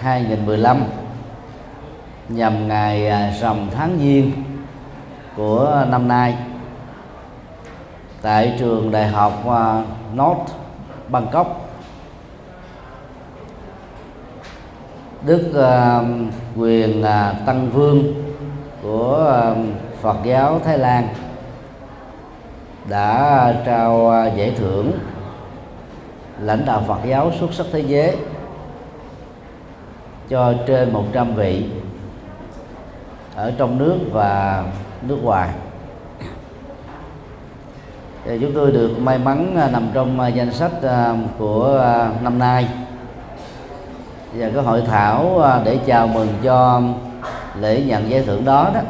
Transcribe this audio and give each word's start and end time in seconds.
2015 0.00 0.84
nhằm 2.28 2.68
ngày 2.68 3.08
à, 3.08 3.32
rằm 3.40 3.56
tháng 3.70 3.98
giêng 3.98 4.32
của 5.36 5.86
năm 5.90 6.08
nay, 6.08 6.36
tại 8.22 8.56
trường 8.58 8.90
đại 8.90 9.08
học 9.08 9.48
à, 9.48 9.84
North 10.14 10.52
Bangkok. 11.08 11.70
Đức 15.22 15.52
à, 15.54 16.00
quyền 16.56 17.02
Tăng 17.46 17.70
Vương 17.70 18.14
của 18.82 19.54
Phật 20.02 20.16
giáo 20.24 20.60
Thái 20.64 20.78
Lan 20.78 21.08
đã 22.88 23.54
trao 23.66 24.12
giải 24.36 24.54
thưởng 24.58 24.92
lãnh 26.40 26.64
đạo 26.66 26.84
Phật 26.86 26.98
giáo 27.06 27.32
xuất 27.40 27.52
sắc 27.52 27.66
thế 27.72 27.80
giới 27.80 28.16
cho 30.30 30.54
trên 30.66 30.92
100 30.92 31.34
vị 31.34 31.64
ở 33.34 33.52
trong 33.58 33.78
nước 33.78 33.96
và 34.12 34.64
nước 35.02 35.18
ngoài. 35.22 35.50
Thì 38.24 38.38
chúng 38.40 38.52
tôi 38.54 38.72
được 38.72 38.98
may 38.98 39.18
mắn 39.18 39.56
à, 39.56 39.68
nằm 39.72 39.88
trong 39.94 40.20
à, 40.20 40.28
danh 40.28 40.52
sách 40.52 40.72
à, 40.82 41.16
của 41.38 41.84
năm 42.22 42.38
nay. 42.38 42.68
Và 44.34 44.50
cái 44.54 44.62
hội 44.62 44.82
thảo 44.86 45.42
để 45.64 45.78
chào 45.86 46.06
mừng 46.06 46.28
cho 46.42 46.82
lễ 47.60 47.82
nhận 47.86 48.10
giải 48.10 48.22
thưởng 48.22 48.44
đó 48.44 48.70
đó, 48.74 48.80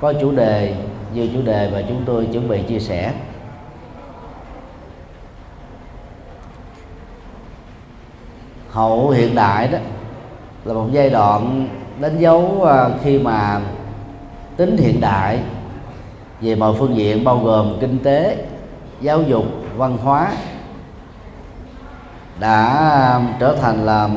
có 0.00 0.12
chủ 0.20 0.32
đề 0.32 0.74
như 1.14 1.28
chủ 1.34 1.42
đề 1.42 1.70
và 1.72 1.82
chúng 1.88 2.02
tôi 2.06 2.28
chuẩn 2.32 2.48
bị 2.48 2.62
chia 2.62 2.80
sẻ. 2.80 3.12
Hậu 8.70 9.10
hiện 9.10 9.34
đại 9.34 9.68
đó 9.68 9.78
là 10.66 10.74
một 10.74 10.88
giai 10.92 11.10
đoạn 11.10 11.68
đánh 12.00 12.18
dấu 12.18 12.62
ờ, 12.62 12.90
khi 13.02 13.18
mà 13.18 13.60
tính 14.56 14.76
hiện 14.76 15.00
đại 15.00 15.38
về 16.40 16.54
mọi 16.54 16.74
phương 16.78 16.96
diện 16.96 17.24
bao 17.24 17.38
gồm 17.38 17.76
kinh 17.80 17.98
tế 17.98 18.36
giáo 19.00 19.22
dục 19.22 19.44
văn 19.76 19.96
hóa 19.96 20.32
đã 22.40 22.66
ờ, 22.90 23.22
trở 23.40 23.56
thành 23.60 23.86
là 23.86 24.08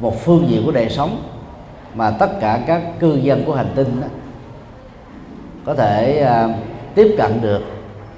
một 0.00 0.20
phương 0.24 0.48
diện 0.48 0.62
của 0.64 0.72
đời 0.72 0.88
sống 0.90 1.22
mà 1.94 2.10
tất 2.10 2.40
cả 2.40 2.60
các 2.66 2.82
cư 3.00 3.14
dân 3.14 3.44
của 3.44 3.54
hành 3.54 3.72
tinh 3.74 4.00
đó, 4.00 4.06
có 5.64 5.74
thể 5.74 6.18
ờ, 6.18 6.50
tiếp 6.94 7.14
cận 7.18 7.40
được 7.40 7.62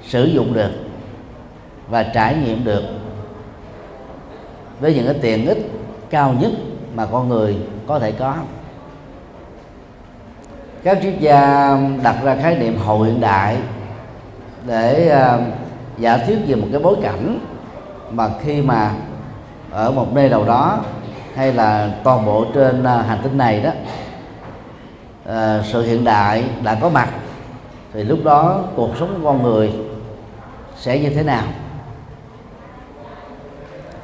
sử 0.03 0.25
dụng 0.25 0.53
được 0.53 0.71
và 1.89 2.03
trải 2.03 2.35
nghiệm 2.35 2.63
được 2.63 2.83
với 4.79 4.95
những 4.95 5.05
cái 5.05 5.15
tiện 5.21 5.47
ích 5.47 5.57
cao 6.09 6.35
nhất 6.41 6.51
mà 6.95 7.05
con 7.05 7.29
người 7.29 7.57
có 7.87 7.99
thể 7.99 8.11
có. 8.11 8.35
Các 10.83 10.97
triết 11.01 11.13
gia 11.19 11.77
đặt 12.03 12.15
ra 12.23 12.35
khái 12.35 12.55
niệm 12.55 12.77
hậu 12.77 13.01
hiện 13.01 13.21
đại 13.21 13.57
để 14.65 15.11
uh, 15.35 15.41
giả 15.97 16.17
thuyết 16.17 16.37
về 16.47 16.55
một 16.55 16.67
cái 16.71 16.81
bối 16.81 16.95
cảnh 17.01 17.39
mà 18.11 18.29
khi 18.43 18.61
mà 18.61 18.91
ở 19.71 19.91
một 19.91 20.13
nơi 20.13 20.29
nào 20.29 20.43
đó 20.43 20.79
hay 21.35 21.53
là 21.53 21.91
toàn 22.03 22.25
bộ 22.25 22.45
trên 22.53 22.83
ờ, 22.83 23.01
hành 23.01 23.19
tinh 23.23 23.37
này 23.37 23.61
đó 23.61 23.71
ờ, 25.25 25.63
sự 25.71 25.83
hiện 25.83 26.03
đại 26.03 26.43
đã 26.63 26.77
có 26.81 26.89
mặt 26.89 27.09
thì 27.93 28.03
lúc 28.03 28.19
đó 28.23 28.61
cuộc 28.75 28.89
sống 28.99 29.19
của 29.21 29.27
con 29.27 29.43
người 29.43 29.73
sẽ 30.77 30.99
như 30.99 31.09
thế 31.09 31.23
nào? 31.23 31.43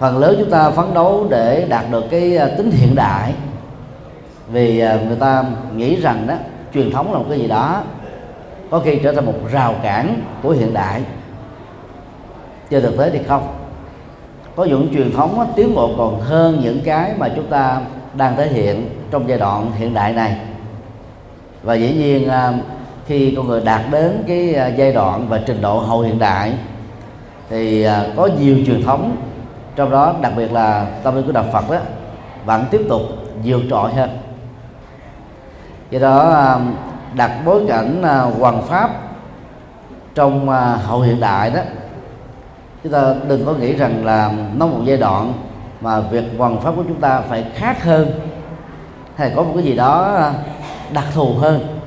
Phần 0.02 0.18
lớn 0.18 0.36
chúng 0.40 0.50
ta 0.50 0.70
phấn 0.70 0.94
đấu 0.94 1.28
để 1.30 1.66
đạt 1.70 1.86
được 1.92 2.04
cái 2.12 2.38
à, 2.38 2.48
tính 2.58 2.72
hiện 2.72 2.96
đại. 2.96 3.34
Vì 4.52 4.80
à, 4.80 5.00
người 5.08 5.16
ta 5.16 5.44
nghĩ 5.76 5.96
rằng 5.96 6.28
đó, 6.28 6.34
truyền 6.74 6.92
thống 6.92 7.14
là 7.14 7.20
một 7.20 7.26
cái 7.30 7.40
gì 7.40 7.48
đó, 7.48 7.84
có 8.70 8.80
khi 8.80 9.00
trở 9.04 9.14
thành 9.14 9.26
một 9.26 9.34
rào 9.52 9.76
cản 9.84 10.22
của 10.44 10.50
hiện 10.50 10.74
đại. 10.74 11.02
Trên 12.70 12.84
thực 12.84 12.98
tế 12.98 13.10
thì 13.10 13.20
không. 13.28 13.48
Có 14.56 14.64
những 14.64 14.90
truyền 14.94 15.12
thống 15.12 15.48
tiến 15.56 15.76
bộ 15.76 15.92
còn 15.98 16.22
hơn 16.22 16.60
những 16.64 16.80
cái 16.86 17.14
mà 17.18 17.30
chúng 17.36 17.48
ta 17.48 17.82
đang 18.14 18.36
thể 18.36 18.48
hiện 18.48 18.90
trong 19.12 19.30
giai 19.30 19.38
đoạn 19.38 19.72
hiện 19.78 19.94
đại 19.94 20.14
này. 20.14 20.38
Và 21.64 21.74
dĩ 21.74 21.94
nhiên 21.94 22.30
à, 22.30 22.54
khi 23.08 23.34
con 23.38 23.48
người 23.48 23.62
đạt 23.62 23.82
đến 23.92 24.24
cái 24.28 24.56
giai 24.78 24.94
đoạn 24.94 25.26
và 25.30 25.42
trình 25.46 25.62
độ 25.62 25.80
hậu 25.80 26.02
hiện 26.02 26.20
đại, 26.20 26.54
thì 27.50 27.88
có 28.16 28.30
nhiều 28.40 28.58
truyền 28.66 28.84
thống 28.84 29.16
trong 29.76 29.92
đó, 29.92 30.16
đặc 30.22 30.34
biệt 30.38 30.52
là 30.52 30.88
tâm 31.04 31.16
linh 31.16 31.26
của 31.26 31.32
đạo 31.32 31.46
Phật 31.54 31.70
đó 31.72 31.78
vẫn 32.46 32.66
tiếp 32.72 32.82
tục 32.90 33.02
vượt 33.44 33.62
trội 33.70 33.94
hơn. 33.94 34.10
Do 35.90 36.00
đó 36.00 36.30
à, 36.30 36.60
đặt 37.14 37.32
bối 37.46 37.66
cảnh 37.68 38.02
à, 38.04 38.20
hoàng 38.20 38.62
pháp 38.62 38.90
trong 40.16 40.50
à, 40.50 40.76
hậu 40.76 41.02
hiện 41.02 41.20
đại 41.20 41.50
đó, 41.50 41.62
chúng 42.84 42.94
ta 42.94 43.14
đừng 43.28 43.46
có 43.46 43.54
nghĩ 43.54 43.76
rằng 43.76 44.06
là 44.06 44.32
nó 44.56 44.68
một 44.68 44.80
giai 44.86 44.98
đoạn 44.98 45.34
mà 45.82 46.00
việc 46.00 46.24
hoàn 46.38 46.62
pháp 46.62 46.76
của 46.76 46.84
chúng 46.88 47.02
ta 47.02 47.22
phải 47.22 47.46
khác 47.56 47.84
hơn 47.84 48.12
hay 49.16 49.32
có 49.36 49.44
một 49.44 49.52
cái 49.56 49.64
gì 49.64 49.76
đó 49.76 50.22
đặc 50.94 51.06
thù 51.14 51.34
hơn 51.34 51.78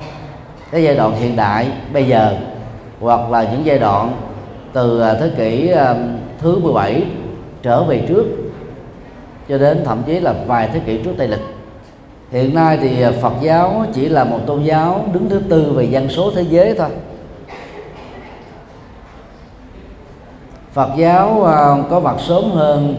cái 0.71 0.83
giai 0.83 0.97
đoạn 0.97 1.13
hiện 1.17 1.37
đại 1.37 1.73
bây 1.93 2.07
giờ 2.07 2.37
hoặc 3.01 3.31
là 3.31 3.43
những 3.43 3.67
giai 3.67 3.79
đoạn 3.79 4.13
từ 4.73 5.01
thế 5.21 5.31
kỷ 5.37 5.73
thứ 6.39 6.59
17 6.59 7.07
trở 7.65 7.85
về 7.85 8.05
trước 8.09 8.25
cho 9.49 9.59
đến 9.59 9.83
thậm 9.85 10.03
chí 10.07 10.21
là 10.21 10.35
vài 10.47 10.71
thế 10.73 10.81
kỷ 10.87 10.99
trước 11.03 11.15
Tây 11.19 11.29
lịch. 11.29 11.41
Hiện 12.31 12.55
nay 12.55 12.79
thì 12.81 13.05
Phật 13.23 13.33
giáo 13.41 13.87
chỉ 13.95 14.09
là 14.09 14.25
một 14.25 14.39
tôn 14.47 14.63
giáo 14.63 15.05
đứng 15.13 15.29
thứ 15.29 15.41
tư 15.49 15.73
về 15.77 15.85
dân 15.85 16.09
số 16.09 16.31
thế 16.35 16.43
giới 16.43 16.75
thôi. 16.75 16.89
Phật 20.73 20.91
giáo 20.97 21.45
à, 21.45 21.77
có 21.91 22.01
mặt 22.01 22.17
sớm 22.19 22.51
hơn 22.51 22.97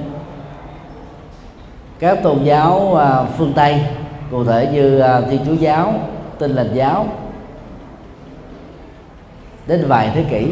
các 2.00 2.24
tôn 2.24 2.44
giáo 2.44 2.96
à, 2.96 3.24
phương 3.38 3.54
Tây 3.56 3.82
cụ 4.32 4.44
thể 4.44 4.70
như 4.74 5.00
à, 5.00 5.22
Thiên 5.22 5.42
Chúa 5.46 5.54
giáo, 5.54 5.94
Tin 6.40 6.52
lành 6.52 6.70
giáo 6.74 7.08
đến 9.68 9.86
vài 9.88 10.12
thế 10.16 10.26
kỷ. 10.30 10.52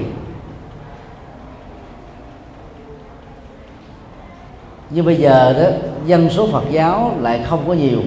Nhưng 4.94 5.06
bây 5.06 5.16
giờ 5.16 5.54
đó, 5.54 5.70
dân 6.06 6.30
số 6.30 6.48
Phật 6.48 6.64
giáo 6.72 7.16
lại 7.22 7.46
không 7.50 7.64
có 7.68 7.74
nhiều 7.74 8.00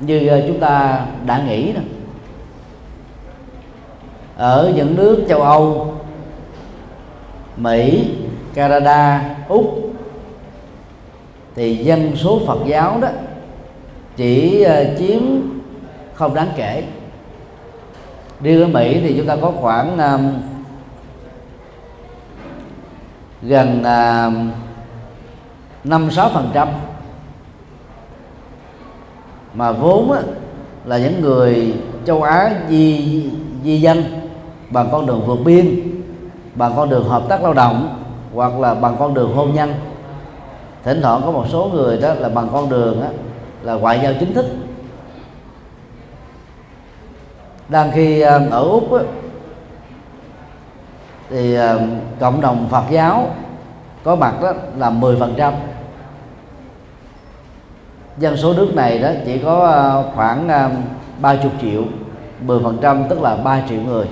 như 0.00 0.28
ờ, 0.28 0.42
chúng 0.48 0.60
ta 0.60 1.06
đã 1.26 1.42
nghĩ 1.46 1.72
đó. 1.72 1.80
ở 4.36 4.72
những 4.76 4.96
nước 4.96 5.24
châu 5.28 5.42
Âu, 5.42 5.94
Mỹ, 7.56 8.10
Canada, 8.54 9.24
úc, 9.48 9.92
thì 11.54 11.76
dân 11.76 12.16
số 12.16 12.40
Phật 12.46 12.58
giáo 12.66 12.98
đó 13.00 13.08
chỉ 14.16 14.62
ờ, 14.62 14.84
chiếm 14.98 15.20
không 16.14 16.34
đáng 16.34 16.48
kể 16.56 16.84
đi 18.40 18.60
ở 18.60 18.66
Mỹ 18.66 19.00
thì 19.02 19.14
chúng 19.16 19.26
ta 19.26 19.36
có 19.40 19.52
khoảng 19.60 19.96
gần 23.42 23.82
năm 25.84 26.10
sáu 26.10 26.30
phần 26.34 26.50
trăm. 26.54 26.68
Mà 29.54 29.72
vốn 29.72 30.12
á, 30.12 30.20
là 30.84 30.98
những 30.98 31.20
người 31.20 31.74
châu 32.04 32.22
Á 32.22 32.50
di 32.68 33.24
di 33.64 33.80
dân 33.80 34.04
bằng 34.70 34.88
con 34.92 35.06
đường 35.06 35.22
vượt 35.26 35.38
biên 35.44 35.80
bằng 36.54 36.72
con 36.76 36.90
đường 36.90 37.08
hợp 37.08 37.22
tác 37.28 37.42
lao 37.42 37.54
động 37.54 38.04
hoặc 38.34 38.58
là 38.58 38.74
bằng 38.74 38.96
con 38.98 39.14
đường 39.14 39.34
hôn 39.34 39.54
nhân. 39.54 39.74
Thỉnh 40.84 41.00
thoảng 41.02 41.22
có 41.24 41.30
một 41.30 41.44
số 41.48 41.70
người 41.74 42.00
đó 42.00 42.14
là 42.14 42.28
bằng 42.28 42.48
con 42.52 42.68
đường 42.68 43.00
đó, 43.00 43.08
là 43.62 43.74
ngoại 43.74 44.00
giao 44.02 44.12
chính 44.20 44.34
thức. 44.34 44.46
Đang 47.68 47.90
khi 47.94 48.20
à, 48.20 48.40
ở 48.50 48.62
úc 48.62 48.92
á, 48.92 49.00
thì 51.30 51.54
à, 51.54 51.76
cộng 52.20 52.40
đồng 52.40 52.66
phật 52.70 52.84
giáo 52.90 53.26
có 54.08 54.16
mặt 54.16 54.34
đó 54.42 54.52
là 54.76 54.90
10 54.90 55.16
phần 55.16 55.34
trăm. 55.36 55.54
Dân 58.18 58.36
số 58.36 58.52
nước 58.52 58.74
này 58.74 58.98
đó 58.98 59.08
chỉ 59.26 59.38
có 59.38 59.58
ờ, 59.58 60.10
khoảng 60.14 60.48
ờ, 60.48 60.70
ba 61.20 61.36
chục 61.36 61.52
triệu 61.60 61.82
10 62.40 62.60
phần 62.62 62.78
trăm 62.82 63.04
tức 63.08 63.20
là 63.22 63.36
3 63.36 63.62
triệu 63.68 63.80
người. 63.80 64.06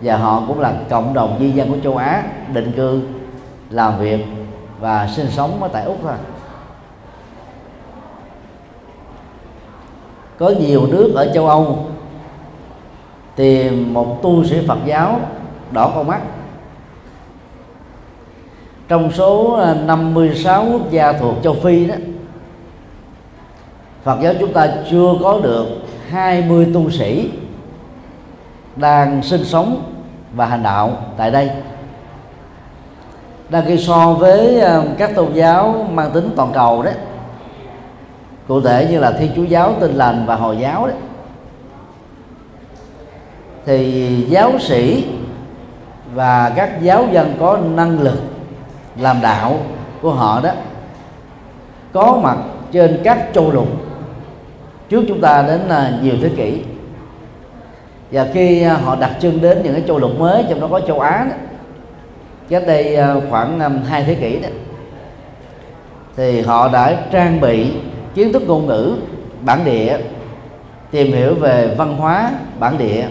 Và 0.00 0.16
họ 0.16 0.42
cũng 0.48 0.60
là 0.60 0.74
cộng 0.90 1.14
đồng 1.14 1.36
di 1.40 1.50
dân 1.50 1.70
của 1.70 1.78
châu 1.84 1.96
Á 1.96 2.22
định 2.52 2.72
cư, 2.76 3.02
làm 3.70 3.98
việc 3.98 4.24
và 4.80 5.08
sinh 5.08 5.30
sống 5.30 5.62
ở 5.62 5.68
tại 5.72 5.84
Úc 5.84 5.98
thôi. 6.02 6.12
Có 10.38 10.52
nhiều 10.60 10.86
nước 10.86 11.12
ở 11.14 11.32
châu 11.34 11.48
Âu 11.48 11.86
tìm 13.36 13.94
một 13.94 14.22
tu 14.22 14.44
sĩ 14.44 14.66
Phật 14.66 14.78
giáo 14.84 15.20
đỏ 15.70 15.92
con 15.94 16.06
mắt 16.06 16.20
trong 18.88 19.10
số 19.12 19.52
à, 19.52 19.74
56 19.74 20.66
quốc 20.72 20.90
gia 20.90 21.12
thuộc 21.12 21.34
châu 21.42 21.54
Phi 21.54 21.86
đó, 21.86 21.94
Phật 24.04 24.18
giáo 24.22 24.34
chúng 24.40 24.52
ta 24.52 24.68
chưa 24.90 25.14
có 25.22 25.40
được 25.42 25.66
20 26.08 26.68
tu 26.74 26.90
sĩ 26.90 27.30
đang 28.76 29.22
sinh 29.22 29.44
sống 29.44 29.82
và 30.32 30.46
hành 30.46 30.62
đạo 30.62 30.98
tại 31.16 31.30
đây. 31.30 31.50
Đang 33.48 33.64
khi 33.66 33.78
so 33.78 34.12
với 34.12 34.60
à, 34.60 34.82
các 34.98 35.14
tôn 35.14 35.32
giáo 35.32 35.86
mang 35.92 36.10
tính 36.10 36.30
toàn 36.36 36.52
cầu 36.54 36.82
đấy 36.82 36.94
cụ 38.48 38.60
thể 38.60 38.88
như 38.90 38.98
là 38.98 39.12
thiên 39.12 39.30
chúa 39.36 39.44
giáo, 39.44 39.74
tin 39.80 39.94
lành 39.94 40.24
và 40.26 40.34
hồi 40.36 40.56
giáo 40.60 40.86
đấy 40.86 40.96
thì 43.66 44.26
giáo 44.28 44.52
sĩ 44.58 45.04
và 46.14 46.52
các 46.56 46.82
giáo 46.82 47.06
dân 47.12 47.34
có 47.40 47.58
năng 47.74 48.00
lực 48.00 48.18
làm 48.98 49.20
đạo 49.22 49.58
của 50.02 50.12
họ 50.12 50.40
đó. 50.40 50.50
Có 51.92 52.20
mặt 52.22 52.36
trên 52.72 53.00
các 53.04 53.28
châu 53.34 53.50
lục. 53.50 53.68
Trước 54.88 55.04
chúng 55.08 55.20
ta 55.20 55.42
đến 55.42 55.68
à, 55.68 55.92
nhiều 56.02 56.14
thế 56.22 56.30
kỷ. 56.36 56.62
Và 58.10 58.26
khi 58.34 58.62
à, 58.62 58.74
họ 58.74 58.96
đặt 58.96 59.12
chân 59.20 59.40
đến 59.40 59.60
những 59.62 59.72
cái 59.72 59.82
châu 59.86 59.98
lục 59.98 60.10
mới 60.18 60.44
trong 60.48 60.60
đó 60.60 60.68
có 60.70 60.80
châu 60.80 61.00
Á 61.00 61.26
đó, 61.30 61.36
cách 62.48 62.62
đây 62.66 62.96
à, 62.96 63.14
khoảng 63.30 63.80
hai 63.84 64.04
thế 64.04 64.14
kỷ 64.14 64.38
đó 64.38 64.48
thì 66.16 66.40
họ 66.40 66.68
đã 66.68 66.96
trang 67.12 67.40
bị 67.40 67.72
kiến 68.14 68.32
thức 68.32 68.42
ngôn 68.46 68.66
ngữ 68.66 68.96
bản 69.40 69.64
địa 69.64 69.98
tìm 70.90 71.12
hiểu 71.12 71.34
về 71.34 71.74
văn 71.78 71.96
hóa 71.96 72.30
bản 72.58 72.78
địa 72.78 73.06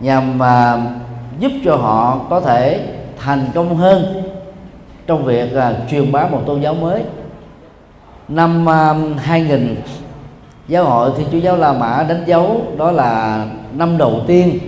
nhằm 0.00 0.38
mà 0.38 0.82
giúp 1.38 1.52
cho 1.64 1.76
họ 1.76 2.20
có 2.30 2.40
thể 2.40 2.86
thành 3.18 3.46
công 3.54 3.76
hơn 3.76 4.19
trong 5.06 5.24
việc 5.24 5.50
uh, 5.56 5.90
truyền 5.90 6.12
bá 6.12 6.28
một 6.28 6.40
tôn 6.46 6.60
giáo 6.60 6.74
mới. 6.74 7.02
Năm 8.28 8.68
à, 8.68 8.90
uh, 8.90 9.20
2000 9.20 9.76
giáo 10.68 10.84
hội 10.84 11.10
thiên 11.16 11.26
chúa 11.32 11.38
giáo 11.38 11.56
la 11.56 11.72
mã 11.72 12.06
đánh 12.08 12.22
dấu 12.26 12.62
đó 12.76 12.90
là 12.90 13.44
năm 13.72 13.98
đầu 13.98 14.20
tiên 14.26 14.58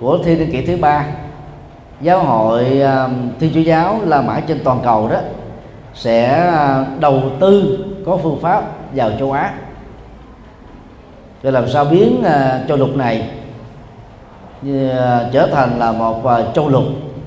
của 0.00 0.18
thiên 0.24 0.38
niên 0.38 0.52
kỷ 0.52 0.66
thứ 0.66 0.76
ba. 0.76 1.06
Giáo 2.00 2.24
hội 2.24 2.82
uh, 2.82 3.10
thiên 3.40 3.50
chúa 3.54 3.60
giáo 3.60 4.00
la 4.04 4.22
mã 4.22 4.40
trên 4.40 4.60
toàn 4.64 4.80
cầu 4.84 5.08
đó 5.08 5.18
sẽ 5.94 6.50
uh, 6.50 7.00
đầu 7.00 7.22
tư 7.40 7.78
có 8.06 8.16
phương 8.16 8.38
pháp 8.42 8.64
vào 8.94 9.10
châu 9.18 9.32
á. 9.32 9.54
Để 11.42 11.50
làm 11.50 11.68
sao 11.68 11.84
biến 11.84 12.20
uh, 12.20 12.68
châu 12.68 12.76
lục 12.76 12.96
này 12.96 13.30
như, 14.62 14.90
uh, 14.90 15.32
trở 15.32 15.48
thành 15.52 15.78
là 15.78 15.92
một 15.92 16.18
uh, 16.18 16.54
châu 16.54 16.68
lục 16.68 16.84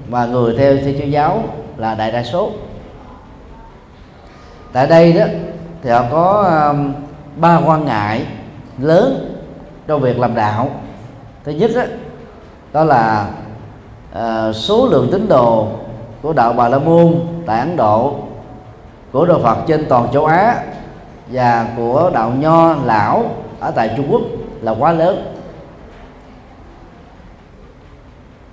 và 0.09 0.25
người 0.25 0.56
theo 0.57 0.77
thiên 0.77 1.00
chúa 1.00 1.06
giáo 1.06 1.44
là 1.80 1.96
đại 1.96 2.12
đa 2.12 2.24
số. 2.24 2.52
Tại 4.72 4.88
đây 4.88 5.14
đó 5.14 5.26
thì 5.84 5.90
họ 5.90 6.04
có 6.12 6.44
um, 6.72 6.94
ba 7.36 7.62
quan 7.66 7.86
ngại 7.86 8.26
lớn 8.78 9.36
trong 9.88 10.02
việc 10.02 10.20
làm 10.20 10.36
đạo. 10.36 10.70
Thứ 11.44 11.52
nhất 11.52 11.72
đó, 11.76 11.81
đó 12.74 12.84
là 12.84 13.30
uh, 14.12 14.56
số 14.56 14.88
lượng 14.88 15.10
tín 15.12 15.28
đồ 15.28 15.68
của 16.22 16.34
đạo 16.34 16.54
Bà 16.54 16.70
La 16.70 16.80
Môn 16.80 17.16
tại 17.46 17.60
Ấn 17.60 17.76
Độ 17.76 18.16
của 19.12 19.26
đạo 19.26 19.40
Phật 19.44 19.58
trên 19.68 19.86
toàn 19.90 20.08
châu 20.14 20.26
Á 20.26 20.64
và 21.28 21.68
của 21.78 22.12
đạo 22.14 22.31
Nho 22.40 22.76
lão 22.86 23.24
ở 23.60 23.72
tại 23.72 23.94
Trung 23.98 24.08
Quốc 24.12 24.22
là 24.62 24.76
quá 24.80 24.92
lớn. 24.92 25.38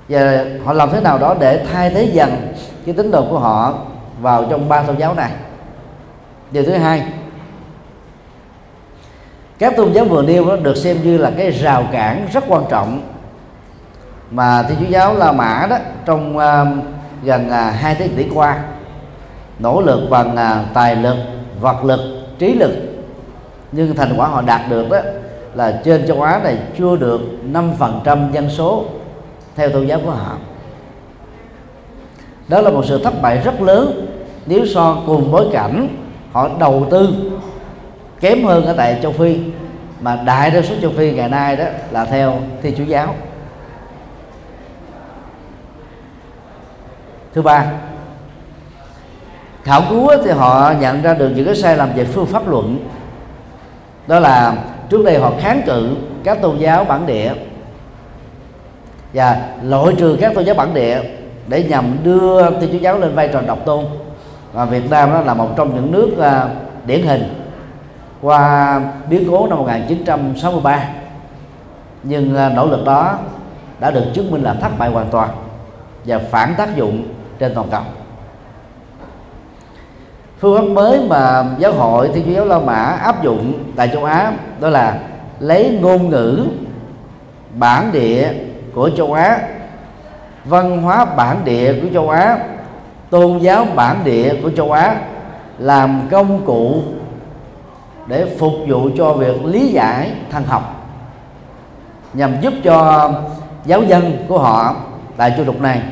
Và 0.08 0.44
họ 0.64 0.72
làm 0.72 0.90
thế 0.90 1.00
nào 1.00 1.18
đó 1.18 1.34
để 1.40 1.64
thay 1.72 1.90
thế 1.90 2.04
dần 2.04 2.54
cái 2.86 2.94
tín 2.94 3.10
đồ 3.10 3.26
của 3.30 3.38
họ 3.38 3.74
vào 4.20 4.44
trong 4.50 4.68
ba 4.68 4.82
tôn 4.82 4.96
giáo 4.96 5.14
này. 5.14 5.30
Điều 6.50 6.64
thứ 6.64 6.72
hai 6.72 7.06
các 9.58 9.76
tôn 9.76 9.92
giáo 9.92 10.04
vừa 10.04 10.22
nêu 10.22 10.44
đó 10.44 10.56
được 10.56 10.76
xem 10.76 10.96
như 11.02 11.18
là 11.18 11.30
cái 11.36 11.50
rào 11.50 11.84
cản 11.92 12.26
rất 12.32 12.44
quan 12.48 12.62
trọng 12.70 13.02
mà 14.30 14.62
thiên 14.62 14.78
chúa 14.80 14.86
giáo 14.90 15.14
la 15.14 15.32
mã 15.32 15.66
đó 15.70 15.76
trong 16.04 16.36
uh, 16.36 16.42
gần 17.22 17.46
uh, 17.46 17.74
hai 17.74 17.94
thế 17.94 18.08
kỷ 18.16 18.26
qua 18.34 18.58
nỗ 19.58 19.80
lực 19.80 20.08
bằng 20.10 20.32
uh, 20.34 20.74
tài 20.74 20.96
lực 20.96 21.16
vật 21.60 21.84
lực 21.84 22.00
trí 22.38 22.54
lực. 22.54 22.72
Nhưng 23.72 23.96
thành 23.96 24.14
quả 24.16 24.26
họ 24.26 24.42
đạt 24.42 24.60
được 24.70 24.90
đó 24.90 24.98
là 25.54 25.80
trên 25.84 26.06
châu 26.06 26.22
Á 26.22 26.40
này 26.44 26.58
chưa 26.78 26.96
được 26.96 27.20
5% 27.52 28.32
dân 28.32 28.50
số 28.50 28.84
theo 29.56 29.70
tôn 29.70 29.86
giáo 29.86 30.00
của 30.04 30.10
họ. 30.10 30.36
Đó 32.48 32.60
là 32.60 32.70
một 32.70 32.84
sự 32.88 33.04
thất 33.04 33.22
bại 33.22 33.40
rất 33.44 33.62
lớn 33.62 34.06
nếu 34.46 34.66
so 34.66 34.98
cùng 35.06 35.32
bối 35.32 35.46
cảnh 35.52 35.88
họ 36.32 36.50
đầu 36.58 36.86
tư 36.90 37.08
kém 38.20 38.44
hơn 38.44 38.66
ở 38.66 38.74
tại 38.76 38.98
châu 39.02 39.12
phi, 39.12 39.38
mà 40.00 40.16
đại 40.16 40.50
đa 40.50 40.62
số 40.62 40.74
châu 40.82 40.90
phi 40.90 41.12
ngày 41.12 41.28
nay 41.28 41.56
đó 41.56 41.64
là 41.90 42.04
theo 42.04 42.38
thiên 42.62 42.74
chúa 42.76 42.84
giáo. 42.84 43.14
Thứ 47.34 47.42
ba, 47.42 47.72
khảo 49.62 49.82
cứu 49.90 50.10
thì 50.24 50.30
họ 50.30 50.72
nhận 50.80 51.02
ra 51.02 51.14
được 51.14 51.28
những 51.28 51.46
cái 51.46 51.56
sai 51.56 51.76
lầm 51.76 51.92
về 51.94 52.04
phương 52.04 52.26
pháp 52.26 52.48
luận. 52.48 52.88
Đó 54.06 54.18
là 54.18 54.54
trước 54.90 55.04
đây 55.04 55.18
họ 55.18 55.32
kháng 55.40 55.62
cự 55.66 55.96
các 56.24 56.42
tôn 56.42 56.58
giáo 56.58 56.84
bản 56.84 57.06
địa 57.06 57.32
và 59.16 59.48
loại 59.62 59.94
trừ 59.98 60.16
các 60.20 60.34
tôn 60.34 60.44
giáo 60.44 60.54
bản 60.54 60.74
địa 60.74 61.00
để 61.46 61.64
nhằm 61.64 61.96
đưa 62.04 62.50
thiên 62.50 62.72
chúa 62.72 62.78
giáo 62.78 62.98
lên 62.98 63.14
vai 63.14 63.28
trò 63.28 63.40
độc 63.40 63.58
tôn. 63.64 63.84
Và 64.52 64.64
Việt 64.64 64.90
Nam 64.90 65.12
đó 65.12 65.20
là 65.20 65.34
một 65.34 65.48
trong 65.56 65.74
những 65.74 65.92
nước 65.92 66.10
uh, 66.18 66.86
điển 66.86 67.02
hình. 67.02 67.22
Qua 68.22 68.80
biến 69.10 69.24
cố 69.30 69.46
năm 69.46 69.58
1963 69.58 70.88
nhưng 72.02 72.34
uh, 72.34 72.52
nỗ 72.54 72.66
lực 72.66 72.84
đó 72.84 73.18
đã 73.80 73.90
được 73.90 74.04
chứng 74.14 74.30
minh 74.30 74.42
là 74.42 74.54
thất 74.54 74.78
bại 74.78 74.90
hoàn 74.90 75.06
toàn 75.10 75.28
và 76.04 76.18
phản 76.18 76.54
tác 76.58 76.76
dụng 76.76 77.04
trên 77.38 77.54
toàn 77.54 77.68
cầu. 77.70 77.82
Phương 80.38 80.56
pháp 80.56 80.72
mới 80.72 81.00
mà 81.08 81.44
giáo 81.58 81.72
hội 81.72 82.10
thiên 82.14 82.24
chúa 82.24 82.32
giáo 82.32 82.44
la 82.44 82.58
mã 82.58 82.82
áp 82.82 83.22
dụng 83.22 83.52
tại 83.76 83.88
châu 83.92 84.04
á 84.04 84.32
đó 84.60 84.68
là 84.68 84.98
lấy 85.40 85.78
ngôn 85.82 86.10
ngữ 86.10 86.46
bản 87.58 87.92
địa 87.92 88.32
của 88.76 88.90
châu 88.96 89.12
á. 89.12 89.40
Văn 90.44 90.82
hóa 90.82 91.04
bản 91.04 91.44
địa 91.44 91.74
của 91.82 91.88
châu 91.94 92.10
á, 92.10 92.38
tôn 93.10 93.38
giáo 93.38 93.66
bản 93.74 94.00
địa 94.04 94.34
của 94.42 94.50
châu 94.50 94.72
á 94.72 95.00
làm 95.58 96.08
công 96.10 96.44
cụ 96.46 96.82
để 98.06 98.36
phục 98.38 98.52
vụ 98.68 98.90
cho 98.96 99.12
việc 99.12 99.44
lý 99.44 99.68
giải 99.68 100.12
thần 100.30 100.44
học, 100.44 100.86
nhằm 102.14 102.40
giúp 102.40 102.52
cho 102.64 103.10
giáo 103.64 103.82
dân 103.82 104.24
của 104.28 104.38
họ, 104.38 104.76
tại 105.16 105.32
châu 105.36 105.46
lục 105.46 105.60
này, 105.60 105.82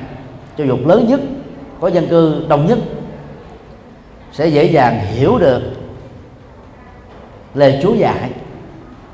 châu 0.58 0.66
lục 0.66 0.78
lớn 0.86 1.06
nhất, 1.08 1.20
có 1.80 1.88
dân 1.88 2.06
cư 2.08 2.46
đông 2.48 2.66
nhất, 2.66 2.78
sẽ 4.32 4.46
dễ 4.46 4.64
dàng 4.64 5.00
hiểu 5.06 5.38
được 5.38 5.62
lời 7.54 7.80
Chúa 7.82 7.94
dạy. 7.94 8.30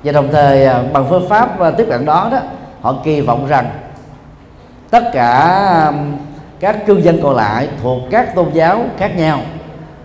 Và 0.04 0.12
đồng 0.12 0.28
thời 0.32 0.66
à, 0.66 0.82
bằng 0.92 1.06
phương 1.08 1.28
pháp 1.28 1.60
à, 1.60 1.70
tiếp 1.70 1.86
cận 1.90 2.04
đó 2.04 2.28
đó 2.32 2.38
họ 2.80 2.94
kỳ 3.04 3.20
vọng 3.20 3.46
rằng 3.46 3.70
tất 4.90 5.04
cả 5.12 5.84
um, 5.86 6.16
các 6.60 6.86
cư 6.86 6.96
dân 6.96 7.20
còn 7.22 7.36
lại 7.36 7.68
thuộc 7.82 8.02
các 8.10 8.34
tôn 8.34 8.46
giáo 8.52 8.84
khác 8.98 9.16
nhau 9.16 9.40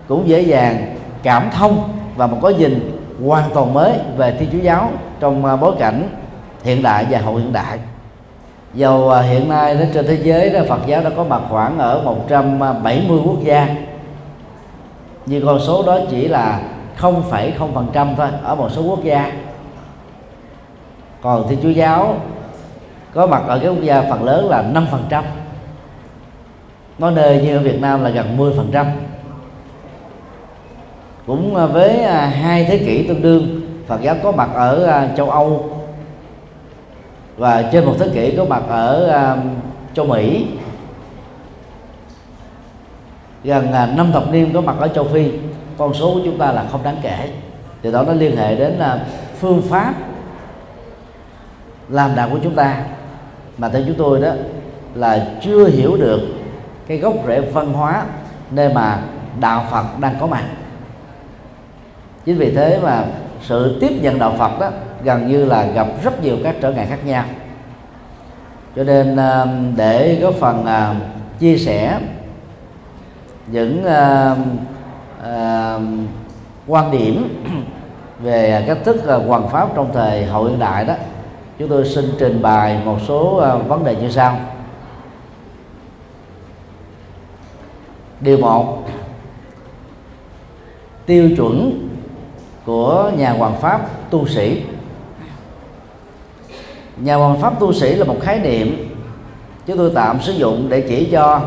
cũng 0.08 0.28
dễ 0.28 0.40
dàng 0.40 0.96
cảm 1.22 1.50
thông 1.50 1.88
và 2.16 2.26
một 2.26 2.38
cái 2.42 2.54
nhìn 2.54 3.02
hoàn 3.26 3.50
toàn 3.54 3.74
mới 3.74 3.92
về 4.16 4.36
thiên 4.38 4.48
chúa 4.52 4.58
giáo 4.58 4.90
trong 5.20 5.44
uh, 5.44 5.60
bối 5.60 5.74
cảnh 5.78 6.08
hiện 6.64 6.82
đại 6.82 7.06
và 7.10 7.18
hậu 7.18 7.36
hiện 7.36 7.52
đại. 7.52 7.78
Dầu 8.74 9.12
uh, 9.18 9.24
hiện 9.24 9.48
nay 9.48 9.74
đó 9.74 9.84
trên 9.94 10.06
thế 10.06 10.18
giới 10.22 10.50
đó 10.50 10.60
Phật 10.68 10.80
giáo 10.86 11.02
đã 11.02 11.10
có 11.16 11.24
mặt 11.24 11.42
khoảng 11.48 11.78
ở 11.78 12.02
170 12.04 13.18
uh, 13.18 13.26
quốc 13.26 13.42
gia. 13.42 13.68
Nhưng 15.26 15.46
con 15.46 15.60
số 15.60 15.82
đó 15.86 15.98
chỉ 16.10 16.28
là 16.28 16.60
0,0% 17.00 18.14
thôi 18.16 18.28
ở 18.42 18.54
một 18.54 18.68
số 18.70 18.82
quốc 18.82 19.04
gia. 19.04 19.32
Còn 21.22 21.48
thiên 21.48 21.58
chúa 21.62 21.68
giáo 21.68 22.16
có 23.14 23.26
mặt 23.26 23.42
ở 23.46 23.58
các 23.58 23.68
quốc 23.68 23.82
gia 23.82 24.02
phần 24.02 24.24
lớn 24.24 24.48
là 24.48 24.64
5% 25.10 25.22
có 27.00 27.10
nơi 27.10 27.42
như 27.42 27.56
ở 27.56 27.62
Việt 27.62 27.80
Nam 27.80 28.04
là 28.04 28.10
gần 28.10 28.38
10% 28.38 28.86
cũng 31.26 31.56
à, 31.56 31.66
với 31.66 32.02
à, 32.04 32.26
hai 32.26 32.64
thế 32.64 32.78
kỷ 32.78 33.08
tương 33.08 33.22
đương, 33.22 33.60
Phật 33.86 34.02
giáo 34.02 34.16
có 34.22 34.32
mặt 34.32 34.50
ở 34.54 34.84
à, 34.84 35.08
châu 35.16 35.30
Âu. 35.30 35.70
Và 37.36 37.62
trên 37.72 37.84
một 37.84 37.94
thế 37.98 38.08
kỷ 38.14 38.36
có 38.36 38.44
mặt 38.44 38.62
ở 38.68 39.36
châu 39.94 40.06
Mỹ. 40.06 40.46
Gần 43.44 43.72
năm 43.96 44.12
thập 44.12 44.30
niên 44.30 44.52
có 44.52 44.60
mặt 44.60 44.76
ở 44.78 44.88
châu 44.88 45.04
Phi. 45.04 45.30
Con 45.78 45.94
số 45.94 46.14
của 46.14 46.20
chúng 46.24 46.38
ta 46.38 46.52
là 46.52 46.64
không 46.72 46.82
đáng 46.82 46.96
kể. 47.02 47.30
Thì 47.82 47.92
đó 47.92 48.02
nó 48.02 48.12
liên 48.12 48.36
hệ 48.36 48.56
đến 48.56 48.80
phương 49.40 49.62
pháp 49.62 49.94
làm 51.88 52.14
đạo 52.16 52.28
của 52.32 52.38
chúng 52.42 52.54
ta 52.54 52.84
mà 53.58 53.68
theo 53.68 53.82
chúng 53.86 53.96
tôi 53.98 54.20
đó 54.20 54.30
là 54.94 55.26
chưa 55.42 55.66
hiểu 55.68 55.96
được 55.96 56.20
cái 56.86 56.98
gốc 56.98 57.14
rễ 57.26 57.40
văn 57.40 57.72
hóa 57.72 58.04
nơi 58.50 58.74
mà 58.74 59.02
đạo 59.40 59.66
Phật 59.70 59.84
đang 60.00 60.14
có 60.20 60.26
mặt. 60.26 60.44
Chính 62.24 62.38
vì 62.38 62.54
thế 62.54 62.80
mà 62.82 63.04
sự 63.42 63.78
tiếp 63.80 63.90
nhận 64.02 64.18
đạo 64.18 64.34
Phật 64.38 64.60
đó 64.60 64.70
gần 65.04 65.28
như 65.28 65.44
là 65.44 65.66
gặp 65.66 65.86
rất 66.04 66.22
nhiều 66.22 66.36
các 66.44 66.56
trở 66.60 66.72
ngại 66.72 66.86
khác 66.86 67.06
nhau. 67.06 67.24
Cho 68.76 68.84
nên 68.84 69.16
à, 69.16 69.46
để 69.76 70.18
góp 70.22 70.34
phần 70.34 70.66
à, 70.66 70.94
chia 71.38 71.58
sẻ 71.58 72.00
những 73.46 73.84
à, 73.84 75.78
quan 76.66 76.90
điểm 76.90 77.44
về 78.18 78.64
cách 78.66 78.78
thức 78.84 78.96
hoàn 79.26 79.48
pháp 79.48 79.68
trong 79.74 79.90
thời 79.92 80.24
hậu 80.24 80.44
hiện 80.44 80.58
đại 80.58 80.84
đó 80.84 80.94
chúng 81.58 81.68
tôi 81.68 81.88
xin 81.88 82.04
trình 82.18 82.42
bày 82.42 82.80
một 82.84 82.98
số 83.08 83.36
ờ, 83.36 83.58
vấn 83.58 83.84
đề 83.84 83.96
như 83.96 84.10
sau. 84.10 84.38
Điều 88.20 88.38
một, 88.38 88.84
tiêu 91.06 91.30
chuẩn 91.36 91.88
của 92.64 93.10
nhà 93.16 93.32
hoàng 93.32 93.56
pháp 93.60 94.10
tu 94.10 94.28
sĩ. 94.28 94.62
Nhà 96.96 97.16
hoàng 97.16 97.40
pháp 97.40 97.60
tu 97.60 97.72
sĩ 97.72 97.94
là 97.94 98.04
một 98.04 98.16
khái 98.20 98.38
niệm 98.38 98.96
chúng 99.66 99.76
tôi 99.76 99.90
tạm 99.94 100.20
sử 100.22 100.32
dụng 100.32 100.66
để 100.68 100.80
chỉ 100.88 101.08
cho 101.12 101.40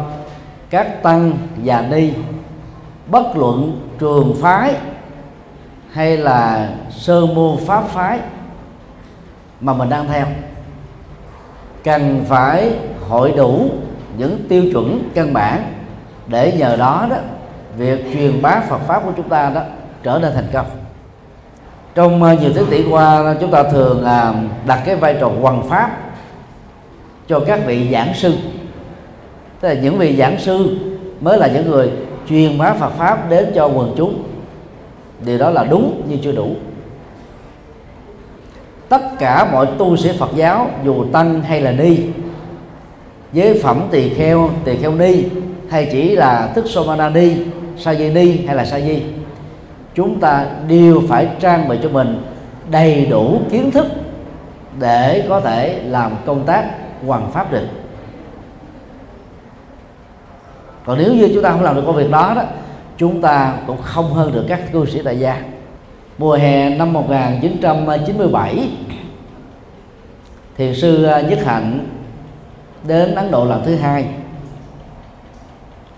các 0.70 1.04
tăng 1.04 1.38
và 1.63 1.82
ni, 1.82 2.10
bất 3.08 3.38
luận 3.38 3.82
trường 4.00 4.36
phái 4.42 4.75
hay 5.92 6.18
là 6.18 6.70
sơ 6.89 7.25
môn 7.25 7.58
pháp 7.66 7.84
phái 7.88 8.20
mà 9.62 9.74
mình 9.74 9.89
đang 9.89 10.08
theo. 10.08 10.25
Cần 11.84 12.25
phải 12.28 12.72
hội 13.10 13.34
đủ 13.38 13.70
những 14.18 14.46
tiêu 14.50 14.63
chuẩn 14.72 15.10
căn 15.13 15.34
bản 15.34 15.74
để 16.28 16.54
nhờ 16.58 16.75
đó 16.75 17.08
đó, 17.10 17.16
việc 17.78 18.06
truyền 18.13 18.42
bá 18.42 18.62
Phật 18.70 18.78
pháp 18.78 19.06
của 19.06 19.12
chúng 19.18 19.30
ta 19.30 19.50
đó 19.50 19.62
trở 20.04 20.20
nên 20.22 20.34
thành 20.34 20.48
công. 20.54 20.66
Trong 21.96 22.24
ờ, 22.24 22.34
nhiều 22.34 22.51
thế 22.56 22.63
kỷ 22.72 22.86
qua, 22.89 23.36
chúng 23.42 23.51
ta 23.51 23.63
thường 23.63 24.04
ờ, 24.04 24.36
đặt 24.66 24.82
cái 24.86 24.96
vai 24.96 25.18
trò 25.20 25.32
hoàng 25.42 25.70
pháp 25.70 25.98
cho 27.28 27.39
các 27.48 27.60
vị 27.66 27.89
giảng 27.92 28.13
sư. 28.13 28.34
Tức 29.60 29.68
là 29.68 29.74
những 29.74 29.98
vị 29.98 30.16
giảng 30.16 30.39
sư 30.39 30.78
mới 31.22 31.38
là 31.38 31.48
những 31.48 31.70
người 31.70 31.92
truyền 32.30 32.58
bá 32.58 32.74
Phật 32.74 32.89
pháp 32.89 33.30
đến 33.30 33.51
cho 33.56 33.66
quần 33.68 33.94
chúng. 33.98 34.24
Điều 35.25 35.38
đó 35.38 35.50
là 35.50 35.63
đúng 35.63 36.01
nhưng 36.08 36.20
chưa 36.20 36.32
đủ 36.32 36.56
tất 38.89 39.01
cả 39.19 39.48
mọi 39.51 39.67
tu 39.77 39.98
sĩ 39.98 40.12
Phật 40.19 40.29
giáo, 40.36 40.69
dù 40.86 41.05
tăng 41.12 41.41
hay 41.41 41.62
là 41.62 41.72
ni 41.72 41.98
với 43.34 43.60
phẩm 43.63 43.81
tỳ 43.91 44.10
kheo 44.10 44.50
tỳ 44.63 44.77
kheo 44.77 44.91
ni, 44.91 45.24
hay 45.69 45.89
chỉ 45.91 46.15
là 46.15 46.51
thức 46.55 46.65
somanani 46.67 47.36
sa 47.77 47.96
di 47.96 48.10
ni 48.10 48.46
hay 48.46 48.55
là 48.55 48.65
sa 48.65 48.79
di, 48.79 49.03
chúng 49.96 50.19
ta 50.19 50.46
đều 50.67 51.01
phải 51.08 51.27
trang 51.39 51.67
bị 51.67 51.77
cho 51.84 51.89
mình 51.89 52.22
đầy 52.72 53.05
đủ 53.05 53.41
kiến 53.51 53.72
thức 53.72 53.86
để 54.79 55.25
có 55.29 55.41
thể 55.41 55.81
làm 55.86 56.12
công 56.25 56.46
tác 56.46 56.65
hoàn 57.08 57.31
pháp 57.31 57.51
được. 57.51 57.67
Còn 60.86 60.98
nếu 60.98 61.13
như 61.13 61.29
chúng 61.34 61.43
ta 61.43 61.51
không 61.51 61.63
làm 61.63 61.75
được 61.75 61.84
công 61.86 61.96
việc 61.96 62.12
đó 62.12 62.34
đó, 62.36 62.43
chúng 62.98 63.22
ta 63.22 63.53
cũng 63.67 63.81
không 63.81 64.13
hơn 64.13 64.31
được 64.34 64.46
các 64.48 64.72
cư 64.72 64.86
sĩ 64.86 65.01
tại 65.03 65.19
gia 65.19 65.41
mùa 66.20 66.34
hè 66.34 66.70
năm 66.70 66.94
1997 66.94 68.70
thiền 70.58 70.76
sư 70.76 71.04
à, 71.04 71.22
Nhất 71.22 71.40
Hạnh 71.46 71.88
đến 72.84 73.16
Ấn 73.16 73.32
Độ 73.32 73.46
lần 73.46 73.62
thứ 73.66 73.76
hai. 73.76 74.06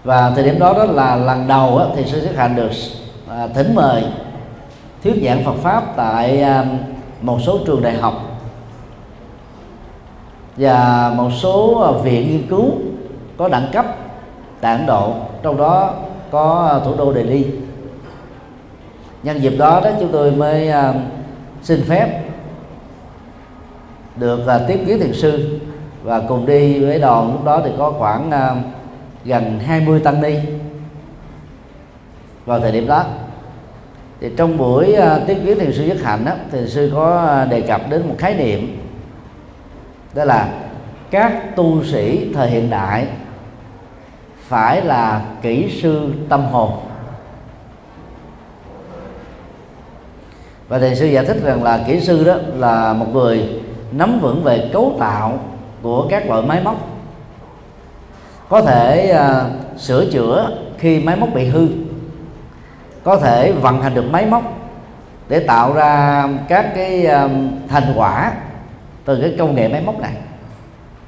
Và 0.04 0.32
thời 0.36 0.44
điểm 0.44 0.60
đó 0.60 0.74
đó 0.74 0.86
là 0.86 1.16
lần 1.16 1.48
đầu 1.48 1.78
á, 1.78 1.86
thì 1.96 2.06
sư 2.06 2.22
Nhất 2.22 2.36
Hạnh 2.36 2.56
được 2.56 2.72
à, 3.30 3.48
thỉnh 3.48 3.76
mời 3.76 4.04
thuyết 5.04 5.24
giảng 5.26 5.44
Phật 5.46 5.56
pháp 5.64 5.84
tại 5.96 6.42
à, 6.42 6.66
một 7.22 7.38
số 7.42 7.60
trường 7.66 7.82
đại 7.82 7.94
học 7.94 8.14
và 10.58 11.12
một 11.18 11.30
số 11.32 11.82
à, 11.82 11.92
viện 12.04 12.32
nghiên 12.32 12.48
cứu 12.48 12.66
có 13.38 13.48
đẳng 13.48 13.68
cấp 13.74 13.86
tại 14.62 14.78
Ấn 14.78 14.86
Độ 14.86 15.14
trong 15.44 15.58
đó 15.58 15.94
có 16.32 16.70
à, 16.72 16.86
thủ 16.86 16.96
đô 16.96 17.14
Delhi 17.14 17.46
nhân 19.24 19.42
dịp 19.42 19.54
đó 19.58 19.82
đó 19.84 19.90
chúng 20.00 20.12
tôi 20.12 20.32
mới 20.32 20.70
uh, 20.70 20.96
xin 21.62 21.84
phép 21.84 22.24
được 24.16 24.40
uh, 24.44 24.68
tiếp 24.68 24.80
kiến 24.88 25.00
thiền 25.00 25.14
sư. 25.14 25.60
Và 26.04 26.22
cùng 26.28 26.46
đi 26.46 26.86
với 26.86 27.00
đoàn 27.00 27.32
lúc 27.32 27.44
đó 27.44 27.62
thì 27.66 27.72
có 27.78 27.92
khoảng 27.92 28.30
uh, 28.30 28.58
gần 29.26 29.60
20 29.60 30.00
tăng 30.00 30.22
ni 30.22 30.36
vào 32.46 32.60
thời 32.60 32.72
điểm 32.72 32.88
đó. 32.88 33.06
Thì 34.22 34.30
trong 34.38 34.58
buổi 34.58 34.96
uh, 34.98 35.28
tiếp 35.28 35.38
kiến 35.46 35.60
thiền 35.60 35.74
sư 35.74 35.86
nhất 35.86 35.98
hạnh 36.04 36.26
đó, 36.26 36.32
thiền 36.52 36.70
sư 36.70 36.92
có 36.94 37.46
đề 37.50 37.62
cập 37.62 37.82
đến 37.90 38.08
một 38.08 38.16
khái 38.18 38.34
niệm 38.34 38.78
đó 40.14 40.24
là 40.24 40.50
các 41.12 41.56
tu 41.56 41.84
sĩ 41.84 42.34
thời 42.34 42.50
hiện 42.50 42.70
đại 42.70 43.08
phải 44.48 44.82
là 44.82 45.22
kỹ 45.42 45.80
sư 45.82 46.14
tâm 46.30 46.46
hồn. 46.46 46.91
Và 50.72 50.80
thầy 50.80 50.96
sư 50.96 51.06
giải 51.06 51.26
thích 51.26 51.38
rằng 51.44 51.64
là 51.64 51.84
kỹ 51.88 52.00
sư 52.00 52.24
đó 52.24 52.36
là 52.56 52.94
một 52.94 53.06
người 53.14 53.50
nắm 53.92 54.20
vững 54.20 54.44
về 54.44 54.70
cấu 54.74 54.96
tạo 55.00 55.40
của 55.82 56.08
các 56.10 56.28
loại 56.28 56.42
máy 56.42 56.62
móc. 56.64 56.76
Có 58.50 58.62
thể 58.62 59.16
uh, 59.16 59.80
sửa 59.80 60.06
chữa 60.06 60.50
khi 60.78 61.00
máy 61.00 61.16
móc 61.16 61.34
bị 61.34 61.48
hư. 61.48 61.68
Có 63.04 63.18
thể 63.18 63.52
vận 63.52 63.82
hành 63.82 63.94
được 63.94 64.06
máy 64.12 64.26
móc 64.26 64.44
để 65.30 65.40
tạo 65.40 65.74
ra 65.74 66.28
các 66.48 66.72
cái 66.76 67.08
uh, 67.26 67.32
thành 67.68 67.94
quả 67.96 68.32
từ 69.06 69.22
cái 69.22 69.36
công 69.40 69.56
nghệ 69.56 69.68
máy 69.68 69.82
móc 69.86 70.00
này. 70.00 70.14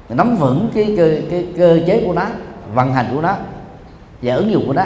Nắm 0.08 0.36
vững 0.36 0.68
cái 0.74 0.94
cơ, 0.96 1.14
cái 1.30 1.46
cơ 1.56 1.80
chế 1.86 2.02
của 2.06 2.12
nó 2.12 2.26
vận 2.74 2.92
hành 2.92 3.06
của 3.14 3.20
nó 3.20 3.36
và 4.22 4.34
ứng 4.34 4.50
dụng 4.50 4.66
của 4.66 4.72
nó. 4.72 4.84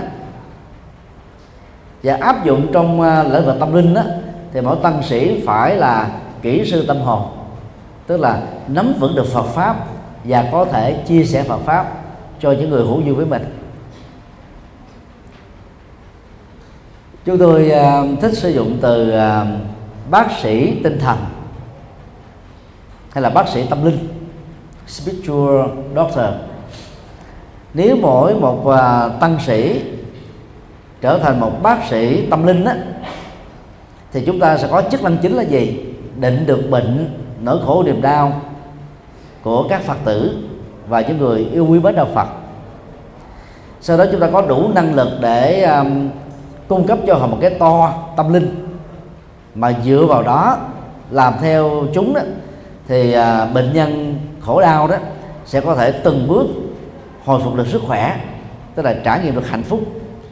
Và 2.03 2.19
áp 2.21 2.45
dụng 2.45 2.73
trong 2.73 3.01
uh, 3.01 3.33
lĩnh 3.33 3.47
vực 3.47 3.57
tâm 3.61 3.75
linh 3.75 3.95
đó 3.95 4.03
thì 4.53 4.61
mỗi 4.61 4.77
tăng 4.83 5.03
sĩ 5.03 5.43
phải 5.47 5.77
là 5.77 6.11
kỹ 6.43 6.71
sư 6.71 6.85
tâm 6.87 7.01
hồn. 7.01 7.23
Tức 8.07 8.21
là 8.21 8.43
nắm 8.69 8.95
vững 8.99 9.15
được 9.15 9.27
Phật 9.33 9.47
pháp 9.47 9.77
và 10.25 10.49
có 10.53 10.65
thể 10.65 11.03
chia 11.07 11.25
sẻ 11.25 11.43
Phật 11.43 11.59
pháp 11.65 11.93
cho 12.41 12.53
những 12.53 12.71
người 12.71 12.83
hữu 12.83 13.01
duyên 13.01 13.17
với 13.17 13.27
mình. 13.27 13.45
Chúng 17.25 17.39
tôi 17.39 17.73
uh, 17.73 18.21
thích 18.21 18.33
sử 18.35 18.49
dụng 18.49 18.79
từ 18.81 19.15
uh, 19.15 19.47
bác 20.11 20.27
sĩ 20.43 20.83
tinh 20.83 20.99
thần 20.99 21.19
hay 23.11 23.23
là 23.23 23.31
bác 23.31 23.49
sĩ 23.49 23.67
tâm 23.71 23.85
linh 23.85 24.09
spiritual 24.87 25.67
doctor. 25.95 26.25
Nếu 27.75 27.97
mỗi 27.97 28.35
một 28.35 28.63
uh, 28.67 29.21
tăng 29.21 29.39
sĩ 29.47 29.83
trở 31.01 31.19
thành 31.19 31.41
một 31.41 31.53
bác 31.63 31.79
sĩ 31.91 32.27
tâm 32.31 32.47
linh 32.47 32.65
á, 32.65 32.77
thì 34.13 34.23
chúng 34.27 34.41
ta 34.41 34.59
sẽ 34.59 34.69
có 34.71 34.83
chức 34.91 35.03
năng 35.03 35.17
chính 35.17 35.37
là 35.37 35.43
gì? 35.43 35.85
Định 36.21 36.47
được 36.47 36.71
bệnh 36.71 37.21
nỗi 37.43 37.59
khổ 37.67 37.83
niềm 37.83 38.03
đau 38.03 38.41
của 39.43 39.69
các 39.69 39.83
phật 39.83 39.97
tử 40.05 40.37
và 40.89 41.01
những 41.01 41.19
người 41.19 41.49
yêu 41.53 41.67
quý 41.67 41.79
mến 41.79 41.95
đạo 41.95 42.07
phật. 42.15 42.29
Sau 43.81 43.99
đó 43.99 44.05
chúng 44.13 44.21
ta 44.21 44.29
có 44.33 44.43
đủ 44.43 44.71
năng 44.75 44.95
lực 44.95 45.09
để 45.21 45.63
um, 45.63 46.09
cung 46.69 46.87
cấp 46.87 46.99
cho 47.07 47.15
họ 47.15 47.27
một 47.27 47.39
cái 47.41 47.51
to 47.51 47.95
tâm 48.17 48.33
linh. 48.33 48.69
Mà 49.55 49.73
dựa 49.85 50.07
vào 50.09 50.23
đó 50.23 50.57
làm 51.11 51.35
theo 51.41 51.85
chúng 51.95 52.15
đó 52.15 52.21
thì 52.89 53.17
uh, 53.17 53.55
bệnh 53.55 53.73
nhân 53.73 54.19
khổ 54.41 54.61
đau 54.61 54.89
đó 54.89 54.97
sẽ 55.47 55.61
có 55.61 55.75
thể 55.75 55.93
từng 55.93 56.29
bước 56.29 56.47
hồi 57.25 57.41
phục 57.45 57.55
được 57.55 57.67
sức 57.67 57.83
khỏe 57.87 58.21
tức 58.75 58.83
là 58.83 58.95
trải 59.05 59.21
nghiệm 59.25 59.35
được 59.35 59.49
hạnh 59.49 59.63
phúc 59.63 59.81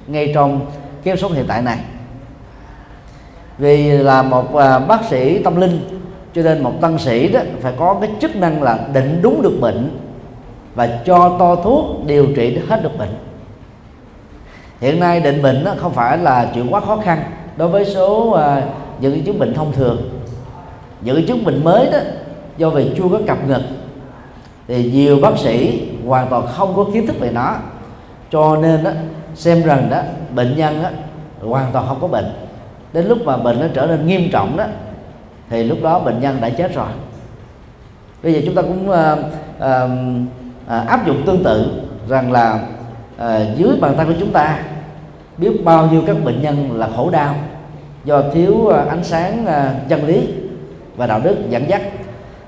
ngay 0.06 0.32
trong 0.34 0.60
kiếp 1.04 1.18
sống 1.18 1.32
hiện 1.32 1.44
tại 1.48 1.62
này 1.62 1.78
vì 3.58 3.90
là 3.90 4.22
một 4.22 4.56
à, 4.56 4.78
bác 4.78 5.04
sĩ 5.04 5.42
tâm 5.42 5.56
linh 5.56 5.80
cho 6.34 6.42
nên 6.42 6.62
một 6.62 6.72
tăng 6.80 6.98
sĩ 6.98 7.28
đó 7.28 7.40
phải 7.60 7.72
có 7.78 7.96
cái 8.00 8.10
chức 8.20 8.36
năng 8.36 8.62
là 8.62 8.78
định 8.92 9.18
đúng 9.22 9.42
được 9.42 9.58
bệnh 9.60 9.98
và 10.74 10.88
cho 11.04 11.36
to 11.38 11.56
thuốc 11.56 12.06
điều 12.06 12.26
trị 12.36 12.58
hết 12.68 12.82
được 12.82 12.98
bệnh. 12.98 13.14
Hiện 14.80 15.00
nay 15.00 15.20
định 15.20 15.42
bệnh 15.42 15.64
đó 15.64 15.74
không 15.76 15.92
phải 15.92 16.18
là 16.18 16.50
chuyện 16.54 16.66
quá 16.70 16.80
khó 16.80 16.96
khăn 16.96 17.22
đối 17.56 17.68
với 17.68 17.84
số 17.84 18.30
à, 18.30 18.62
những 19.00 19.24
chứng 19.24 19.38
bệnh 19.38 19.54
thông 19.54 19.72
thường. 19.72 20.10
Những 21.00 21.26
chứng 21.26 21.44
bệnh 21.44 21.64
mới 21.64 21.90
đó 21.90 21.98
do 22.56 22.70
vì 22.70 22.90
chưa 22.96 23.04
có 23.12 23.20
cập 23.26 23.48
nhật 23.48 23.62
thì 24.68 24.90
nhiều 24.90 25.18
bác 25.22 25.38
sĩ 25.38 25.88
hoàn 26.06 26.28
toàn 26.28 26.46
không 26.46 26.76
có 26.76 26.84
kiến 26.92 27.06
thức 27.06 27.20
về 27.20 27.30
nó. 27.30 27.54
Cho 28.30 28.56
nên 28.56 28.84
đó 28.84 28.90
xem 29.34 29.62
rằng 29.62 29.88
đó 29.90 30.00
bệnh 30.34 30.56
nhân 30.56 30.82
đó, 30.82 30.88
hoàn 31.48 31.72
toàn 31.72 31.86
không 31.88 32.00
có 32.00 32.08
bệnh 32.08 32.45
đến 32.96 33.06
lúc 33.06 33.18
mà 33.24 33.36
bệnh 33.36 33.60
nó 33.60 33.66
trở 33.74 33.86
nên 33.86 34.06
nghiêm 34.06 34.30
trọng 34.32 34.56
đó 34.56 34.64
thì 35.50 35.64
lúc 35.64 35.78
đó 35.82 35.98
bệnh 35.98 36.20
nhân 36.20 36.38
đã 36.40 36.50
chết 36.50 36.74
rồi. 36.74 36.88
Bây 38.22 38.32
giờ 38.32 38.40
chúng 38.44 38.54
ta 38.54 38.62
cũng 38.62 38.90
uh, 38.90 39.18
uh, 39.58 40.88
áp 40.88 41.06
dụng 41.06 41.22
tương 41.26 41.44
tự 41.44 41.82
rằng 42.08 42.32
là 42.32 42.60
uh, 43.16 43.56
dưới 43.56 43.76
bàn 43.80 43.94
tay 43.96 44.06
của 44.06 44.12
chúng 44.20 44.32
ta 44.32 44.58
biết 45.36 45.64
bao 45.64 45.86
nhiêu 45.86 46.02
các 46.06 46.16
bệnh 46.24 46.42
nhân 46.42 46.78
là 46.78 46.88
khổ 46.96 47.10
đau 47.10 47.34
do 48.04 48.22
thiếu 48.34 48.68
ánh 48.68 49.04
sáng 49.04 49.46
chân 49.88 50.06
lý 50.06 50.28
và 50.96 51.06
đạo 51.06 51.20
đức 51.24 51.36
dẫn 51.50 51.68
dắt. 51.68 51.82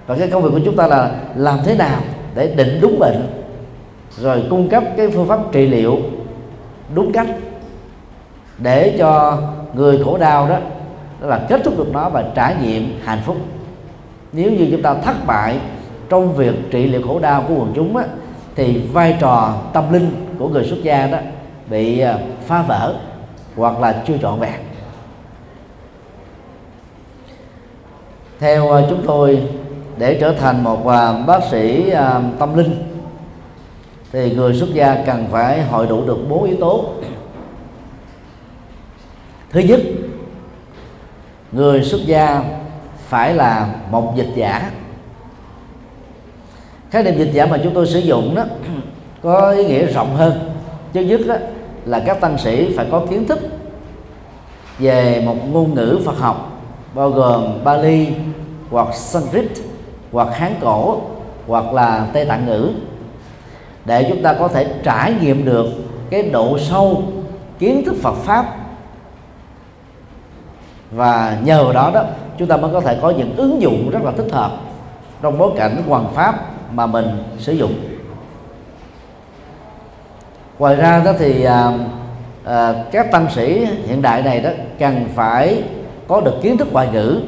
Và 0.07 0.15
cái 0.15 0.29
công 0.29 0.43
việc 0.43 0.51
của 0.53 0.61
chúng 0.65 0.77
ta 0.77 0.87
là 0.87 1.11
làm 1.37 1.59
thế 1.65 1.75
nào 1.75 2.01
để 2.35 2.55
định 2.57 2.79
đúng 2.81 2.99
bệnh 2.99 3.27
rồi 4.19 4.45
cung 4.51 4.69
cấp 4.69 4.85
cái 4.97 5.11
phương 5.11 5.29
pháp 5.29 5.39
trị 5.53 5.67
liệu 5.67 5.99
đúng 6.95 7.13
cách 7.13 7.27
để 8.59 8.97
cho 8.99 9.39
người 9.75 10.05
khổ 10.05 10.19
đau 10.19 10.49
đó 10.49 10.59
đó 11.21 11.29
là 11.29 11.47
kết 11.49 11.61
thúc 11.65 11.79
được 11.79 11.93
nó 11.93 12.09
và 12.09 12.25
trải 12.35 12.57
nghiệm 12.63 13.01
hạnh 13.05 13.21
phúc. 13.27 13.37
Nếu 14.33 14.53
như 14.53 14.69
chúng 14.71 14.83
ta 14.83 14.95
thất 14.95 15.27
bại 15.27 15.59
trong 16.09 16.35
việc 16.35 16.55
trị 16.71 16.87
liệu 16.87 17.03
khổ 17.07 17.19
đau 17.19 17.45
của 17.49 17.55
quần 17.55 17.73
chúng 17.75 17.97
á, 17.97 18.05
thì 18.55 18.79
vai 18.93 19.17
trò 19.21 19.55
tâm 19.73 19.93
linh 19.93 20.11
của 20.39 20.49
người 20.49 20.65
xuất 20.65 20.83
gia 20.83 21.07
đó 21.07 21.19
bị 21.71 21.99
à, 21.99 22.19
phá 22.47 22.63
vỡ 22.63 22.95
hoặc 23.57 23.81
là 23.81 24.03
chưa 24.07 24.19
trọn 24.23 24.41
vẹn. 24.41 24.61
Theo 28.39 28.73
à, 28.73 28.83
chúng 28.91 29.03
tôi 29.07 29.43
để 29.99 30.19
trở 30.21 30.33
thành 30.33 30.65
một 30.65 30.87
à, 30.87 31.13
bác 31.27 31.43
sĩ 31.51 31.93
tâm 32.39 32.57
linh 32.57 32.85
thì 34.13 34.35
người 34.35 34.55
xuất 34.55 34.69
gia 34.75 34.95
cần 35.07 35.27
phải 35.31 35.63
hội 35.63 35.87
đủ 35.87 36.05
được 36.05 36.19
bốn 36.29 36.45
yếu 36.45 36.57
tố 36.61 36.85
thứ 39.51 39.61
nhất, 39.61 39.81
người 41.53 41.83
xuất 41.83 42.01
gia 42.07 42.43
phải 43.09 43.35
là 43.35 43.75
một 43.91 44.13
dịch 44.17 44.31
giả. 44.37 44.71
Khái 46.91 47.03
niệm 47.03 47.19
dịch 47.19 47.31
giả 47.33 47.47
mà 47.47 47.59
chúng 47.65 47.75
tôi 47.75 47.87
sử 47.87 47.99
dụng 47.99 48.35
đó 48.35 48.45
có 49.23 49.51
ý 49.51 49.65
nghĩa 49.65 49.87
rộng 49.87 50.17
hơn. 50.17 50.51
Chứ 50.93 51.01
nhất 51.01 51.21
đó 51.27 51.35
là 51.85 52.03
các 52.07 52.21
tăng 52.21 52.39
sĩ 52.39 52.77
phải 52.77 52.87
có 52.91 53.07
kiến 53.11 53.27
thức 53.27 53.39
về 54.79 55.23
một 55.27 55.37
ngôn 55.53 55.75
ngữ 55.75 56.01
Phật 56.05 56.19
học, 56.19 56.63
bao 56.95 57.11
gồm 57.11 57.65
Bali 57.65 58.09
hoặc 58.71 58.95
Sanskrit 58.95 59.51
hoặc 60.13 60.29
Hán 60.33 60.55
cổ 60.61 61.01
hoặc 61.47 61.73
là 61.73 62.07
Tây 62.13 62.25
Tạng 62.25 62.47
ngữ, 62.47 62.71
để 63.85 64.07
chúng 64.09 64.23
ta 64.23 64.35
có 64.39 64.49
thể 64.49 64.67
trải 64.83 65.15
nghiệm 65.23 65.45
được 65.45 65.67
cái 66.11 66.23
độ 66.23 66.59
sâu 66.59 67.03
kiến 67.59 67.85
thức 67.85 67.95
Phật 68.03 68.15
pháp 68.15 68.68
và 70.91 71.39
nhờ 71.45 71.71
đó 71.75 71.91
đó 71.95 72.05
chúng 72.39 72.49
ta 72.49 72.57
mới 72.57 72.73
có 72.73 72.81
thể 72.81 72.99
có 73.03 73.11
những 73.11 73.37
ứng 73.37 73.63
dụng 73.63 73.91
rất 73.91 74.03
là 74.03 74.13
thích 74.17 74.33
hợp 74.33 74.51
trong 75.23 75.39
bối 75.39 75.51
cảnh 75.57 75.83
hoàn 75.89 76.15
pháp 76.15 76.35
mà 76.73 76.87
mình 76.87 77.25
sử 77.39 77.53
dụng. 77.53 77.75
Ngoài 80.59 80.77
ra 80.77 81.03
đó 81.05 81.13
thì 81.19 81.45
à, 81.45 81.73
à, 82.45 82.75
các 82.93 83.11
tăng 83.11 83.31
sĩ 83.31 83.65
hiện 83.87 84.03
đại 84.03 84.23
này 84.23 84.41
đó 84.41 84.51
cần 84.79 85.09
phải 85.15 85.63
có 86.09 86.21
được 86.21 86.35
kiến 86.43 86.59
thức 86.59 86.69
ngoại 86.73 86.89
ngữ 86.93 87.21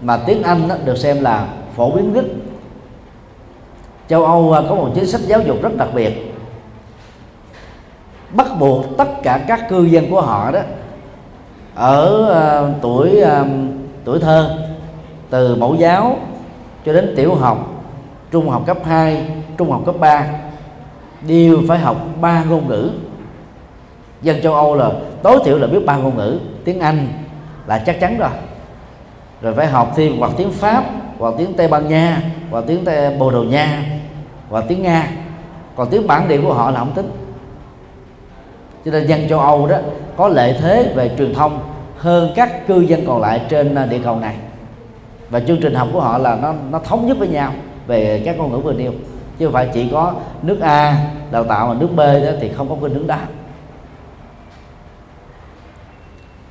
mà 0.00 0.16
tiếng 0.16 0.42
Anh 0.42 0.68
đó 0.68 0.74
được 0.84 0.98
xem 0.98 1.20
là 1.20 1.48
phổ 1.76 1.90
biến 1.90 2.12
nhất. 2.12 2.24
Châu 4.08 4.24
Âu 4.24 4.52
à, 4.52 4.62
có 4.68 4.74
một 4.74 4.88
chính 4.94 5.06
sách 5.06 5.20
giáo 5.20 5.40
dục 5.40 5.56
rất 5.62 5.76
đặc 5.76 5.88
biệt. 5.94 6.34
Bắt 8.30 8.46
buộc 8.58 8.84
tất 8.98 9.08
cả 9.22 9.40
các 9.48 9.68
cư 9.68 9.84
dân 9.84 10.10
của 10.10 10.20
họ 10.20 10.50
đó 10.50 10.60
ở 11.74 12.26
uh, 12.70 12.82
tuổi 12.82 13.22
uh, 13.22 13.46
tuổi 14.04 14.18
thơ 14.18 14.58
từ 15.30 15.54
mẫu 15.54 15.74
giáo 15.74 16.16
cho 16.86 16.92
đến 16.92 17.14
tiểu 17.16 17.34
học 17.34 17.84
trung 18.30 18.48
học 18.48 18.62
cấp 18.66 18.78
2 18.84 19.26
trung 19.58 19.70
học 19.70 19.82
cấp 19.86 19.94
3 20.00 20.26
đều 21.28 21.58
phải 21.68 21.78
học 21.78 21.96
ba 22.20 22.44
ngôn 22.44 22.68
ngữ. 22.68 22.90
Dân 24.22 24.42
châu 24.42 24.54
Âu 24.54 24.74
là 24.74 24.90
tối 25.22 25.38
thiểu 25.44 25.58
là 25.58 25.66
biết 25.66 25.86
ba 25.86 25.96
ngôn 25.96 26.16
ngữ 26.16 26.38
tiếng 26.64 26.80
Anh 26.80 27.08
là 27.66 27.78
chắc 27.78 28.00
chắn 28.00 28.18
rồi. 28.18 28.30
Rồi 29.42 29.54
phải 29.54 29.66
học 29.66 29.92
thêm 29.96 30.18
hoặc 30.18 30.32
tiếng 30.36 30.52
Pháp 30.52 30.84
hoặc 31.18 31.34
tiếng 31.38 31.54
Tây 31.54 31.68
Ban 31.68 31.88
Nha 31.88 32.22
hoặc 32.50 32.64
tiếng 32.66 32.84
Tây 32.84 33.16
Bồ 33.18 33.30
Đào 33.30 33.44
Nha 33.44 33.84
hoặc 34.48 34.64
tiếng 34.68 34.82
Nga. 34.82 35.10
Còn 35.76 35.88
tiếng 35.90 36.06
bản 36.06 36.28
địa 36.28 36.40
của 36.40 36.52
họ 36.54 36.70
là 36.70 36.78
không 36.78 36.92
tính 36.92 37.10
cho 38.84 38.90
nên 38.90 39.06
dân 39.06 39.28
châu 39.28 39.38
Âu 39.38 39.66
đó 39.66 39.76
có 40.16 40.28
lợi 40.28 40.56
thế 40.60 40.92
về 40.94 41.10
truyền 41.18 41.34
thông 41.34 41.60
hơn 41.96 42.32
các 42.36 42.66
cư 42.66 42.80
dân 42.80 43.06
còn 43.06 43.20
lại 43.20 43.42
trên 43.48 43.74
à, 43.74 43.86
địa 43.86 44.00
cầu 44.04 44.16
này. 44.16 44.34
Và 45.30 45.40
chương 45.40 45.60
trình 45.60 45.74
học 45.74 45.88
của 45.92 46.00
họ 46.00 46.18
là 46.18 46.36
nó 46.42 46.54
nó 46.70 46.78
thống 46.78 47.06
nhất 47.06 47.18
với 47.18 47.28
nhau 47.28 47.52
về 47.86 48.22
các 48.24 48.38
ngôn 48.38 48.52
ngữ 48.52 48.58
vừa 48.58 48.72
nêu. 48.72 48.92
Chứ 49.38 49.46
không 49.46 49.52
phải 49.52 49.68
chỉ 49.74 49.88
có 49.92 50.14
nước 50.42 50.60
A 50.60 50.96
đào 51.30 51.44
tạo 51.44 51.66
mà 51.66 51.74
nước 51.74 51.88
B 51.96 51.98
đó 51.98 52.30
thì 52.40 52.48
không 52.56 52.68
có 52.68 52.76
khuynh 52.80 52.94
hướng 52.94 53.06
đó. 53.06 53.18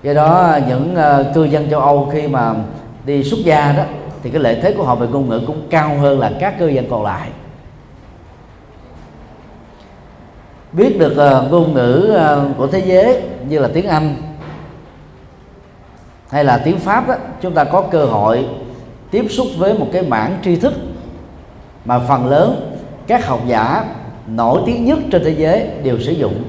Do 0.03 0.13
đó 0.13 0.41
à, 0.41 0.59
những 0.67 0.95
uh, 0.95 1.35
cư 1.35 1.43
dân 1.43 1.69
châu 1.69 1.79
Âu 1.79 2.09
khi 2.13 2.27
mà 2.27 2.55
đi 3.05 3.23
xuất 3.23 3.39
gia 3.43 3.71
đó 3.71 3.83
thì 4.23 4.29
cái 4.29 4.41
lợi 4.41 4.59
thế 4.61 4.73
của 4.73 4.83
họ 4.83 4.95
về 4.95 5.07
ngôn 5.07 5.29
ngữ 5.29 5.41
cũng 5.47 5.61
cao 5.69 5.97
hơn 5.97 6.19
là 6.19 6.31
các 6.39 6.59
cư 6.59 6.67
dân 6.67 6.85
còn 6.89 7.03
lại. 7.03 7.29
Biết 10.73 10.99
được 10.99 11.11
uh, 11.11 11.51
ngôn 11.51 11.73
ngữ 11.73 12.15
uh, 12.15 12.57
của 12.57 12.67
thế 12.67 12.79
giới 12.85 13.21
như 13.47 13.59
là 13.59 13.69
tiếng 13.73 13.87
Anh 13.87 14.15
hay 16.29 16.43
là 16.43 16.61
tiếng 16.65 16.79
Pháp 16.79 17.07
đó, 17.07 17.15
chúng 17.41 17.53
ta 17.53 17.63
có 17.63 17.81
cơ 17.81 18.05
hội 18.05 18.45
tiếp 19.11 19.25
xúc 19.29 19.47
với 19.57 19.73
một 19.73 19.87
cái 19.93 20.01
mảng 20.01 20.37
tri 20.43 20.55
thức 20.55 20.73
mà 21.85 21.99
phần 21.99 22.27
lớn 22.27 22.77
các 23.07 23.27
học 23.27 23.41
giả 23.47 23.85
nổi 24.27 24.61
tiếng 24.65 24.85
nhất 24.85 24.99
trên 25.11 25.23
thế 25.23 25.35
giới 25.37 25.67
đều 25.83 25.99
sử 25.99 26.11
dụng 26.11 26.43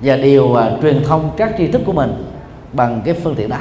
và 0.00 0.16
đều 0.16 0.44
uh, 0.44 0.82
truyền 0.82 1.04
thông 1.04 1.30
các 1.36 1.54
tri 1.58 1.66
thức 1.66 1.82
của 1.86 1.92
mình 1.92 2.24
bằng 2.72 3.02
cái 3.04 3.14
phương 3.14 3.34
tiện 3.34 3.48
đó. 3.48 3.56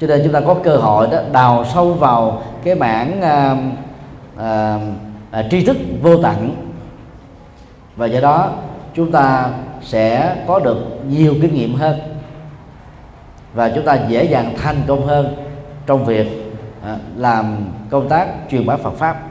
Cho 0.00 0.06
nên 0.06 0.20
chúng 0.24 0.32
ta 0.32 0.40
có 0.40 0.54
cơ 0.54 0.76
hội 0.76 1.08
đó 1.12 1.18
đào 1.32 1.64
sâu 1.74 1.92
vào 1.92 2.42
cái 2.64 2.74
mảng 2.74 3.20
uh, 3.20 3.58
uh, 4.36 5.40
uh, 5.40 5.50
tri 5.50 5.64
thức 5.64 5.76
vô 6.02 6.22
tận 6.22 6.69
và 8.00 8.06
do 8.06 8.20
đó, 8.20 8.52
chúng 8.94 9.12
ta 9.12 9.50
sẽ 9.82 10.36
có 10.46 10.58
được 10.58 10.78
nhiều 11.08 11.34
kinh 11.42 11.54
nghiệm 11.54 11.74
hơn. 11.74 12.00
Và 13.54 13.72
chúng 13.74 13.84
ta 13.84 13.94
dễ 14.08 14.24
dàng 14.24 14.54
thành 14.62 14.82
công 14.86 15.06
hơn 15.06 15.36
trong 15.86 16.04
việc 16.04 16.54
à, 16.84 16.96
làm 17.16 17.72
công 17.90 18.08
tác 18.08 18.28
truyền 18.50 18.66
bá 18.66 18.76
Phật 18.76 18.94
pháp. 18.94 19.22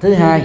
Thứ 0.00 0.14
hai, 0.14 0.42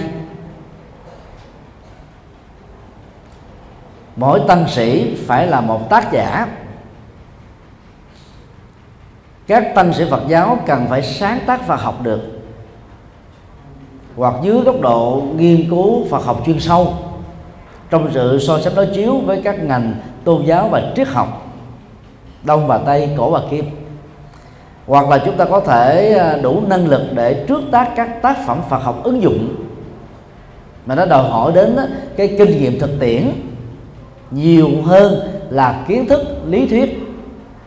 mỗi 4.16 4.40
tăng 4.48 4.68
sĩ 4.68 5.16
phải 5.26 5.46
là 5.46 5.60
một 5.60 5.90
tác 5.90 6.12
giả. 6.12 6.46
Các 9.46 9.72
tăng 9.74 9.92
sĩ 9.92 10.04
Phật 10.10 10.22
giáo 10.28 10.58
cần 10.66 10.86
phải 10.88 11.02
sáng 11.02 11.40
tác 11.46 11.66
và 11.66 11.76
học 11.76 12.02
được 12.02 12.35
hoặc 14.16 14.34
dưới 14.42 14.60
góc 14.60 14.80
độ 14.80 15.22
nghiên 15.36 15.70
cứu 15.70 16.04
Phật 16.10 16.24
học 16.24 16.42
chuyên 16.46 16.60
sâu. 16.60 16.94
Trong 17.90 18.10
sự 18.14 18.38
so 18.38 18.60
sánh 18.60 18.74
đối 18.74 18.86
chiếu 18.86 19.16
với 19.18 19.40
các 19.44 19.64
ngành 19.64 19.94
tôn 20.24 20.44
giáo 20.44 20.68
và 20.68 20.92
triết 20.96 21.08
học, 21.08 21.46
đông 22.42 22.66
và 22.66 22.78
tây, 22.78 23.08
cổ 23.16 23.30
và 23.30 23.40
kim, 23.50 23.64
hoặc 24.86 25.08
là 25.08 25.18
chúng 25.18 25.36
ta 25.36 25.44
có 25.44 25.60
thể 25.60 26.14
à, 26.14 26.36
đủ 26.42 26.62
năng 26.66 26.86
lực 26.88 27.02
để 27.14 27.44
trước 27.48 27.60
tác 27.70 27.92
các 27.96 28.22
tác 28.22 28.36
phẩm 28.46 28.60
Phật 28.70 28.78
học 28.78 29.00
ứng 29.04 29.22
dụng, 29.22 29.54
mà 30.86 30.94
nó 30.94 31.06
đòi 31.06 31.30
hỏi 31.30 31.52
đến 31.52 31.76
cái 32.16 32.34
kinh 32.38 32.58
nghiệm 32.58 32.78
thực 32.78 32.90
tiễn 33.00 33.30
nhiều 34.30 34.68
hơn 34.84 35.20
là 35.50 35.84
kiến 35.88 36.06
thức, 36.06 36.20
lý 36.46 36.66
thuyết 36.66 36.98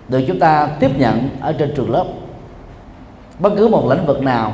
được 0.07 0.23
chúng 0.27 0.39
ta 0.39 0.67
tiếp 0.79 0.91
nhận 0.97 1.29
ở 1.41 1.53
trên 1.53 1.73
trường 1.75 1.91
lớp. 1.91 2.05
Bất 3.39 3.53
cứ 3.57 3.67
một 3.67 3.89
lĩnh 3.89 4.05
vực 4.05 4.21
nào 4.21 4.53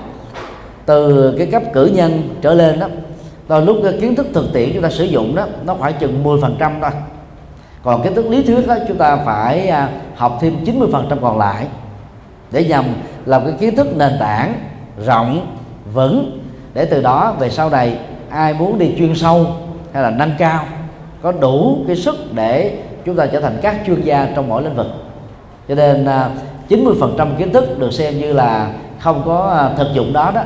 từ 0.86 1.34
cái 1.38 1.48
cấp 1.48 1.64
cử 1.74 1.86
nhân 1.86 2.36
trở 2.42 2.54
lên 2.54 2.80
đó 2.80 2.88
đôi 3.48 3.62
lúc 3.62 3.78
cái 3.84 3.94
kiến 4.02 4.16
thức 4.16 4.28
thực 4.34 4.54
tiễn 4.54 4.72
chúng 4.74 4.84
ta 4.84 4.90
sử 4.90 5.04
dụng 5.04 5.36
đó, 5.36 5.46
nó 5.66 5.76
khoảng 5.76 5.94
chừng 6.00 6.24
10% 6.24 6.42
thôi. 6.82 6.92
Còn 7.84 8.04
kiến 8.04 8.16
thức 8.16 8.26
lý 8.30 8.44
thuyết 8.44 8.68
đó, 8.68 8.76
chúng 8.88 8.98
ta 8.98 9.16
phải 9.16 9.68
à, 9.68 9.90
học 10.16 10.38
thêm 10.42 10.56
90% 10.66 11.20
còn 11.22 11.38
lại 11.38 11.66
để 12.52 12.66
nhằm 12.66 12.86
làm 13.26 13.46
cái 13.46 13.54
kiến 13.60 13.76
thức 13.76 13.98
nền 13.98 14.12
tảng 14.20 14.54
rộng, 15.06 15.58
vững 15.94 16.40
để 16.74 16.86
từ 16.86 17.02
đó 17.02 17.36
về 17.40 17.50
sau 17.50 17.70
này 17.70 17.98
ai 18.30 18.54
muốn 18.54 18.80
đi 18.80 18.96
chuyên 18.98 19.16
sâu 19.16 19.48
hay 19.94 20.04
là 20.04 20.10
nâng 20.10 20.32
cao 20.38 20.66
có 21.22 21.32
đủ 21.32 21.78
cái 21.88 21.96
sức 21.96 22.16
để 22.34 22.78
chúng 23.06 23.16
ta 23.16 23.26
trở 23.26 23.42
thành 23.42 23.58
các 23.62 23.76
chuyên 23.86 24.02
gia 24.02 24.28
trong 24.36 24.50
mỗi 24.50 24.64
lĩnh 24.64 24.76
vực. 24.76 24.88
Cho 25.68 25.76
nên 25.76 26.06
à, 26.06 26.30
90% 26.70 27.36
kiến 27.38 27.54
thức 27.54 27.80
được 27.80 27.94
xem 27.94 28.20
như 28.20 28.34
là 28.34 28.72
không 29.00 29.22
có 29.26 29.54
à, 29.58 29.70
thực 29.78 29.88
dụng 29.94 30.14
đó 30.14 30.32
đó 30.36 30.42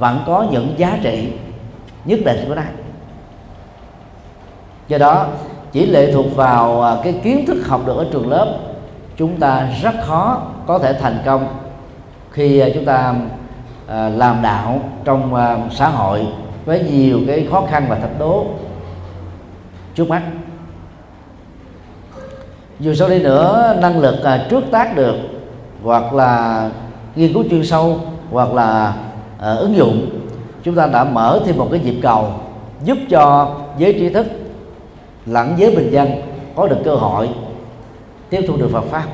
vẫn 0.00 0.22
có 0.26 0.46
những 0.50 0.74
giá 0.76 0.98
trị 1.02 1.32
nhất 2.04 2.20
định 2.24 2.44
của 2.48 2.54
nó 2.54 2.62
do 4.88 4.98
đó, 4.98 5.26
chỉ 5.72 5.86
lệ 5.86 6.12
thuộc 6.12 6.36
vào 6.36 6.82
à, 6.82 6.96
cái 7.04 7.20
kiến 7.22 7.46
thức 7.46 7.66
học 7.66 7.80
được 7.86 7.96
ở 7.96 8.06
trường 8.12 8.30
lớp, 8.30 8.58
chúng 9.16 9.40
ta 9.40 9.68
rất 9.82 9.94
khó 10.02 10.42
có 10.66 10.78
thể 10.78 10.92
thành 10.92 11.18
công 11.24 11.46
khi 12.30 12.58
à, 12.58 12.68
chúng 12.74 12.84
ta 12.84 13.14
à, 13.88 14.08
làm 14.08 14.42
đạo 14.42 14.80
trong 15.04 15.34
xã 15.70 15.88
hội 15.88 16.26
với 16.64 16.82
nhiều 16.82 17.20
cái 17.26 17.46
khó 17.50 17.62
khăn 17.70 17.86
và 17.88 17.96
thách 17.96 18.18
đố 18.18 18.46
trước 19.94 20.08
mắt. 20.08 20.22
Dù 22.80 22.94
sau 22.94 23.08
đi 23.08 23.22
nữa, 23.22 23.76
năng 23.80 24.00
lực 24.00 24.16
trước 24.50 24.64
tác 24.70 24.96
được 24.96 25.16
hoặc 25.82 26.12
là 26.12 26.70
nghiên 27.16 27.32
cứu 27.32 27.44
chuyên 27.50 27.64
sâu 27.64 28.00
hoặc 28.30 28.52
là 28.54 28.94
à, 29.40 29.50
ứng 29.50 29.76
dụng. 29.76 30.10
Chúng 30.62 30.74
ta 30.74 30.86
đã 30.86 31.04
mở 31.04 31.40
thêm 31.46 31.56
một 31.56 31.68
cái 31.70 31.80
nhịp 31.80 32.00
cầu 32.02 32.32
giúp 32.84 32.98
cho 33.10 33.54
giới 33.78 33.92
trí 33.92 34.08
thức 34.08 34.26
lẫn 35.26 35.54
giới 35.58 35.76
bình 35.76 35.90
dân 35.90 36.08
có 36.56 36.68
được 36.68 36.78
cơ 36.84 36.94
hội 36.94 37.28
tiếp 38.30 38.44
thu 38.48 38.56
được 38.56 38.68
Phật 38.72 38.84
pháp. 38.84 39.04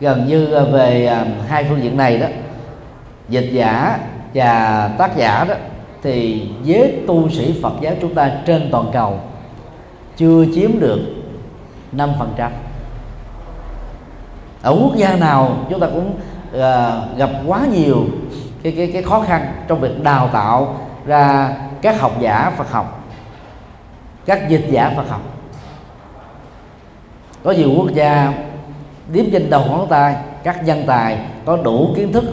Gần 0.00 0.26
như 0.26 0.46
ờ, 0.46 0.64
về 0.64 1.06
ờ, 1.06 1.24
hai 1.48 1.64
phương 1.64 1.82
diện 1.82 1.96
này 1.96 2.18
đó 2.18 2.26
dịch 3.28 3.48
giả 3.52 3.98
và 4.34 4.90
tác 4.98 5.16
giả 5.16 5.44
đó 5.48 5.54
thì 6.02 6.48
giới 6.64 7.02
tu 7.06 7.28
sĩ 7.30 7.60
Phật 7.62 7.72
giáo 7.80 7.94
chúng 8.00 8.14
ta 8.14 8.32
trên 8.46 8.68
toàn 8.70 8.90
cầu 8.92 9.20
chưa 10.16 10.44
chiếm 10.54 10.70
được 10.80 11.00
5% 11.92 12.50
ở 14.62 14.76
quốc 14.82 14.96
gia 14.96 15.16
nào 15.16 15.56
chúng 15.70 15.80
ta 15.80 15.86
cũng 15.86 16.14
uh, 16.54 17.18
gặp 17.18 17.30
quá 17.46 17.60
nhiều 17.72 18.04
cái, 18.62 18.74
cái 18.76 18.90
cái 18.92 19.02
khó 19.02 19.20
khăn 19.20 19.52
trong 19.68 19.80
việc 19.80 20.02
đào 20.02 20.30
tạo 20.32 20.76
ra 21.06 21.54
các 21.82 22.00
học 22.00 22.12
giả 22.20 22.52
Phật 22.56 22.70
học 22.70 23.02
các 24.26 24.48
dịch 24.48 24.66
giả 24.70 24.92
Phật 24.96 25.08
học. 25.08 25.20
Có 27.42 27.50
nhiều 27.50 27.70
quốc 27.76 27.94
gia 27.94 28.32
điếm 29.12 29.24
trên 29.32 29.50
đầu 29.50 29.64
ngón 29.68 29.88
tay 29.88 30.16
các 30.42 30.64
nhân 30.64 30.84
tài 30.86 31.18
có 31.44 31.56
đủ 31.56 31.92
kiến 31.96 32.12
thức 32.12 32.24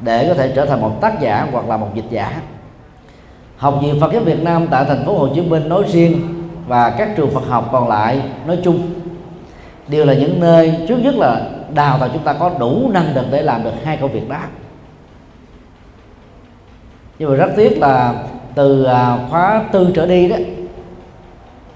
để 0.00 0.28
có 0.28 0.34
thể 0.34 0.52
trở 0.56 0.66
thành 0.66 0.80
một 0.80 1.00
tác 1.00 1.20
giả 1.20 1.46
hoặc 1.52 1.68
là 1.68 1.76
một 1.76 1.88
dịch 1.94 2.10
giả. 2.10 2.40
Học 3.56 3.78
viện 3.82 4.00
Phật 4.00 4.12
giáo 4.12 4.22
Việt 4.22 4.42
Nam 4.42 4.66
tại 4.70 4.84
thành 4.84 5.06
phố 5.06 5.18
Hồ 5.18 5.28
Chí 5.34 5.40
Minh 5.40 5.68
nói 5.68 5.82
riêng 5.88 6.20
và 6.66 6.90
các 6.90 7.08
trường 7.16 7.30
Phật 7.30 7.46
học 7.48 7.68
còn 7.72 7.88
lại 7.88 8.22
nói 8.46 8.58
chung. 8.64 8.80
Đều 9.88 10.04
là 10.04 10.14
những 10.14 10.40
nơi 10.40 10.74
trước 10.88 10.96
nhất 10.96 11.14
là 11.14 11.40
đào 11.74 11.98
tạo 11.98 12.08
chúng 12.12 12.22
ta 12.22 12.32
có 12.32 12.50
đủ 12.58 12.90
năng 12.92 13.14
lực 13.14 13.26
để 13.30 13.42
làm 13.42 13.64
được 13.64 13.72
hai 13.84 13.96
công 13.96 14.12
việc 14.12 14.28
đó. 14.28 14.40
Nhưng 17.18 17.30
mà 17.30 17.36
rất 17.36 17.50
tiếc 17.56 17.78
là 17.78 18.14
từ 18.54 18.84
à, 18.84 19.18
khóa 19.30 19.64
tư 19.72 19.90
trở 19.94 20.06
đi 20.06 20.28
đó 20.28 20.36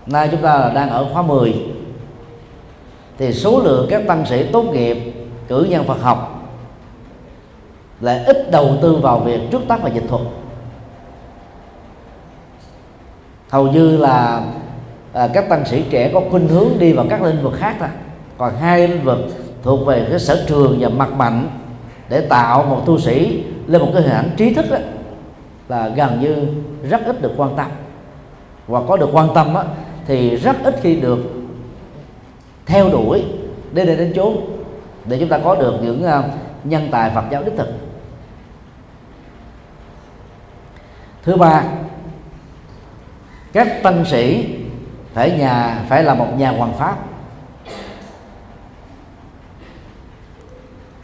nay 0.07 0.29
chúng 0.31 0.43
ta 0.43 0.71
đang 0.75 0.91
ở 0.91 1.09
khóa 1.13 1.23
10 1.23 1.55
thì 3.19 3.33
số 3.33 3.61
lượng 3.61 3.87
các 3.91 4.03
tăng 4.07 4.27
sĩ 4.27 4.45
tốt 4.53 4.63
nghiệp 4.63 4.97
cử 5.49 5.67
nhân 5.71 5.85
Phật 5.85 6.03
học 6.03 6.43
lại 8.01 8.25
ít 8.25 8.51
đầu 8.51 8.77
tư 8.83 8.97
vào 8.97 9.21
việc 9.21 9.41
trước 9.51 9.63
tác 9.69 9.83
và 9.83 9.91
dịch 9.91 10.05
thuật. 10.09 10.23
Hầu 13.51 13.69
như 13.69 13.97
là 13.97 14.43
à, 15.13 15.29
các 15.35 15.49
tăng 15.49 15.65
sĩ 15.65 15.85
trẻ 15.91 16.11
có 16.15 16.23
khuynh 16.31 16.49
hướng 16.49 16.69
đi 16.79 16.93
vào 16.93 17.07
các 17.11 17.23
lĩnh 17.23 17.43
vực 17.43 17.53
khác 17.57 17.77
thôi. 17.79 17.89
Còn 18.39 18.57
hai 18.57 18.89
lĩnh 18.89 19.05
vực 19.05 19.19
thuộc 19.63 19.87
về 19.87 20.07
cái 20.11 20.19
sở 20.19 20.45
trường 20.49 20.77
và 20.81 20.89
mặt 20.89 21.13
mạnh 21.13 21.49
để 22.09 22.21
tạo 22.21 22.65
một 22.65 22.83
tu 22.87 22.99
sĩ 22.99 23.45
lên 23.67 23.83
một 23.83 23.89
cái 23.95 24.03
hình 24.03 24.13
ảnh 24.13 24.31
trí 24.37 24.55
thức 24.55 24.67
đó, 24.71 24.77
là 25.69 25.89
gần 25.89 26.21
như 26.21 26.47
rất 26.89 27.01
ít 27.07 27.23
được 27.23 27.33
quan 27.37 27.57
tâm. 27.57 27.67
Và 28.67 28.81
có 28.89 28.97
được 28.97 29.09
quan 29.13 29.29
tâm 29.35 29.55
đó, 29.55 29.65
thì 30.07 30.37
rất 30.37 30.57
ít 30.65 30.75
khi 30.83 30.97
được 30.97 31.19
theo 32.67 32.91
đuổi 32.91 33.25
đến 33.73 33.87
đây 33.87 33.97
đến 33.97 34.13
chốn 34.15 34.37
để 35.05 35.19
chúng 35.19 35.29
ta 35.29 35.39
có 35.39 35.55
được 35.55 35.79
những 35.83 36.05
à, 36.05 36.23
nhân 36.65 36.89
tài 36.91 37.11
Phật 37.11 37.25
giáo 37.31 37.43
đích 37.43 37.55
thực. 37.57 37.69
Thứ 41.23 41.37
ba 41.37 41.65
các 43.53 43.83
tăng 43.83 44.05
sĩ 44.05 44.55
phải 45.15 45.31
nhà 45.31 45.85
phải 45.89 46.05
là 46.05 46.15
một 46.15 46.27
nhà 46.37 46.51
hoàng 46.51 46.73
pháp. 46.79 46.97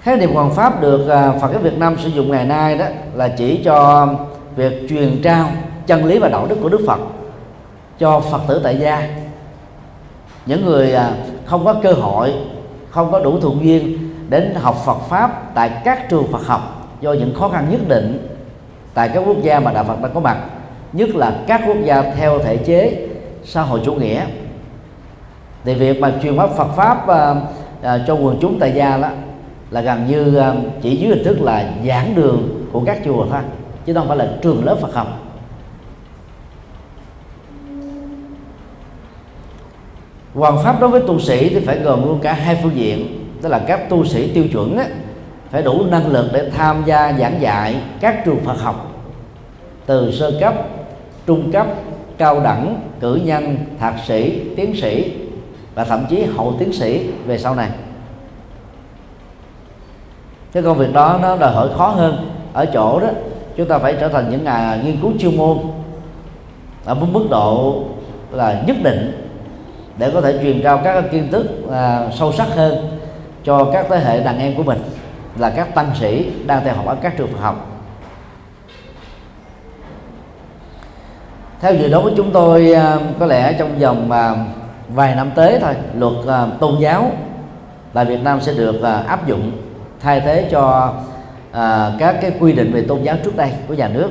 Khái 0.02 0.16
niệm 0.16 0.34
hoàng 0.34 0.50
pháp 0.50 0.80
được 0.80 1.08
à, 1.08 1.32
Phật 1.40 1.52
giáo 1.52 1.60
Việt 1.60 1.78
Nam 1.78 1.96
sử 1.98 2.08
dụng 2.08 2.30
ngày 2.30 2.44
nay 2.44 2.78
đó 2.78 2.86
là 3.14 3.28
chỉ 3.28 3.60
cho 3.64 4.08
việc 4.56 4.86
truyền 4.88 5.20
trao 5.22 5.48
chân 5.86 6.04
lý 6.04 6.18
và 6.18 6.28
đạo 6.28 6.46
đức 6.48 6.56
của 6.62 6.68
Đức 6.68 6.80
Phật 6.86 7.00
cho 7.98 8.20
Phật 8.20 8.40
tử 8.48 8.60
tại 8.64 8.78
gia. 8.78 9.08
Những 10.46 10.64
người 10.64 10.94
à, 10.94 11.10
không 11.44 11.64
có 11.64 11.74
cơ 11.82 11.92
hội 11.92 12.34
không 12.90 13.12
có 13.12 13.20
đủ 13.20 13.40
thuận 13.40 13.64
duyên 13.64 13.98
đến 14.28 14.54
học 14.54 14.76
Phật 14.84 14.98
pháp 15.08 15.54
tại 15.54 15.70
các 15.84 16.08
trường 16.08 16.32
Phật 16.32 16.46
học 16.46 16.90
do 17.00 17.12
những 17.12 17.34
khó 17.34 17.48
khăn 17.48 17.66
nhất 17.70 17.80
định 17.88 18.28
tại 18.94 19.10
các 19.14 19.22
quốc 19.26 19.36
gia 19.42 19.60
mà 19.60 19.72
đạo 19.72 19.84
Phật 19.84 20.02
đang 20.02 20.14
có 20.14 20.20
mặt 20.20 20.38
nhất 20.92 21.08
là 21.08 21.38
các 21.46 21.60
quốc 21.66 21.76
gia 21.84 22.02
theo 22.02 22.38
thể 22.38 22.56
chế 22.56 23.08
xã 23.44 23.62
hội 23.62 23.80
chủ 23.84 23.94
nghĩa. 23.94 24.22
Thì 25.64 25.74
việc 25.74 26.00
mà 26.00 26.12
truyền 26.22 26.36
pháp 26.36 26.50
Phật 26.56 26.68
pháp 26.76 27.08
à, 27.08 27.34
à, 27.82 27.98
cho 28.06 28.14
quần 28.14 28.38
chúng 28.40 28.58
tại 28.60 28.72
gia 28.72 28.96
đó 28.96 29.08
là 29.70 29.80
gần 29.80 30.06
như 30.06 30.36
ờ, 30.36 30.56
chỉ 30.82 30.96
dưới 30.96 31.10
hình 31.10 31.24
thức 31.24 31.40
là 31.40 31.72
giảng 31.86 32.14
đường 32.14 32.66
của 32.72 32.82
các 32.86 32.98
chùa 33.04 33.26
thôi 33.30 33.40
chứ 33.86 33.94
không 33.94 34.08
phải 34.08 34.16
là 34.16 34.28
trường 34.42 34.64
lớp 34.64 34.76
Phật 34.80 34.94
học. 34.94 35.28
Hoàn 40.34 40.64
pháp 40.64 40.80
đối 40.80 40.90
với 40.90 41.00
tu 41.00 41.20
sĩ 41.20 41.48
thì 41.48 41.60
phải 41.60 41.78
gồm 41.78 42.02
luôn 42.02 42.18
cả 42.22 42.32
hai 42.32 42.58
phương 42.62 42.76
diện 42.76 43.24
tức 43.42 43.48
là 43.48 43.58
các 43.58 43.90
tu 43.90 44.04
sĩ 44.04 44.30
tiêu 44.34 44.44
chuẩn 44.52 44.76
á, 44.78 44.86
phải 45.50 45.62
đủ 45.62 45.84
năng 45.90 46.06
lực 46.06 46.30
để 46.32 46.50
tham 46.56 46.82
gia 46.86 47.12
giảng 47.12 47.40
dạy 47.40 47.76
các 48.00 48.24
trường 48.24 48.40
Phật 48.44 48.60
học 48.60 49.04
từ 49.86 50.12
sơ 50.12 50.32
cấp 50.40 50.54
trung 51.26 51.52
cấp 51.52 51.66
cao 52.18 52.40
đẳng 52.40 52.80
cử 53.00 53.14
nhân 53.24 53.56
thạc 53.78 53.94
sĩ 54.06 54.40
tiến 54.56 54.76
sĩ 54.80 55.12
và 55.74 55.84
thậm 55.84 56.06
chí 56.10 56.22
hậu 56.22 56.56
tiến 56.58 56.72
sĩ 56.72 57.06
về 57.26 57.38
sau 57.38 57.54
này 57.54 57.70
cái 60.58 60.64
công 60.64 60.78
việc 60.78 60.92
đó 60.92 61.18
nó 61.22 61.36
đòi 61.36 61.52
hỏi 61.52 61.68
khó 61.76 61.88
hơn. 61.88 62.30
Ở 62.52 62.66
chỗ 62.66 63.00
đó 63.00 63.08
chúng 63.56 63.68
ta 63.68 63.78
phải 63.78 63.96
trở 64.00 64.08
thành 64.08 64.30
những 64.30 64.44
nhà 64.44 64.78
nghiên 64.84 65.00
cứu 65.00 65.12
chuyên 65.18 65.36
môn 65.36 65.58
ở 66.84 66.94
một 66.94 67.06
mức 67.12 67.26
độ 67.30 67.84
là 68.30 68.62
nhất 68.66 68.76
định 68.82 69.28
để 69.98 70.10
có 70.14 70.20
thể 70.20 70.38
truyền 70.42 70.62
trao 70.62 70.80
các 70.84 71.04
kiến 71.10 71.28
thức 71.30 71.46
à, 71.72 72.10
sâu 72.18 72.32
sắc 72.32 72.48
hơn 72.54 72.98
cho 73.44 73.64
các 73.72 73.86
thế 73.88 73.98
hệ 73.98 74.20
đàn 74.20 74.38
em 74.38 74.54
của 74.56 74.62
mình 74.62 74.78
là 75.38 75.50
các 75.50 75.74
tăng 75.74 75.90
sĩ 76.00 76.30
đang 76.46 76.64
theo 76.64 76.74
học 76.74 76.86
ở 76.86 76.94
các 76.94 77.16
trường 77.16 77.32
Phật 77.32 77.40
học. 77.40 77.66
Theo 81.60 81.74
dự 81.74 81.88
đoán 81.88 82.04
của 82.04 82.12
chúng 82.16 82.30
tôi 82.30 82.72
à, 82.72 82.98
có 83.20 83.26
lẽ 83.26 83.52
trong 83.58 83.78
vòng 83.78 84.10
à, 84.10 84.34
vài 84.88 85.14
năm 85.14 85.30
tới 85.34 85.58
thôi 85.60 85.74
luật 85.94 86.14
à, 86.28 86.46
tôn 86.60 86.74
giáo 86.80 87.10
tại 87.92 88.04
Việt 88.04 88.22
Nam 88.24 88.40
sẽ 88.40 88.52
được 88.52 88.82
áp 89.06 89.26
dụng 89.26 89.52
thay 90.00 90.20
thế 90.20 90.48
cho 90.50 90.92
à, 91.52 91.92
các 91.98 92.16
cái 92.20 92.32
quy 92.40 92.52
định 92.52 92.72
về 92.72 92.84
tôn 92.88 93.02
giáo 93.02 93.16
trước 93.24 93.36
đây 93.36 93.52
của 93.68 93.74
nhà 93.74 93.88
nước 93.88 94.10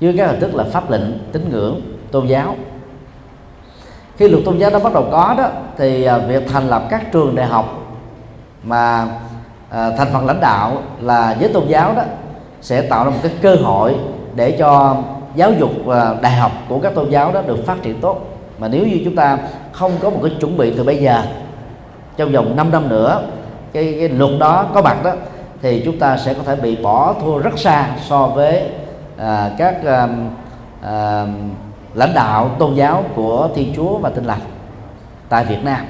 dưới 0.00 0.14
các 0.18 0.26
hình 0.26 0.40
thức 0.40 0.54
là 0.54 0.64
pháp 0.64 0.90
lệnh, 0.90 1.18
tín 1.32 1.48
ngưỡng, 1.50 1.80
tôn 2.10 2.26
giáo. 2.26 2.56
Khi 4.16 4.28
luật 4.28 4.44
tôn 4.44 4.58
giáo 4.58 4.70
nó 4.70 4.78
bắt 4.78 4.94
đầu 4.94 5.08
có 5.12 5.34
đó, 5.38 5.48
thì 5.78 6.04
à, 6.04 6.18
việc 6.18 6.42
thành 6.48 6.68
lập 6.68 6.82
các 6.90 7.12
trường 7.12 7.34
đại 7.34 7.46
học 7.46 7.78
mà 8.62 9.06
à, 9.70 9.90
thành 9.96 10.08
phần 10.12 10.26
lãnh 10.26 10.40
đạo 10.40 10.82
là 11.00 11.36
giới 11.40 11.52
tôn 11.52 11.68
giáo 11.68 11.94
đó 11.96 12.02
sẽ 12.60 12.82
tạo 12.82 13.04
ra 13.04 13.10
một 13.10 13.18
cái 13.22 13.32
cơ 13.42 13.54
hội 13.54 13.96
để 14.34 14.50
cho 14.50 14.96
giáo 15.34 15.52
dục 15.52 15.70
và 15.84 16.16
đại 16.22 16.32
học 16.32 16.52
của 16.68 16.78
các 16.78 16.94
tôn 16.94 17.10
giáo 17.10 17.32
đó 17.32 17.42
được 17.46 17.66
phát 17.66 17.82
triển 17.82 18.00
tốt. 18.00 18.20
Mà 18.58 18.68
nếu 18.68 18.86
như 18.86 19.00
chúng 19.04 19.16
ta 19.16 19.38
không 19.72 19.92
có 20.00 20.10
một 20.10 20.18
cái 20.22 20.36
chuẩn 20.40 20.56
bị 20.56 20.74
từ 20.76 20.84
bây 20.84 20.96
giờ, 20.96 21.22
trong 22.16 22.32
vòng 22.32 22.56
5 22.56 22.70
năm 22.70 22.88
nữa 22.88 23.22
cái, 23.76 23.96
cái 23.98 24.08
luật 24.08 24.30
đó 24.40 24.66
có 24.74 24.82
mặt 24.82 25.04
đó 25.04 25.12
thì 25.62 25.82
chúng 25.84 25.98
ta 25.98 26.16
sẽ 26.16 26.34
có 26.34 26.42
thể 26.42 26.56
bị 26.56 26.76
bỏ 26.76 27.14
thua 27.20 27.38
rất 27.38 27.58
xa 27.58 27.88
so 28.08 28.26
với 28.26 28.62
à, 29.18 29.50
các 29.58 29.84
à, 29.84 30.08
à, 30.82 31.26
lãnh 31.94 32.14
đạo 32.14 32.50
tôn 32.58 32.74
giáo 32.74 33.04
của 33.14 33.48
thiên 33.54 33.72
chúa 33.76 33.98
và 33.98 34.10
tin 34.10 34.24
lành 34.24 34.40
tại 35.28 35.44
việt 35.44 35.64
nam. 35.64 35.86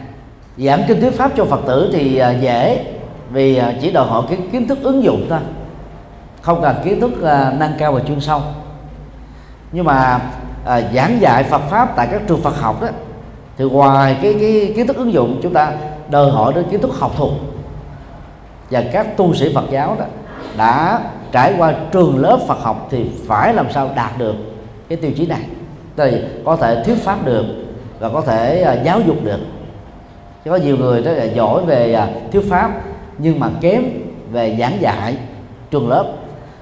Giảng 0.59 0.83
kinh 0.89 1.01
thuyết 1.01 1.19
pháp 1.19 1.33
cho 1.37 1.45
phật 1.45 1.61
tử 1.67 1.91
thì 1.93 2.19
à, 2.19 2.31
dễ 2.31 2.85
vì 3.31 3.57
à, 3.57 3.73
chỉ 3.81 3.93
đòi 3.93 4.07
hỏi 4.07 4.23
cái 4.29 4.39
kiến 4.53 4.69
thức 4.69 4.79
ứng 4.83 5.03
dụng 5.03 5.27
thôi 5.31 5.39
không 6.43 6.63
cần 6.63 6.77
kiến 6.85 7.01
thức 7.01 7.23
à, 7.23 7.53
nâng 7.59 7.73
cao 7.79 7.93
và 7.93 8.01
chuyên 8.01 8.21
sâu. 8.21 8.41
Nhưng 9.73 9.85
mà 9.85 10.21
à, 10.67 10.81
giảng 10.95 11.21
dạy 11.21 11.45
Phật 11.45 11.63
pháp 11.71 11.97
tại 11.97 12.09
các 12.11 12.23
trường 12.29 12.41
Phật 12.41 12.57
học 12.61 12.83
đó 12.83 12.89
thì 13.59 13.65
ngoài 13.65 14.17
cái 14.23 14.37
cái 14.41 14.73
kiến 14.77 14.87
thức 14.87 14.97
ứng 14.97 15.13
dụng 15.13 15.41
chúng 15.43 15.53
ta 15.53 15.73
đòi 16.11 16.31
hỏi 16.31 16.53
đến 16.53 16.65
kiến 16.71 16.81
thức 16.81 16.91
học 16.99 17.13
thuật 17.17 17.33
và 18.71 18.85
các 18.93 19.17
tu 19.17 19.35
sĩ 19.35 19.55
Phật 19.55 19.65
giáo 19.71 19.97
đó 19.99 20.05
đã 20.57 21.01
trải 21.33 21.55
qua 21.59 21.75
trường 21.93 22.19
lớp 22.19 22.39
Phật 22.49 22.59
học 22.61 22.89
thì 22.91 23.11
phải 23.27 23.55
làm 23.55 23.73
sao 23.73 23.91
đạt 23.97 24.19
được 24.19 24.35
cái 24.89 24.99
tiêu 24.99 25.11
chí 25.17 25.27
này. 25.27 25.41
Thì 25.97 26.23
có 26.45 26.57
thể 26.57 26.83
thuyết 26.85 26.97
pháp 27.05 27.25
được 27.25 27.47
và 27.99 28.09
có 28.09 28.21
thể 28.21 28.63
à, 28.63 28.73
giáo 28.73 29.01
dục 29.01 29.17
được. 29.25 29.41
Chứ 30.45 30.51
có 30.51 30.57
nhiều 30.57 30.77
người 30.77 31.03
đó 31.03 31.13
là 31.13 31.25
giỏi 31.25 31.65
về 31.65 31.93
à, 31.95 32.09
thuyết 32.33 32.51
pháp 32.51 32.71
nhưng 33.19 33.41
mà 33.41 33.51
kém 33.61 33.83
về 34.33 34.57
giảng 34.61 34.81
dạy 34.81 35.17
trường 35.71 35.89
lớp. 35.89 36.13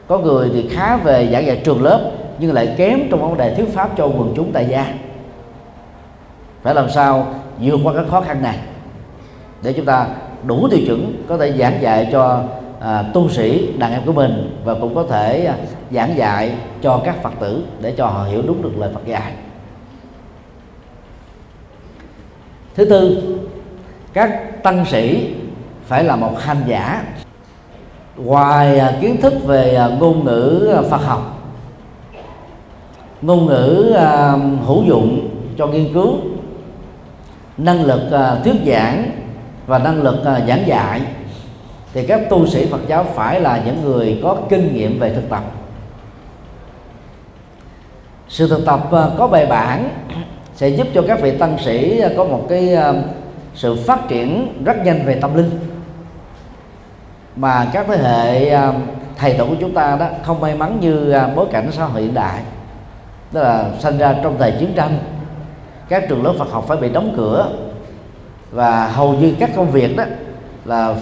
Có 0.09 0.19
người 0.19 0.51
thì 0.55 0.69
khá 0.69 0.97
về 0.97 1.29
giảng 1.33 1.47
dạy 1.47 1.63
trường 1.65 1.83
lớp 1.83 2.11
nhưng 2.39 2.53
lại 2.53 2.75
kém 2.77 3.01
trong 3.11 3.21
vấn 3.21 3.37
đề 3.37 3.55
thuyết 3.55 3.75
pháp 3.75 3.91
cho 3.97 4.05
quần 4.05 4.33
chúng 4.37 4.53
tại 4.53 4.67
gia. 4.71 4.95
Phải 6.63 6.75
làm 6.75 6.91
sao 6.91 7.27
vượt 7.61 7.81
qua 7.85 7.93
các 7.97 8.05
khó 8.11 8.21
khăn 8.21 8.43
này? 8.43 8.59
Để 9.63 9.73
chúng 9.73 9.87
ta 9.87 10.07
đủ 10.47 10.69
tiêu 10.71 10.81
chuẩn 10.87 11.25
có 11.29 11.39
thể 11.39 11.53
giảng 11.59 11.83
dạy 11.83 12.09
cho 12.13 12.43
à, 12.81 13.05
tu 13.15 13.29
sĩ 13.29 13.73
đàn 13.79 13.93
em 13.93 14.03
của 14.07 14.13
mình 14.13 14.61
và 14.65 14.75
cũng 14.75 14.95
có 14.95 15.05
thể 15.11 15.45
à, 15.45 15.57
giảng 15.91 16.17
dạy 16.17 16.55
cho 16.83 17.01
các 17.05 17.23
phật 17.23 17.33
tử 17.41 17.65
để 17.81 17.95
cho 17.97 18.07
họ 18.07 18.25
hiểu 18.25 18.43
đúng 18.47 18.63
được 18.63 18.73
lời 18.79 18.91
Phật 18.95 19.07
dạy. 19.07 19.33
Thứ 22.75 22.85
tư 22.85 23.23
các 24.13 24.63
tăng 24.63 24.85
sĩ 24.87 25.35
phải 25.87 26.05
là 26.05 26.17
một 26.17 26.39
hành 26.39 26.63
giả. 26.67 27.03
Ngoài 28.17 28.79
à, 28.79 28.99
kiến 29.01 29.21
thức 29.21 29.35
về 29.45 29.75
à, 29.75 29.89
ngôn 29.89 30.25
ngữ 30.25 30.73
à, 30.77 30.83
Phật 30.91 31.03
học 31.03 31.35
ngôn 33.23 33.47
ngữ 33.47 33.93
à, 33.97 34.37
hữu 34.67 34.83
dụng 34.85 35.29
cho 35.59 35.67
nghiên 35.67 35.93
cứu 35.95 36.17
năng 37.59 37.85
lực 37.85 38.11
à, 38.13 38.35
thuyết 38.45 38.55
giảng 38.67 39.11
và 39.67 39.79
năng 39.79 40.03
lực 40.03 40.25
à, 40.25 40.41
giảng 40.49 40.67
dạy. 40.67 41.01
Thì 41.93 42.07
các 42.07 42.21
tu 42.31 42.47
sĩ 42.47 42.67
Phật 42.67 42.81
giáo 42.89 43.05
phải 43.15 43.41
là 43.41 43.63
những 43.67 43.85
người 43.85 44.21
có 44.23 44.37
kinh 44.49 44.75
nghiệm 44.75 44.99
về 44.99 45.15
thực 45.15 45.29
tập. 45.31 45.45
Sự 48.29 48.49
thực 48.49 48.67
tập 48.67 48.93
à, 48.93 49.09
có 49.19 49.27
bài 49.29 49.47
bản 49.47 49.89
sẽ 50.55 50.69
giúp 50.69 50.87
cho 50.95 51.03
các 51.09 51.21
vị 51.21 51.39
tăng 51.39 51.59
sĩ 51.65 52.01
à, 52.01 52.09
có 52.17 52.25
một 52.25 52.47
cái 52.49 52.77
sự 53.55 53.77
phát 53.87 54.09
triển 54.09 54.63
rất 54.65 54.85
nhanh 54.85 55.07
về 55.07 55.15
tâm 55.21 55.37
linh. 55.37 55.51
Mà 57.37 57.67
các 57.73 57.87
thế 57.89 57.97
hệ 57.97 58.57
thầy 59.17 59.35
tổ 59.35 59.47
của 59.47 59.57
chúng 59.61 59.75
ta 59.75 59.97
đó 59.97 60.09
không 60.23 60.41
may 60.41 60.55
mắn 60.55 60.79
như 60.81 61.15
bối 61.37 61.47
cảnh 61.53 61.69
xã 61.73 61.85
hội 61.85 62.03
hiện 62.03 62.15
đại. 62.15 62.41
Tức 63.33 63.43
là 63.43 63.71
sinh 63.79 63.99
ra 63.99 64.15
trong 64.23 64.39
thời 64.39 64.53
chiến 64.61 64.73
tranh, 64.77 64.99
các 65.89 66.05
trường 66.09 66.25
lớp 66.25 66.35
Phật 66.39 66.51
học 66.51 66.65
phải 66.69 66.77
bị 66.77 66.89
đóng 66.89 67.15
cửa 67.17 67.51
và 68.55 68.87
hầu 68.87 69.13
như 69.15 69.35
các 69.41 69.51
công 69.57 69.71
việc 69.71 69.97
đó 69.97 70.05
là 70.65 70.97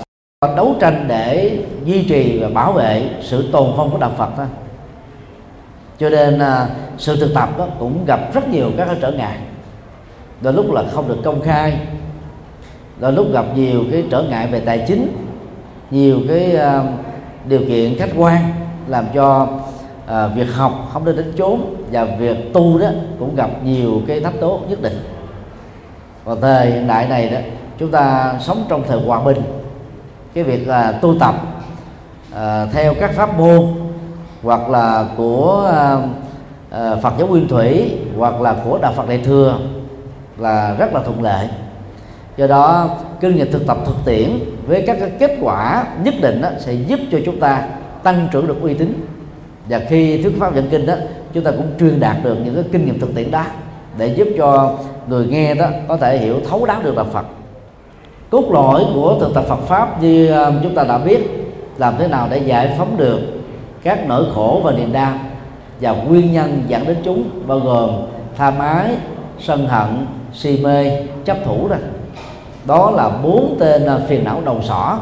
đấu 0.56 0.74
tranh 0.80 1.04
để 1.08 1.58
duy 1.84 2.04
trì 2.08 2.38
và 2.38 2.48
bảo 2.48 2.72
vệ 2.72 3.10
sự 3.20 3.52
tồn 3.52 3.76
vong 3.76 3.90
của 3.90 3.98
đạo 3.98 4.12
Phật 4.16 4.38
đó. 4.38 4.44
Cho 5.98 6.10
nên 6.10 6.38
à, 6.38 6.66
sự 6.98 7.16
thực 7.20 7.34
tập 7.34 7.58
đó 7.58 7.66
cũng 7.78 8.04
gặp 8.06 8.34
rất 8.34 8.48
nhiều 8.48 8.70
các 8.76 8.88
trở 9.00 9.12
ngại. 9.12 9.38
Đôi 10.40 10.52
lúc 10.52 10.72
là 10.72 10.84
không 10.92 11.08
được 11.08 11.18
công 11.24 11.40
khai 11.40 11.78
đôi 13.02 13.12
lúc 13.12 13.32
gặp 13.32 13.44
nhiều 13.56 13.84
cái 13.92 14.04
trở 14.10 14.22
ngại 14.22 14.46
về 14.46 14.60
tài 14.60 14.84
chính 14.88 15.08
nhiều 15.90 16.20
cái 16.28 16.56
uh, 16.56 16.84
điều 17.48 17.60
kiện 17.68 17.98
khách 17.98 18.10
quan 18.16 18.42
làm 18.86 19.04
cho 19.14 19.42
uh, 20.04 20.36
việc 20.36 20.54
học 20.54 20.88
không 20.92 21.04
được 21.04 21.16
đến 21.16 21.32
chốn 21.38 21.60
và 21.92 22.04
việc 22.04 22.52
tu 22.52 22.78
đó 22.78 22.88
cũng 23.18 23.36
gặp 23.36 23.50
nhiều 23.64 24.00
cái 24.06 24.20
thách 24.20 24.40
tố 24.40 24.60
nhất 24.68 24.82
định 24.82 24.98
và 26.24 26.34
thời 26.40 26.70
hiện 26.70 26.86
đại 26.86 27.08
này 27.08 27.28
đó 27.28 27.38
chúng 27.78 27.90
ta 27.90 28.34
sống 28.40 28.64
trong 28.68 28.82
thời 28.88 29.00
hòa 29.00 29.20
bình. 29.22 29.42
Cái 30.34 30.44
việc 30.44 30.68
là 30.68 30.92
tu 30.92 31.18
tập 31.18 31.34
uh, 32.32 32.38
theo 32.72 32.94
các 33.00 33.10
pháp 33.14 33.38
môn 33.38 33.66
hoặc 34.42 34.68
là 34.68 35.04
của 35.16 35.72
uh, 36.68 37.02
Phật 37.02 37.12
giáo 37.18 37.28
Nguyên 37.28 37.48
Thủy 37.48 37.98
hoặc 38.18 38.40
là 38.40 38.56
của 38.64 38.78
Đạo 38.78 38.92
Phật 38.96 39.08
Đại 39.08 39.18
thừa 39.18 39.58
là 40.38 40.74
rất 40.78 40.94
là 40.94 41.00
thuận 41.04 41.22
lợi. 41.22 41.48
Do 42.36 42.46
đó 42.46 42.88
kinh 43.20 43.36
nghiệm 43.36 43.52
thực 43.52 43.66
tập 43.66 43.78
thực 43.86 43.96
tiễn 44.04 44.30
với 44.66 44.84
các 44.86 44.98
kết 45.18 45.38
quả 45.40 45.84
nhất 46.04 46.14
định 46.22 46.42
đó, 46.42 46.48
sẽ 46.58 46.72
giúp 46.72 47.00
cho 47.12 47.18
chúng 47.24 47.40
ta 47.40 47.68
tăng 48.02 48.28
trưởng 48.32 48.46
được 48.46 48.62
uy 48.62 48.74
tín. 48.74 49.06
Và 49.68 49.80
khi 49.88 50.22
thuyết 50.22 50.32
pháp 50.40 50.54
dẫn 50.54 50.68
kinh 50.70 50.86
đó 50.86 50.94
chúng 51.32 51.44
ta 51.44 51.50
cũng 51.50 51.70
truyền 51.80 52.00
đạt 52.00 52.16
được 52.22 52.36
những 52.44 52.54
cái 52.54 52.64
kinh 52.72 52.86
nghiệm 52.86 53.00
thực 53.00 53.14
tiễn 53.14 53.30
đó 53.30 53.44
để 53.98 54.06
giúp 54.06 54.28
cho 54.38 54.78
người 55.08 55.26
nghe 55.26 55.54
đó 55.54 55.66
có 55.88 55.96
thể 55.96 56.18
hiểu, 56.18 56.40
thấu 56.50 56.66
đáo 56.66 56.80
được 56.82 56.96
đạo 56.96 57.06
Phật. 57.12 57.24
Cốt 58.30 58.44
lõi 58.50 58.84
của 58.94 59.16
thực 59.20 59.34
tập 59.34 59.44
Phật 59.48 59.60
pháp 59.60 60.02
như 60.02 60.30
à, 60.30 60.50
chúng 60.62 60.74
ta 60.74 60.84
đã 60.84 60.98
biết, 60.98 61.20
làm 61.78 61.94
thế 61.98 62.08
nào 62.08 62.28
để 62.30 62.38
giải 62.38 62.74
phóng 62.78 62.96
được 62.96 63.20
các 63.82 64.08
nỗi 64.08 64.24
khổ 64.34 64.60
và 64.64 64.72
niềm 64.72 64.92
đau 64.92 65.12
và 65.80 65.92
nguyên 65.92 66.32
nhân 66.32 66.62
dẫn 66.68 66.86
đến 66.86 66.96
chúng, 67.04 67.24
bao 67.46 67.58
gồm 67.58 67.90
tham 68.36 68.58
ái, 68.58 68.90
sân 69.38 69.66
hận, 69.66 70.06
si 70.32 70.60
mê, 70.62 71.02
chấp 71.24 71.36
thủ 71.44 71.68
đó. 71.68 71.76
Đó 72.64 72.90
là 72.90 73.10
bốn 73.22 73.56
tên 73.58 73.86
à, 73.86 73.98
phiền 74.08 74.24
não 74.24 74.40
đầu 74.44 74.62
sỏ 74.62 74.98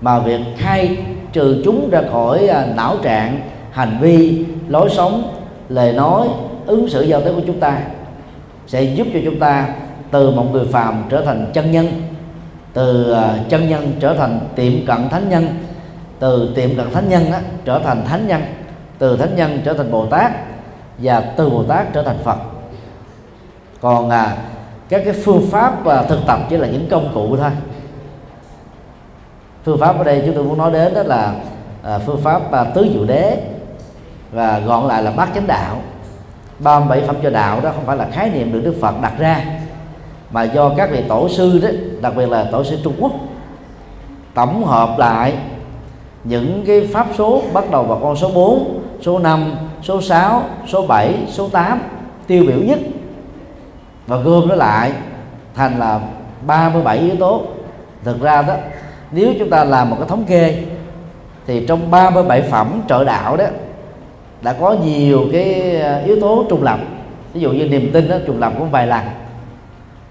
mà 0.00 0.18
việc 0.18 0.40
khai 0.56 0.98
trừ 1.32 1.62
chúng 1.64 1.90
ra 1.90 2.02
khỏi 2.12 2.48
à, 2.48 2.66
não 2.76 2.96
trạng, 3.02 3.40
hành 3.70 3.98
vi, 4.00 4.44
lối 4.68 4.90
sống, 4.90 5.22
lời 5.68 5.92
nói, 5.92 6.28
ứng 6.66 6.88
xử 6.88 7.02
giao 7.02 7.20
tiếp 7.20 7.32
của 7.36 7.42
chúng 7.46 7.60
ta 7.60 7.78
sẽ 8.66 8.82
giúp 8.82 9.06
cho 9.12 9.18
chúng 9.24 9.38
ta 9.38 9.68
từ 10.10 10.30
một 10.30 10.44
người 10.52 10.66
phàm 10.72 11.04
trở 11.08 11.24
thành 11.24 11.50
chân 11.52 11.72
nhân 11.72 12.02
từ 12.72 13.12
à, 13.12 13.34
chân 13.48 13.68
nhân 13.68 13.92
trở 14.00 14.14
thành 14.14 14.40
tiệm 14.54 14.86
cận 14.86 15.08
thánh 15.08 15.28
nhân 15.28 15.48
từ 16.18 16.52
tiệm 16.54 16.76
cận 16.76 16.92
thánh 16.92 17.08
nhân 17.08 17.32
á, 17.32 17.40
trở 17.64 17.78
thành 17.84 18.04
thánh 18.04 18.26
nhân 18.26 18.42
từ 18.98 19.16
thánh 19.16 19.36
nhân 19.36 19.60
trở 19.64 19.72
thành 19.72 19.92
bồ 19.92 20.06
tát 20.06 20.32
và 20.98 21.20
từ 21.20 21.50
bồ 21.50 21.62
tát 21.62 21.92
trở 21.92 22.02
thành 22.02 22.18
phật. 22.24 22.38
Còn 23.80 24.10
à, 24.10 24.36
các 24.88 25.02
cái 25.04 25.14
phương 25.24 25.48
pháp 25.50 25.84
và 25.84 26.02
thực 26.02 26.18
tập 26.26 26.40
chỉ 26.50 26.56
là 26.56 26.68
những 26.68 26.88
công 26.90 27.14
cụ 27.14 27.36
thôi. 27.36 27.50
Phương 29.64 29.78
pháp 29.80 29.98
ở 29.98 30.04
đây 30.04 30.22
chúng 30.26 30.34
tôi 30.34 30.44
muốn 30.44 30.58
nói 30.58 30.72
đến 30.72 30.94
đó 30.94 31.02
là 31.02 31.34
à, 31.82 31.98
phương 31.98 32.20
pháp 32.22 32.52
à, 32.52 32.64
tứ 32.64 32.88
diệu 32.94 33.04
đế 33.04 33.42
và 34.32 34.58
gọn 34.58 34.88
lại 34.88 35.02
là 35.02 35.10
bát 35.10 35.28
chánh 35.34 35.46
đạo. 35.46 35.82
37 36.58 37.06
phẩm 37.06 37.16
cho 37.22 37.30
đạo 37.30 37.60
đó 37.60 37.70
không 37.74 37.86
phải 37.86 37.96
là 37.96 38.08
khái 38.12 38.30
niệm 38.30 38.52
được 38.52 38.60
Đức 38.64 38.74
Phật 38.80 38.94
đặt 39.02 39.12
ra 39.18 39.44
mà 40.30 40.42
do 40.42 40.70
các 40.76 40.90
vị 40.90 41.02
tổ 41.08 41.28
sư 41.28 41.58
đó 41.62 41.68
đặc 42.00 42.12
biệt 42.16 42.28
là 42.28 42.48
tổ 42.52 42.64
sư 42.64 42.78
Trung 42.84 42.94
Quốc 43.00 43.12
tổng 44.34 44.64
hợp 44.64 44.98
lại 44.98 45.34
những 46.24 46.64
cái 46.66 46.88
pháp 46.92 47.06
số 47.18 47.42
bắt 47.52 47.70
đầu 47.70 47.82
vào 47.82 47.98
con 48.02 48.16
số 48.16 48.30
4, 48.34 48.80
số 49.02 49.18
5, 49.18 49.54
số 49.82 50.00
6, 50.00 50.42
số 50.66 50.86
7, 50.86 51.14
số 51.28 51.48
8 51.48 51.80
tiêu 52.26 52.44
biểu 52.46 52.58
nhất 52.58 52.78
và 54.06 54.16
gom 54.16 54.48
nó 54.48 54.54
lại 54.54 54.92
thành 55.54 55.78
là 55.78 56.00
37 56.46 56.98
yếu 56.98 57.16
tố. 57.16 57.42
Thực 58.04 58.20
ra 58.20 58.42
đó 58.42 58.54
nếu 59.10 59.32
chúng 59.38 59.50
ta 59.50 59.64
làm 59.64 59.90
một 59.90 59.96
cái 59.98 60.08
thống 60.08 60.24
kê 60.24 60.62
thì 61.46 61.66
trong 61.66 61.90
37 61.90 62.42
phẩm 62.42 62.82
trợ 62.88 63.04
đạo 63.04 63.36
đó 63.36 63.44
đã 64.46 64.52
có 64.52 64.76
nhiều 64.84 65.24
cái 65.32 65.80
à, 65.80 66.02
yếu 66.04 66.20
tố 66.20 66.44
trùng 66.48 66.62
lập. 66.62 66.78
Ví 67.32 67.40
dụ 67.40 67.52
như 67.52 67.68
niềm 67.68 67.90
tin 67.92 68.08
đó 68.08 68.16
trùng 68.26 68.40
lập 68.40 68.52
cũng 68.58 68.70
vài 68.70 68.86
lần. 68.86 69.04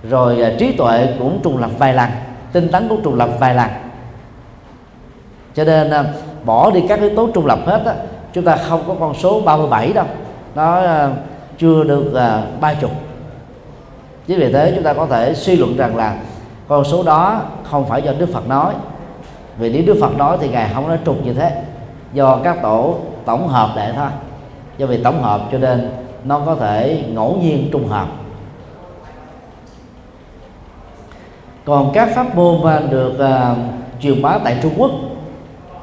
Rồi 0.10 0.42
à, 0.42 0.52
trí 0.60 0.72
tuệ 0.72 1.08
cũng 1.20 1.40
trùng 1.44 1.58
lập 1.58 1.70
vài 1.78 1.94
lần. 1.94 2.10
Tinh 2.52 2.68
tấn 2.72 2.88
cũng 2.88 3.02
trùng 3.04 3.16
lập 3.16 3.30
vài 3.40 3.56
lần. 3.56 3.70
Cho 5.56 5.64
nên 5.64 5.90
à, 5.90 6.04
bỏ 6.46 6.72
đi 6.72 6.84
các 6.90 7.00
yếu 7.00 7.16
tố 7.16 7.30
trùng 7.34 7.46
lập 7.46 7.60
hết 7.66 7.82
á, 7.86 7.94
chúng 8.34 8.44
ta 8.44 8.56
không 8.56 8.84
có 8.88 8.96
con 9.00 9.14
số 9.14 9.42
37 9.42 9.94
đâu. 9.94 10.06
Nó 10.56 10.82
chưa 11.58 11.84
được 11.84 12.14
ba 12.62 12.74
chục. 12.74 12.92
Chính 14.28 14.40
vì 14.40 14.54
thế 14.54 14.72
chúng 14.76 14.84
ta 14.84 14.94
có 14.94 15.06
thể 15.06 15.34
suy 15.34 15.56
luận 15.56 15.78
rằng 15.78 15.96
là 15.96 16.16
con 16.68 16.84
số 16.84 17.04
đó 17.04 17.42
không 17.64 17.86
phải 17.86 18.02
do 18.02 18.12
đức 18.20 18.30
phật 18.34 18.48
nói. 18.48 18.74
Vì 19.58 19.70
nếu 19.70 19.84
đức 19.86 19.98
phật 20.02 20.18
nói 20.18 20.38
thì 20.42 20.50
ngài 20.50 20.70
không 20.74 20.88
nói 20.88 20.98
trục 21.06 21.26
như 21.26 21.34
thế. 21.34 21.62
Do 22.14 22.40
các 22.44 22.58
tổ 22.62 22.96
tổng 23.26 23.48
hợp 23.48 23.70
lại 23.76 23.94
thôi 23.96 24.10
do 24.78 24.86
vì 24.86 25.04
tổng 25.04 25.24
hợp 25.24 25.42
cho 25.52 25.58
nên 25.58 25.92
nó 26.24 26.40
có 26.46 26.56
thể 26.56 27.04
ngẫu 27.10 27.38
nhiên 27.42 27.70
trùng 27.72 27.88
hợp. 27.88 28.08
Còn 31.66 31.92
các 31.94 32.10
pháp 32.16 32.36
môn 32.36 32.62
được 32.90 33.14
uh, 33.14 33.58
truyền 34.02 34.22
bá 34.22 34.38
tại 34.44 34.58
Trung 34.64 34.74
Quốc 34.78 34.92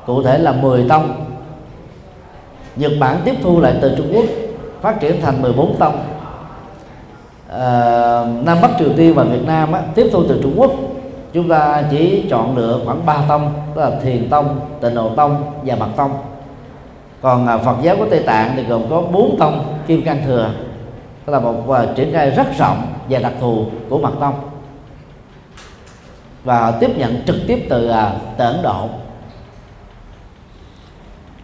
cụ 0.07 0.23
thể 0.23 0.39
là 0.39 0.53
10 0.53 0.89
tông. 0.89 1.25
Nhật 2.77 2.93
Bản 3.01 3.17
tiếp 3.25 3.35
thu 3.43 3.61
lại 3.61 3.75
từ 3.81 3.95
Trung 3.97 4.13
Quốc 4.15 4.25
phát 4.81 5.01
triển 5.01 5.21
thành 5.23 5.43
14 5.43 5.77
tông. 5.79 5.99
Ờ, 7.49 8.29
Nam 8.45 8.59
Bắc 8.63 8.71
Triều 8.79 8.89
Tiên 8.97 9.15
và 9.15 9.25
Việt 9.25 9.47
Nam 9.47 9.73
á, 9.73 9.83
tiếp 9.95 10.09
thu 10.13 10.23
từ 10.29 10.41
Trung 10.43 10.55
Quốc. 10.57 10.71
Chúng 11.33 11.49
ta 11.49 11.83
chỉ 11.91 12.25
chọn 12.31 12.57
lựa 12.57 12.81
khoảng 12.87 13.07
3 13.07 13.17
tông 13.29 13.53
đó 13.77 13.83
là 13.83 14.01
Thiền 14.03 14.29
Tông, 14.31 14.61
Tịnh 14.81 14.95
Độ 14.95 15.09
Tông 15.17 15.53
và 15.65 15.77
Mật 15.77 15.89
Tông 15.97 16.11
còn 17.23 17.47
à, 17.47 17.59
Phật 17.59 17.77
giáo 17.83 17.97
của 17.97 18.07
Tây 18.11 18.23
Tạng 18.27 18.53
thì 18.57 18.63
gồm 18.63 18.83
có 18.91 19.01
bốn 19.01 19.37
tông 19.39 19.79
Kim 19.87 20.03
Cang 20.03 20.23
Thừa 20.27 20.51
đó 21.27 21.33
là 21.33 21.41
một 21.41 21.87
triển 21.97 22.13
khai 22.13 22.31
rất 22.31 22.47
rộng 22.59 22.93
và 23.09 23.19
đặc 23.19 23.33
thù 23.41 23.67
của 23.89 23.99
mặt 23.99 24.13
Tông. 24.21 24.35
Và 26.45 26.61
họ 26.61 26.71
tiếp 26.81 26.91
nhận 26.97 27.23
trực 27.27 27.37
tiếp 27.47 27.67
từ 27.69 27.89
à, 27.89 28.13
từ 28.37 28.45
Ấn 28.45 28.63
Độ. 28.63 28.89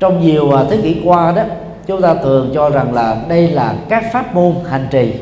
Trong 0.00 0.20
nhiều 0.20 0.52
à, 0.52 0.64
thế 0.70 0.78
kỷ 0.82 1.02
qua 1.04 1.32
đó 1.32 1.42
chúng 1.86 2.02
ta 2.02 2.14
thường 2.14 2.50
cho 2.54 2.70
rằng 2.70 2.94
là 2.94 3.16
đây 3.28 3.48
là 3.48 3.74
các 3.88 4.04
pháp 4.12 4.34
môn 4.34 4.54
hành 4.68 4.86
trì. 4.90 5.14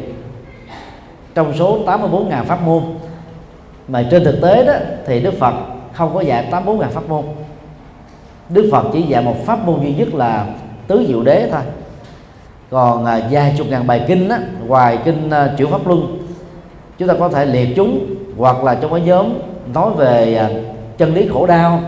Trong 1.35 1.53
số 1.59 1.79
84.000 1.87 2.45
pháp 2.45 2.63
môn. 2.63 2.83
Mà 3.89 4.05
trên 4.11 4.25
thực 4.25 4.39
tế 4.43 4.65
đó 4.65 4.73
thì 5.07 5.21
Đức 5.21 5.35
Phật 5.39 5.55
không 5.93 6.15
có 6.15 6.21
dạy 6.21 6.49
84.000 6.51 6.89
pháp 6.89 7.09
môn. 7.09 7.25
Đức 8.49 8.69
Phật 8.73 8.85
chỉ 8.93 9.03
dạy 9.03 9.23
một 9.23 9.37
pháp 9.45 9.67
môn 9.67 9.81
duy 9.83 9.95
nhất 9.95 10.15
là 10.15 10.47
tứ 10.87 11.05
diệu 11.09 11.23
đế 11.23 11.49
thôi. 11.53 11.61
Còn 12.71 13.05
à, 13.05 13.21
vài 13.31 13.55
chục 13.59 13.67
ngàn 13.71 13.87
bài 13.87 14.05
kinh 14.09 14.29
á, 14.29 14.39
ngoài 14.67 14.99
kinh 15.05 15.31
à, 15.31 15.55
chữ 15.57 15.67
pháp 15.67 15.87
luân. 15.87 16.19
Chúng 16.99 17.09
ta 17.09 17.15
có 17.19 17.29
thể 17.29 17.45
liệt 17.45 17.69
chúng 17.77 18.07
hoặc 18.37 18.65
là 18.65 18.75
trong 18.75 18.91
cái 18.91 19.01
nhóm 19.01 19.33
nói 19.75 19.91
về 19.97 20.35
à, 20.35 20.51
chân 20.99 21.15
lý 21.15 21.29
khổ 21.33 21.47
đau 21.47 21.81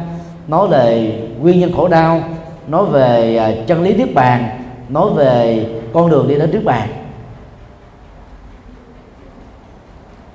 nói 0.49 0.69
về 0.69 1.19
nguyên 1.41 1.61
nhân 1.61 1.73
khổ 1.77 1.89
đau 1.89 2.21
nói 2.67 2.85
về 2.87 3.37
à, 3.37 3.53
chân 3.67 3.83
lý 3.83 3.95
niết 3.95 4.15
bàn 4.15 4.49
nói 4.89 5.11
về 5.17 5.67
con 5.93 6.11
đường 6.11 6.29
đi 6.29 6.35
đến 6.35 6.51
niết 6.51 6.65
bàn. 6.65 6.89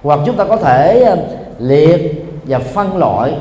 Hoặc 0.03 0.19
chúng 0.25 0.35
ta 0.35 0.43
có 0.43 0.57
thể 0.57 1.03
à, 1.03 1.15
liệt 1.59 2.25
và 2.43 2.59
phân 2.59 2.97
loại 2.97 3.33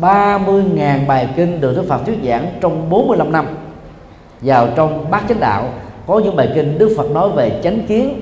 30.000 0.00 1.06
bài 1.06 1.28
kinh 1.36 1.60
được 1.60 1.76
Đức 1.76 1.84
Phật 1.88 2.06
thuyết 2.06 2.18
giảng 2.24 2.46
trong 2.60 2.90
45 2.90 3.32
năm. 3.32 3.46
Vào 4.40 4.68
trong 4.76 5.10
bát 5.10 5.22
chánh 5.28 5.40
đạo 5.40 5.68
có 6.06 6.18
những 6.18 6.36
bài 6.36 6.48
kinh 6.54 6.78
Đức 6.78 6.94
Phật 6.96 7.10
nói 7.10 7.30
về 7.30 7.60
chánh 7.62 7.86
kiến. 7.86 8.20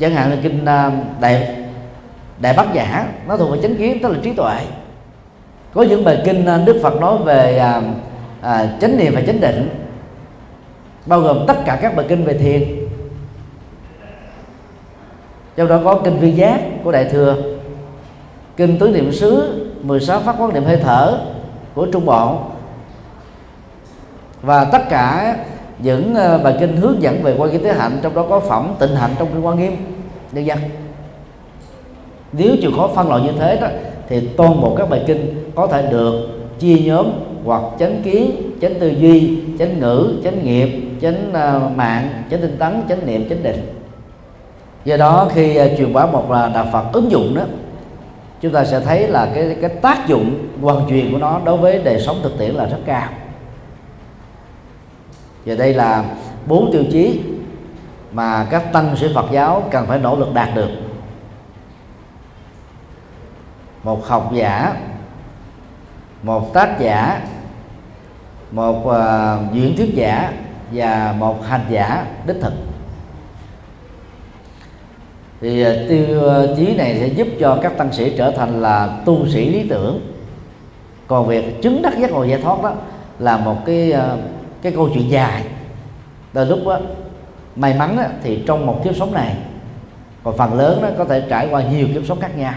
Chẳng 0.00 0.14
hạn 0.14 0.30
là 0.30 0.36
kinh 0.42 0.64
à, 0.64 0.90
đại 1.20 1.66
đại 2.40 2.54
bát 2.56 2.66
giả 2.74 3.08
nó 3.28 3.36
thuộc 3.36 3.50
về 3.50 3.58
chánh 3.62 3.76
kiến 3.76 3.98
tức 4.02 4.08
là 4.08 4.18
trí 4.22 4.32
tuệ. 4.32 4.56
Có 5.74 5.82
những 5.82 6.04
bài 6.04 6.22
kinh 6.24 6.46
à, 6.46 6.62
đức 6.66 6.80
phật 6.82 7.00
nói 7.00 7.18
về 7.24 7.58
à, 7.58 7.82
à, 8.40 8.76
chánh 8.80 8.96
niệm 8.96 9.12
và 9.14 9.20
chánh 9.26 9.40
định. 9.40 9.68
Bao 11.06 11.20
gồm 11.20 11.44
tất 11.46 11.56
cả 11.64 11.78
các 11.82 11.96
bài 11.96 12.06
kinh 12.08 12.24
về 12.24 12.34
thiền. 12.34 12.62
Trong 15.56 15.68
đó 15.68 15.80
có 15.84 16.00
kinh 16.04 16.18
Vi 16.18 16.30
giác 16.30 16.60
của 16.84 16.92
đại 16.92 17.04
thừa 17.04 17.36
kinh 18.56 18.78
tứ 18.78 18.88
niệm 18.88 19.12
xứ 19.12 19.62
16 19.86 20.20
phát 20.20 20.34
quan 20.38 20.54
niệm 20.54 20.64
hơi 20.64 20.76
thở 20.76 21.18
của 21.74 21.86
trung 21.86 22.06
bộ. 22.06 22.38
Và 24.42 24.64
tất 24.64 24.88
cả 24.88 25.36
những 25.78 26.14
ờ, 26.14 26.38
bài 26.38 26.56
kinh 26.60 26.76
hướng 26.76 27.02
dẫn 27.02 27.22
về 27.22 27.34
quan 27.38 27.50
kiến 27.50 27.64
tế 27.64 27.72
hạnh, 27.72 27.98
trong 28.02 28.14
đó 28.14 28.26
có 28.28 28.40
phẩm 28.40 28.74
tịnh 28.78 28.96
hạnh 28.96 29.10
trong 29.18 29.28
kinh 29.32 29.46
quan 29.46 29.58
nghiêm. 29.58 29.76
Nhân 30.32 30.46
dân 30.46 30.58
nếu 32.32 32.56
chịu 32.60 32.70
khó 32.76 32.88
phân 32.94 33.08
loại 33.08 33.22
như 33.22 33.32
thế 33.38 33.58
đó, 33.60 33.66
thì 34.08 34.28
toàn 34.36 34.60
bộ 34.60 34.74
các 34.76 34.90
bài 34.90 35.04
kinh 35.06 35.50
có 35.54 35.66
thể 35.66 35.88
được 35.90 36.28
chia 36.58 36.78
nhóm 36.78 37.06
hoặc 37.44 37.62
chánh 37.78 38.02
kiến 38.04 38.30
chánh 38.60 38.74
tư 38.80 38.88
duy, 38.88 39.38
chánh 39.58 39.80
ngữ, 39.80 40.20
chánh 40.24 40.44
nghiệp, 40.44 40.68
chánh 41.02 41.30
ờ, 41.32 41.70
mạng, 41.76 42.22
chánh 42.30 42.40
tinh 42.40 42.56
tấn, 42.58 42.82
chánh 42.88 43.06
niệm, 43.06 43.28
chánh 43.28 43.42
định. 43.42 43.60
Do 44.84 44.96
đó 44.96 45.28
khi 45.34 45.56
ờ, 45.56 45.68
truyền 45.78 45.92
bá 45.92 46.06
một 46.06 46.30
là 46.30 46.50
đạo 46.54 46.66
phật 46.72 46.84
ứng 46.92 47.10
dụng 47.10 47.34
đó 47.34 47.42
chúng 48.40 48.52
ta 48.52 48.64
sẽ 48.64 48.80
thấy 48.80 49.08
là 49.08 49.28
cái 49.34 49.56
cái 49.60 49.70
tác 49.70 50.06
dụng 50.06 50.48
hoàn 50.62 50.88
truyền 50.88 51.12
của 51.12 51.18
nó 51.18 51.40
đối 51.44 51.56
với 51.56 51.78
đời 51.78 52.00
sống 52.00 52.20
thực 52.22 52.38
tiễn 52.38 52.50
là 52.50 52.66
rất 52.66 52.78
cao. 52.86 53.08
Và 55.46 55.54
đây 55.54 55.74
là 55.74 56.04
bốn 56.46 56.72
tiêu 56.72 56.84
chí 56.92 57.22
mà 58.12 58.46
các 58.50 58.72
tăng 58.72 58.96
sĩ 58.96 59.06
Phật 59.14 59.26
giáo 59.32 59.62
cần 59.70 59.86
phải 59.86 59.98
nỗ 59.98 60.16
lực 60.16 60.34
đạt 60.34 60.48
được. 60.54 60.70
Một 63.82 64.06
học 64.06 64.30
giả 64.34 64.74
một 66.22 66.54
tác 66.54 66.80
giả 66.80 67.20
một 68.50 68.86
uh, 68.86 69.52
diễn 69.52 69.76
thuyết 69.76 69.94
giả 69.94 70.32
và 70.72 71.14
một 71.18 71.46
hành 71.46 71.64
giả 71.70 72.06
đích 72.26 72.36
thực 72.40 72.52
thì 75.46 75.62
à, 75.62 75.72
tiêu 75.88 76.28
à, 76.28 76.42
chí 76.56 76.74
này 76.74 76.96
sẽ 77.00 77.06
giúp 77.06 77.28
cho 77.40 77.58
các 77.62 77.78
tăng 77.78 77.92
sĩ 77.92 78.12
trở 78.16 78.30
thành 78.30 78.62
là 78.62 79.00
tu 79.04 79.28
sĩ 79.28 79.48
lý 79.48 79.68
tưởng. 79.68 80.00
Còn 81.06 81.26
việc 81.26 81.62
chứng 81.62 81.82
đắc 81.82 81.98
giác 81.98 82.10
ngộ 82.10 82.24
giải 82.24 82.40
thoát 82.42 82.62
đó 82.62 82.72
là 83.18 83.36
một 83.36 83.56
cái 83.66 83.92
à, 83.92 84.16
cái 84.62 84.72
câu 84.72 84.88
chuyện 84.94 85.10
dài. 85.10 85.42
Đôi 86.32 86.46
lúc 86.46 86.58
đó, 86.66 86.78
may 87.56 87.74
mắn 87.74 87.96
đó, 87.96 88.02
thì 88.22 88.42
trong 88.46 88.66
một 88.66 88.80
kiếp 88.84 88.96
sống 88.96 89.14
này 89.14 89.36
còn 90.22 90.36
phần 90.36 90.54
lớn 90.54 90.82
đó 90.82 90.88
có 90.98 91.04
thể 91.04 91.22
trải 91.30 91.48
qua 91.50 91.62
nhiều 91.62 91.86
kiếp 91.94 92.02
sống 92.06 92.20
khác 92.20 92.38
nhau. 92.38 92.54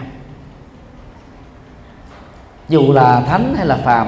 Dù 2.70 2.94
là 2.94 3.22
thánh 3.22 3.54
hay 3.58 3.66
là 3.66 3.76
phàm 3.76 4.08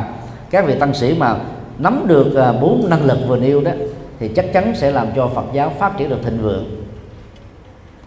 các 0.50 0.66
vị 0.66 0.76
tăng 0.80 0.94
sĩ 0.94 1.16
mà 1.18 1.36
nắm 1.78 2.04
được 2.08 2.56
bốn 2.62 2.90
năng 2.90 3.06
lực 3.06 3.18
vừa 3.28 3.38
nêu 3.38 3.62
đó 3.62 3.72
thì 4.20 4.28
chắc 4.28 4.54
chắn 4.54 4.74
sẽ 4.76 4.92
làm 4.92 5.08
cho 5.16 5.28
Phật 5.28 5.46
giáo 5.54 5.72
phát 5.80 5.98
triển 5.98 6.10
được 6.10 6.20
thịnh 6.24 6.42
vượng 6.42 6.81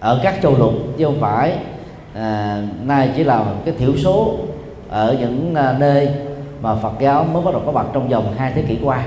ở 0.05 0.21
các 0.23 0.39
châu 0.43 0.59
lục 0.59 0.73
chứ 0.99 1.05
không 1.05 1.21
phải 1.21 1.59
à, 2.15 2.63
nay 2.83 3.11
chỉ 3.17 3.25
là 3.25 3.45
cái 3.65 3.75
thiểu 3.79 3.97
số 3.97 4.39
ở 4.89 5.17
những 5.21 5.55
à, 5.55 5.77
nơi 5.79 6.09
mà 6.61 6.75
Phật 6.75 6.93
giáo 7.01 7.25
mới 7.25 7.43
bắt 7.43 7.51
đầu 7.53 7.63
có 7.67 7.73
mặt 7.73 7.87
trong 7.93 8.09
vòng 8.09 8.35
hai 8.39 8.53
thế 8.55 8.63
kỷ 8.69 8.79
qua. 8.83 9.07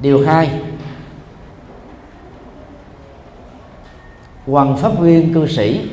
Điều 0.00 0.26
hai 0.26 0.50
hoàng 4.46 4.76
pháp 4.76 4.98
viên 4.98 5.34
cư 5.34 5.46
sĩ. 5.46 5.88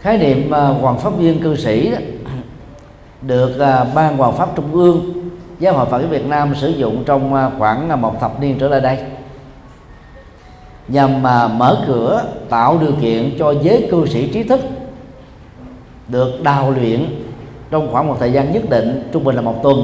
Khái 0.00 0.18
niệm 0.18 0.50
à, 0.50 0.66
hoàng 0.66 0.98
pháp 0.98 1.16
viên 1.16 1.42
cư 1.42 1.56
sĩ 1.56 1.90
đó, 1.90 1.98
được 3.22 3.58
à, 3.58 3.84
ban 3.94 4.16
hoàng 4.16 4.36
pháp 4.36 4.56
trung 4.56 4.72
ương 4.72 5.21
giáo 5.62 5.74
hội 5.74 5.86
phật 5.86 5.98
giáo 5.98 6.08
việt 6.08 6.26
nam 6.26 6.54
sử 6.54 6.68
dụng 6.68 7.02
trong 7.06 7.34
à, 7.34 7.50
khoảng 7.58 7.90
à, 7.90 7.96
một 7.96 8.20
thập 8.20 8.40
niên 8.40 8.58
trở 8.58 8.68
lại 8.68 8.80
đây. 8.80 8.98
Nhằm 10.88 11.22
mà 11.22 11.48
mở 11.48 11.84
cửa, 11.86 12.24
tạo 12.48 12.78
điều 12.78 12.92
kiện 13.00 13.34
cho 13.38 13.54
giới 13.62 13.88
cư 13.90 14.06
sĩ 14.06 14.32
trí 14.32 14.42
thức 14.42 14.60
được 16.08 16.42
đào 16.42 16.70
luyện 16.70 17.06
trong 17.70 17.92
khoảng 17.92 18.08
một 18.08 18.16
thời 18.20 18.32
gian 18.32 18.52
nhất 18.52 18.62
định, 18.70 19.08
trung 19.12 19.24
bình 19.24 19.36
là 19.36 19.42
một 19.42 19.62
tuần, 19.62 19.76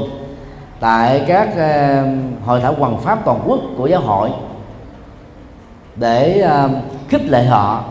tại 0.80 1.24
các 1.26 1.56
à, 1.56 2.04
hội 2.44 2.60
thảo 2.60 2.74
hoàng 2.78 2.98
pháp 2.98 3.18
toàn 3.24 3.40
quốc 3.46 3.60
của 3.76 3.86
giáo 3.86 4.00
hội 4.00 4.30
để 5.96 6.48
khích 7.08 7.24
lệ 7.24 7.44
họ 7.44 7.84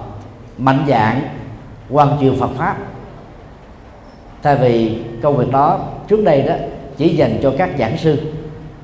mạnh 0.58 0.86
dạng 0.88 1.22
hoàn 1.90 2.18
truyền 2.20 2.40
Phật 2.40 2.50
pháp. 2.58 2.78
Thay 4.44 4.56
vì 4.56 5.02
công 5.24 5.38
việc 5.38 5.52
đó, 5.52 5.80
trước 6.08 6.24
đây 6.24 6.42
đó 6.42 6.54
chỉ 6.98 7.16
dành 7.16 7.40
cho 7.44 7.54
các 7.58 7.70
giảng 7.80 7.98
sư. 7.98 8.18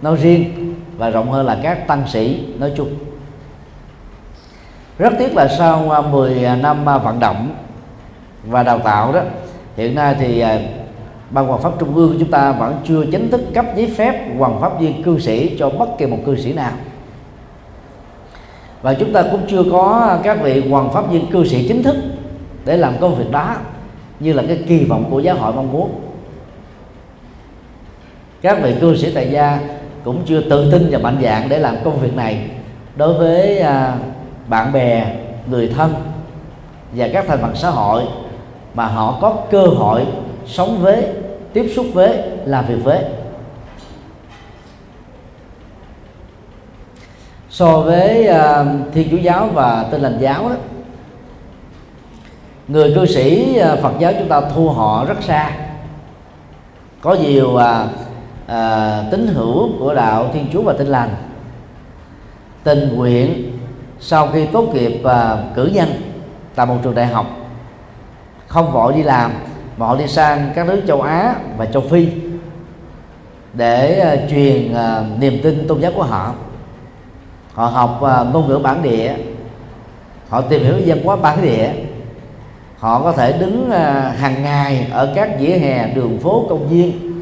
Nói 0.02 0.17
riêng 0.21 0.73
và 0.97 1.10
rộng 1.10 1.32
hơn 1.32 1.45
là 1.45 1.60
các 1.63 1.88
tăng 1.88 2.08
sĩ 2.08 2.45
nói 2.60 2.71
chung. 2.78 2.89
Rất 4.97 5.13
tiếc 5.19 5.36
là 5.36 5.47
sau 5.58 5.91
à, 5.91 6.02
10 6.02 6.45
à, 6.45 6.56
năm 6.56 6.89
à, 6.89 6.97
vận 6.97 7.19
động 7.19 7.56
và 8.43 8.63
đào 8.63 8.80
tạo 8.80 9.13
đó, 9.13 9.21
hiện 9.78 9.95
nay 9.95 10.15
thì 10.19 10.43
ban 11.30 11.47
hoàng 11.47 11.62
pháp 11.62 11.71
trung 11.80 11.95
ương 11.95 12.12
của 12.13 12.19
chúng 12.19 12.32
ta 12.32 12.52
vẫn 12.52 12.82
chưa 12.88 13.06
chính 13.12 13.32
thức 13.32 13.41
cấp 13.54 13.65
giấy 13.76 13.93
phép 13.97 14.38
hoàng 14.38 14.62
pháp 14.62 14.80
viên 14.80 15.04
cư 15.04 15.19
sĩ 15.19 15.56
cho 15.60 15.69
bất 15.69 15.89
kỳ 15.97 16.06
một 16.06 16.17
cư 16.26 16.36
sĩ 16.36 16.54
nào. 16.54 16.71
Và 18.82 18.93
chúng 18.93 19.13
ta 19.13 19.23
cũng 19.32 19.41
chưa 19.49 19.63
có 19.71 20.17
các 20.23 20.38
vị 20.43 20.69
hoàng 20.69 20.93
pháp 20.93 21.12
viên 21.12 21.32
cư 21.32 21.45
sĩ 21.45 21.67
chính 21.67 21.84
thức 21.84 21.95
để 22.65 22.78
làm 22.78 22.93
công 23.02 23.15
việc 23.15 23.32
đó, 23.32 23.56
như 24.19 24.34
là 24.34 24.43
cái 24.47 24.63
kỳ 24.67 24.86
vọng 24.86 25.06
của 25.12 25.19
giáo 25.19 25.36
hội 25.36 25.54
mong 25.54 25.71
muốn 25.71 25.89
các 28.43 28.58
vị 28.63 28.75
cư 28.82 28.97
sĩ 28.97 29.12
tại 29.15 29.32
gia 29.32 29.60
cũng 30.03 30.21
chưa 30.25 30.41
tự 30.41 30.71
tin 30.71 30.88
và 30.91 30.97
mạnh 30.97 31.17
dạng 31.23 31.49
để 31.49 31.60
làm 31.60 31.75
công 31.84 31.99
việc 31.99 32.15
này. 32.15 32.49
Đối 32.95 33.13
với 33.13 33.60
à, 33.60 33.97
bạn 34.47 34.71
bè 34.73 35.15
người 35.47 35.67
thân 35.67 35.93
và 36.95 37.10
các 37.13 37.25
thành 37.27 37.39
phần 37.41 37.56
xã 37.56 37.69
hội 37.69 38.03
mà 38.73 38.86
họ 38.86 39.17
có 39.21 39.36
cơ 39.51 39.65
hội 39.65 40.06
sống 40.45 40.77
với 40.82 41.08
tiếp 41.53 41.71
xúc 41.75 41.86
với 41.93 42.17
làm 42.45 42.65
việc 42.65 42.84
với. 42.84 42.99
So 47.49 47.79
với 47.79 48.27
uh, 48.29 48.93
thiên 48.93 49.08
chúa 49.12 49.17
giáo 49.17 49.49
và 49.53 49.86
tin 49.91 50.01
lành 50.01 50.17
giáo 50.19 50.49
đó 50.49 50.56
người 52.67 52.93
cư 52.95 53.06
sĩ 53.06 53.58
à, 53.58 53.75
Phật 53.82 53.93
giáo 53.99 54.13
chúng 54.19 54.27
ta 54.27 54.41
thu 54.56 54.69
họ 54.69 55.06
rất 55.06 55.23
xa. 55.23 55.51
Có 57.01 57.13
nhiều 57.13 57.56
à, 57.58 57.87
à, 58.54 59.04
tín 59.12 59.27
hữu 59.27 59.69
của 59.79 59.93
đạo 59.93 60.29
Thiên 60.33 60.45
Chúa 60.54 60.62
và 60.62 60.73
Tin 60.73 60.87
lành. 60.87 61.10
Tình 62.63 62.95
nguyện 62.95 63.51
sau 63.99 64.27
khi 64.33 64.45
tốt 64.45 64.73
nghiệp 64.73 65.01
à, 65.04 65.37
cử 65.56 65.69
nhân 65.73 65.89
tại 66.56 66.65
một 66.65 66.75
trường 66.83 66.95
đại 66.95 67.06
học. 67.06 67.25
Không 68.47 68.71
vội 68.71 68.93
đi 68.93 69.04
làm 69.04 69.31
mà 69.77 69.85
họ 69.85 69.95
đi 69.95 70.08
sang 70.08 70.51
các 70.56 70.67
nước 70.67 70.81
châu 70.87 71.01
Á 71.01 71.35
và 71.58 71.65
châu 71.65 71.81
Phi 71.81 72.08
để 73.54 73.99
à, 73.99 74.15
truyền 74.29 74.73
à, 74.73 75.04
niềm 75.19 75.39
tin 75.43 75.67
tôn 75.67 75.81
giáo 75.81 75.91
của 75.95 76.04
họ. 76.04 76.33
Họ 77.54 77.65
học 77.65 78.01
à, 78.04 78.23
ngôn 78.33 78.47
ngữ 78.47 78.58
bản 78.58 78.81
địa. 78.81 79.15
Họ 80.29 80.41
tìm 80.41 80.63
hiểu 80.63 80.75
văn 80.85 81.04
hóa 81.04 81.15
bản 81.15 81.41
địa. 81.41 81.69
Họ 82.77 83.01
có 83.01 83.12
thể 83.12 83.37
đứng 83.39 83.71
à, 83.71 84.13
hàng 84.17 84.43
ngày 84.43 84.87
ở 84.91 85.13
các 85.15 85.29
vỉa 85.39 85.58
hè 85.58 85.87
đường 85.87 86.19
phố 86.19 86.45
công 86.49 86.69
viên 86.69 87.13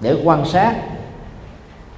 để 0.00 0.16
quan 0.24 0.44
sát, 0.44 0.74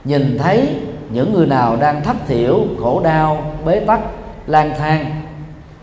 nhìn 0.05 0.39
thấy 0.39 0.77
những 1.11 1.33
người 1.33 1.47
nào 1.47 1.77
đang 1.77 2.05
thất 2.05 2.17
thiểu 2.27 2.61
khổ 2.81 3.01
đau, 3.05 3.53
bế 3.65 3.81
tắc, 3.81 4.01
lang 4.47 4.73
thang, 4.79 5.23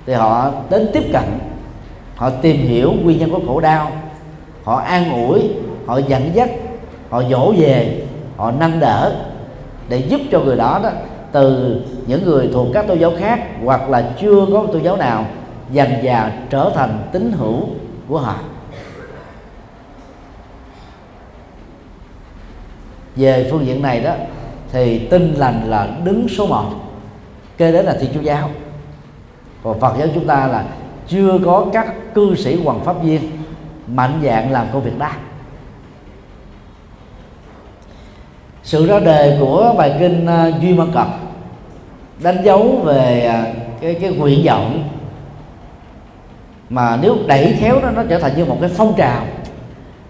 thì 0.06 0.14
họ 0.14 0.52
đến 0.70 0.90
tiếp 0.94 1.04
cận, 1.14 1.24
họ 2.16 2.30
tìm 2.30 2.58
hiểu 2.58 2.94
nguyên 3.04 3.20
nhân 3.20 3.30
của 3.32 3.40
khổ 3.48 3.60
đau, 3.60 3.92
họ 4.64 4.76
an 4.76 5.28
ủi, 5.28 5.50
họ 5.86 5.98
dẫn 5.98 6.32
dắt, 6.34 6.50
họ 7.10 7.24
dỗ 7.24 7.54
về, 7.58 8.04
họ 8.38 8.52
nâng 8.52 8.80
đỡ 8.80 9.14
để 9.90 9.98
giúp 9.98 10.22
cho 10.32 10.40
người 10.40 10.56
đó 10.56 10.80
đó, 10.84 10.90
từ 11.32 11.76
những 12.08 12.26
người 12.26 12.50
thuộc 12.54 12.68
các 12.74 12.88
tôn 12.88 13.00
giáo 13.00 13.12
khác 13.20 13.40
hoặc 13.64 13.90
là 13.90 14.12
chưa 14.22 14.46
có 14.54 14.66
tôn 14.74 14.84
giáo 14.84 14.98
nào 14.98 15.26
dần 15.72 15.90
dà 16.04 16.32
trở 16.50 16.72
thành 16.76 17.00
tín 17.12 17.32
hữu 17.32 17.60
của 18.08 18.18
họ. 18.18 18.36
Về 23.16 23.48
phương 23.52 23.66
diện 23.66 23.82
này 23.82 24.00
đó, 24.00 24.14
thì 24.72 25.00
tin 25.00 25.34
lành 25.34 25.64
là 25.70 25.88
đứng 26.04 26.28
số 26.28 26.48
một. 26.48 26.66
Kế 27.58 27.72
đến 27.72 27.86
là 27.86 27.96
thiên 28.02 28.10
chúa 28.14 28.22
giáo. 28.22 28.50
Còn 29.64 29.80
phật 29.80 29.96
giáo 30.00 30.08
chúng 30.16 30.28
ta 30.28 30.48
là 30.48 30.66
chưa 31.08 31.40
có 31.46 31.66
các 31.74 32.14
cư 32.14 32.36
sĩ 32.36 32.64
hoàng 32.64 32.80
pháp 32.86 33.04
viên 33.04 33.22
mạnh 33.88 34.20
dạng 34.24 34.52
làm 34.52 34.68
công 34.74 34.84
việc 34.84 35.00
đó. 35.00 35.10
Sự 38.64 38.88
ra 38.88 39.00
đề 39.00 39.38
của 39.40 39.74
bài 39.78 39.96
kinh 40.00 40.26
à, 40.26 40.52
duy 40.62 40.74
ma 40.74 40.86
cập 40.94 41.08
đánh 42.24 42.38
dấu 42.44 42.82
về 42.84 43.26
à, 43.26 43.54
cái 43.82 43.94
cái 44.02 44.12
nguyện 44.12 44.46
vọng 44.46 44.90
mà 46.70 46.98
nếu 47.02 47.16
đẩy 47.28 47.58
khéo 47.60 47.82
đó, 47.82 47.90
nó 47.96 48.04
trở 48.10 48.20
thành 48.20 48.38
như 48.38 48.46
một 48.46 48.58
cái 48.62 48.70
phong 48.70 48.94
trào 48.98 49.24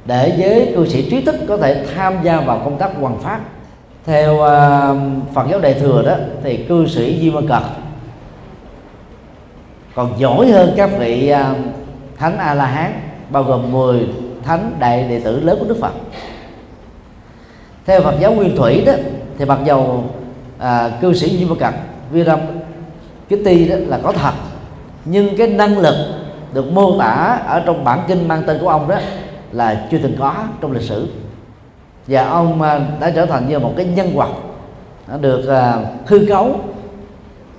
để 0.10 0.34
giới 0.38 0.72
cư 0.76 0.88
sĩ 0.88 1.10
trí 1.10 1.22
thức 1.22 1.36
có 1.48 1.58
thể 1.58 1.86
tham 1.96 2.14
gia 2.24 2.42
vào 2.42 2.62
công 2.64 2.78
tác 2.78 2.90
hoàn 3.00 3.20
pháp 3.20 3.40
theo 4.06 4.34
uh, 4.34 4.98
Phật 5.34 5.48
giáo 5.52 5.60
đại 5.60 5.74
thừa 5.74 6.04
đó 6.06 6.16
thì 6.44 6.58
cư 6.58 6.88
sĩ 6.88 7.20
Di 7.22 7.32
Ma 7.32 7.42
Cật 7.50 7.64
còn 9.96 10.14
giỏi 10.20 10.52
hơn 10.52 10.74
các 10.78 10.90
vị 11.00 11.34
uh, 11.34 11.58
thánh 12.18 12.38
A 12.38 12.54
La 12.54 12.66
Hán 12.66 13.02
bao 13.30 13.44
gồm 13.44 13.72
10 13.72 14.08
thánh 14.44 14.72
đại 14.80 15.06
đệ 15.10 15.20
tử 15.20 15.40
lớn 15.40 15.58
của 15.60 15.66
Đức 15.66 15.78
Phật. 15.82 15.94
Theo 17.86 18.02
Phật 18.02 18.16
giáo 18.20 18.32
nguyên 18.32 18.58
thủy 18.58 18.84
đó 18.86 18.94
thì 19.38 19.46
mặc 19.46 19.60
dầu 19.66 20.04
à, 20.60 20.90
cư 21.02 21.14
sĩ 21.14 21.38
Di 21.38 21.46
Ma 21.46 21.56
Cật 21.60 21.74
Viram 22.12 22.40
Kitty 23.28 23.68
đó 23.68 23.76
là 23.88 24.00
có 24.04 24.12
thật 24.12 24.34
nhưng 25.06 25.38
cái 25.38 25.48
năng 25.48 25.78
lực 25.78 25.96
được 26.54 26.72
mô 26.72 27.00
tả 27.00 27.42
ở 27.48 27.64
trong 27.66 27.84
bản 27.84 28.00
kinh 28.08 28.28
mang 28.28 28.44
tên 28.48 28.58
của 28.62 28.70
ông 28.70 28.88
đó 28.88 29.00
là 29.52 29.88
chưa 29.92 29.98
từng 29.98 30.16
có 30.20 30.34
trong 30.62 30.72
lịch 30.72 30.84
sử. 30.84 31.08
Và 32.08 32.30
ông 32.30 32.62
à, 32.62 32.80
đã 33.00 33.10
trở 33.10 33.26
thành 33.26 33.50
như 33.50 33.60
một 33.60 33.74
cái 33.78 33.86
nhân 33.86 34.16
vật 34.16 34.30
à, 35.08 35.18
được 35.22 35.48
à, 35.48 35.78
hư 36.06 36.26
cấu 36.30 36.60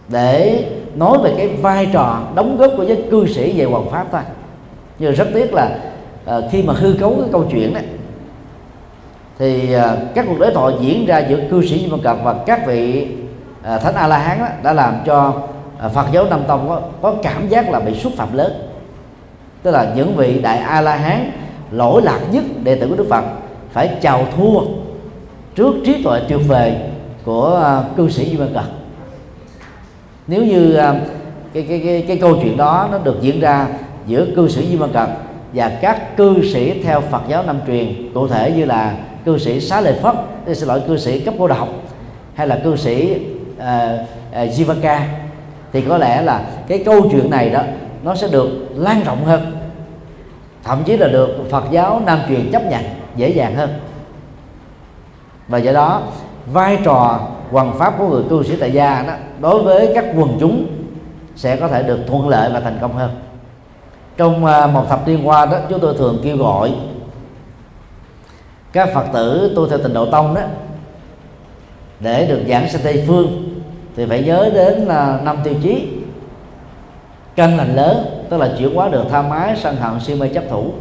để 0.09 0.64
nói 0.95 1.18
về 1.22 1.34
cái 1.36 1.49
vai 1.49 1.88
trò 1.93 2.20
đóng 2.34 2.57
góp 2.57 2.70
của 2.76 2.84
giới 2.84 3.05
cư 3.11 3.26
sĩ 3.26 3.59
về 3.59 3.64
hoàng 3.64 3.91
pháp 3.91 4.07
thôi. 4.12 4.20
Nhưng 4.99 5.14
rất 5.14 5.28
tiếc 5.34 5.55
là 5.55 5.78
khi 6.51 6.62
mà 6.62 6.72
hư 6.72 6.95
cấu 7.01 7.11
cái 7.11 7.28
câu 7.32 7.45
chuyện 7.51 7.74
đó 7.74 7.80
thì 9.38 9.74
các 10.14 10.24
cuộc 10.28 10.38
đối 10.38 10.53
thoại 10.55 10.74
diễn 10.80 11.07
ra 11.07 11.18
giữa 11.18 11.38
cư 11.51 11.62
sĩ 11.62 11.78
Di 11.78 12.03
Cật 12.05 12.16
và 12.24 12.34
các 12.47 12.66
vị 12.66 13.09
thánh 13.62 13.95
A 13.95 14.07
La 14.07 14.18
Hán 14.18 14.38
đó, 14.38 14.47
đã 14.62 14.72
làm 14.72 14.95
cho 15.07 15.43
Phật 15.95 16.07
giáo 16.12 16.24
Nam 16.30 16.41
Tông 16.49 16.68
có, 16.68 16.80
có 17.03 17.14
cảm 17.22 17.49
giác 17.49 17.70
là 17.70 17.80
bị 17.80 17.95
xúc 17.95 18.12
phạm 18.16 18.36
lớn. 18.36 18.53
Tức 19.62 19.70
là 19.70 19.93
những 19.97 20.16
vị 20.16 20.41
đại 20.43 20.59
A 20.59 20.80
La 20.80 20.97
Hán 20.97 21.30
lỗi 21.72 22.02
lạc 22.02 22.20
nhất 22.32 22.44
đệ 22.64 22.74
tử 22.74 22.88
của 22.88 22.96
Đức 22.96 23.06
Phật. 23.10 23.24
Phải 23.72 23.98
chào 24.00 24.26
thua 24.36 24.60
trước 25.54 25.74
trí 25.86 26.02
tuệ 26.04 26.20
tuyệt 26.28 26.40
vời 26.48 26.74
của 27.24 27.60
à, 27.64 27.82
cư 27.96 28.10
sĩ 28.10 28.24
Duy 28.24 28.36
Văn 28.36 28.48
Cật. 28.54 28.64
Nếu 30.26 30.44
như 30.44 30.74
à, 30.74 31.00
cái, 31.54 31.66
cái, 31.68 31.80
cái, 31.84 32.04
cái 32.08 32.16
câu 32.16 32.36
chuyện 32.42 32.56
đó 32.56 32.88
nó 32.92 32.98
được 32.98 33.16
diễn 33.20 33.40
ra 33.40 33.68
giữa 34.06 34.26
cư 34.36 34.48
sĩ 34.48 34.66
Duy 34.66 34.76
Văn 34.76 34.90
Cật 34.92 35.08
và 35.52 35.68
các 35.68 36.16
cư 36.16 36.52
sĩ 36.52 36.82
theo 36.82 37.00
Phật 37.00 37.22
giáo 37.28 37.42
Nam 37.42 37.60
truyền 37.66 38.12
cụ 38.14 38.28
thể 38.28 38.52
như 38.56 38.64
là 38.64 38.96
cư 39.24 39.38
sĩ 39.38 39.60
Xá 39.60 39.80
Lợi 39.80 39.94
Phất 40.02 40.14
xin 40.54 40.68
lỗi 40.68 40.82
cư 40.86 40.96
sĩ 40.96 41.20
cấp 41.20 41.34
cô 41.38 41.48
độc 41.48 41.68
hay 42.34 42.46
là 42.46 42.60
cư 42.64 42.76
sĩ 42.76 43.14
uh, 43.56 43.62
uh, 43.62 44.50
Jivaka 44.50 45.00
thì 45.72 45.80
có 45.80 45.98
lẽ 45.98 46.22
là 46.22 46.44
cái 46.68 46.82
câu 46.84 47.08
chuyện 47.12 47.30
này 47.30 47.50
đó 47.50 47.62
nó 48.04 48.14
sẽ 48.14 48.28
được 48.28 48.48
lan 48.74 49.02
rộng 49.04 49.24
hơn 49.24 49.52
thậm 50.64 50.82
chí 50.84 50.96
là 50.96 51.08
được 51.08 51.46
Phật 51.50 51.64
giáo 51.70 52.02
Nam 52.06 52.18
truyền 52.28 52.52
chấp 52.52 52.62
nhận 52.62 52.82
dễ 53.16 53.28
dàng 53.28 53.54
hơn. 53.54 53.70
Và 55.48 55.58
do 55.58 55.72
đó, 55.72 56.02
vai 56.52 56.78
trò 56.84 57.20
hoàng 57.50 57.78
pháp 57.78 57.94
của 57.98 58.08
người 58.08 58.22
cư 58.30 58.42
sĩ 58.42 58.56
tại 58.61 58.72
gia 58.72 59.02
đó, 59.02 59.12
đối 59.40 59.62
với 59.62 59.92
các 59.94 60.04
quần 60.16 60.36
chúng 60.40 60.66
sẽ 61.36 61.56
có 61.56 61.68
thể 61.68 61.82
được 61.82 61.98
thuận 62.06 62.28
lợi 62.28 62.50
và 62.52 62.61
thành 62.61 62.78
công 62.80 62.96
hơn. 62.96 63.11
Trong 64.16 64.44
à, 64.44 64.66
một 64.66 64.84
thập 64.88 65.08
niên 65.08 65.28
qua 65.28 65.46
đó, 65.46 65.58
chúng 65.68 65.80
tôi 65.80 65.94
thường 65.98 66.20
kêu 66.24 66.36
gọi 66.36 66.72
các 68.72 68.88
phật 68.94 69.04
tử 69.12 69.52
tu 69.56 69.68
theo 69.68 69.78
tình 69.78 69.94
độ 69.94 70.11
tông 70.11 70.34
đó, 70.34 70.42
để 72.00 72.26
được 72.26 72.40
giảng 72.48 72.68
sanh 72.68 72.82
tây 72.84 73.04
phương, 73.06 73.61
thì 73.96 74.06
phải 74.06 74.22
nhớ 74.22 74.50
đến 74.54 74.78
là 74.78 75.20
năm 75.22 75.38
tiêu 75.44 75.54
chí. 75.62 75.88
Căn 77.36 77.56
lành 77.56 77.76
lớn 77.76 78.19
tức 78.30 78.36
là 78.36 78.54
chuyển 78.58 78.74
hóa 78.74 78.88
được 78.88 79.04
tham 79.10 79.30
ái 79.30 79.56
sân 79.56 79.76
hận 79.76 80.00
si 80.00 80.14
mê 80.14 80.28
chấp 80.28 80.44
thủ. 80.50 80.72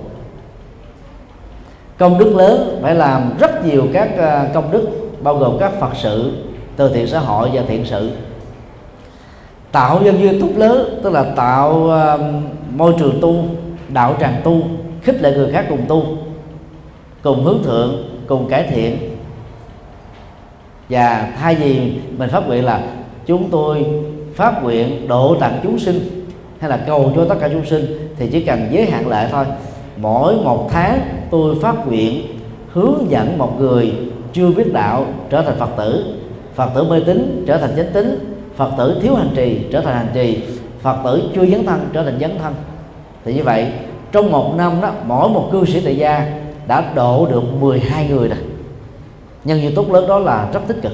Công 1.98 2.20
đức 2.20 2.36
lớn 2.36 2.80
phải 2.82 2.96
làm 2.96 3.38
rất 3.40 3.66
nhiều 3.66 3.88
các 3.94 4.18
à, 4.18 4.50
công 4.54 4.72
đức 4.72 4.88
bao 5.22 5.36
gồm 5.36 5.58
các 5.60 5.72
phật 5.80 5.90
sự 5.96 6.32
từ 6.76 6.94
thiện 6.94 7.08
xã 7.08 7.20
hội 7.20 7.50
và 7.54 7.62
thiện 7.68 7.86
sự. 7.86 8.12
Tạo 9.72 10.02
nhân 10.02 10.20
duyên 10.20 10.42
túc 10.42 10.58
lớn 10.58 11.00
tức 11.04 11.14
là 11.14 11.24
tạo 11.36 11.72
uh, 11.72 12.22
môi 12.76 12.94
trường 13.00 13.22
tu 13.22 13.36
đạo 13.88 14.16
tràng 14.20 14.42
tu 14.44 14.62
khích 15.04 15.22
lệ 15.22 15.32
người 15.32 15.52
khác 15.52 15.66
cùng 15.70 15.82
tu 15.88 16.04
cùng 17.22 17.44
hướng 17.44 17.64
thượng 17.64 18.10
cùng 18.28 18.50
cải 18.50 18.64
thiện. 18.64 18.98
Và 20.90 21.34
thay 21.40 21.56
vì 21.56 21.94
mình 22.18 22.30
phát 22.30 22.48
nguyện 22.48 22.66
là 22.66 22.82
chúng 23.26 23.50
tôi 23.50 23.86
phát 24.36 24.64
nguyện 24.64 25.08
độ 25.08 25.36
tặng 25.40 25.60
chúng 25.64 25.80
sinh 25.80 26.19
hay 26.60 26.70
là 26.70 26.80
cầu 26.88 27.12
cho 27.16 27.26
tất 27.26 27.36
cả 27.40 27.50
chúng 27.52 27.66
sinh 27.66 28.10
thì 28.18 28.30
chỉ 28.32 28.46
cần 28.46 28.68
giới 28.72 28.86
hạn 28.86 29.08
lại 29.08 29.28
thôi. 29.32 29.46
Mỗi 29.98 30.36
một 30.36 30.70
tháng 30.72 31.00
tôi 31.32 31.56
phát 31.62 31.88
nguyện 31.88 32.22
hướng 32.72 33.06
dẫn 33.10 33.38
một 33.38 33.60
người 33.60 33.94
chưa 34.34 34.50
biết 34.52 34.74
đạo 34.74 35.06
trở 35.30 35.42
thành 35.42 35.56
phật 35.60 35.70
tử. 35.78 36.16
Phật 36.56 36.70
tử 36.76 36.84
mê 36.84 37.00
tín 37.06 37.44
trở 37.48 37.58
thành 37.58 37.76
chánh 37.76 37.94
tín. 37.94 38.36
Phật 38.56 38.72
tử 38.78 39.00
thiếu 39.02 39.16
hành 39.16 39.30
trì 39.36 39.60
trở 39.72 39.82
thành 39.82 39.96
hành 39.96 40.10
trì. 40.14 40.44
Phật 40.82 40.98
tử 41.04 41.30
chưa 41.36 41.46
dấn 41.46 41.66
thân 41.66 41.90
trở 41.94 42.04
thành 42.04 42.18
dấn 42.20 42.38
thân. 42.40 42.54
Thì 43.26 43.34
như 43.34 43.44
vậy 43.44 43.72
trong 44.12 44.32
một 44.32 44.54
năm 44.58 44.82
đó 44.82 44.92
mỗi 45.06 45.30
một 45.30 45.50
cư 45.52 45.66
sĩ 45.66 45.82
tại 45.86 45.98
gia 45.98 46.40
đã 46.68 46.92
độ 46.96 47.28
được 47.32 47.44
12 47.60 48.08
người 48.08 48.28
rồi. 48.28 48.38
Nhân 49.44 49.62
duyên 49.62 49.76
tốt 49.76 49.92
lớn 49.92 50.08
đó 50.08 50.20
là 50.20 50.50
rất 50.54 50.60
tích 50.68 50.82
cực. 50.82 50.92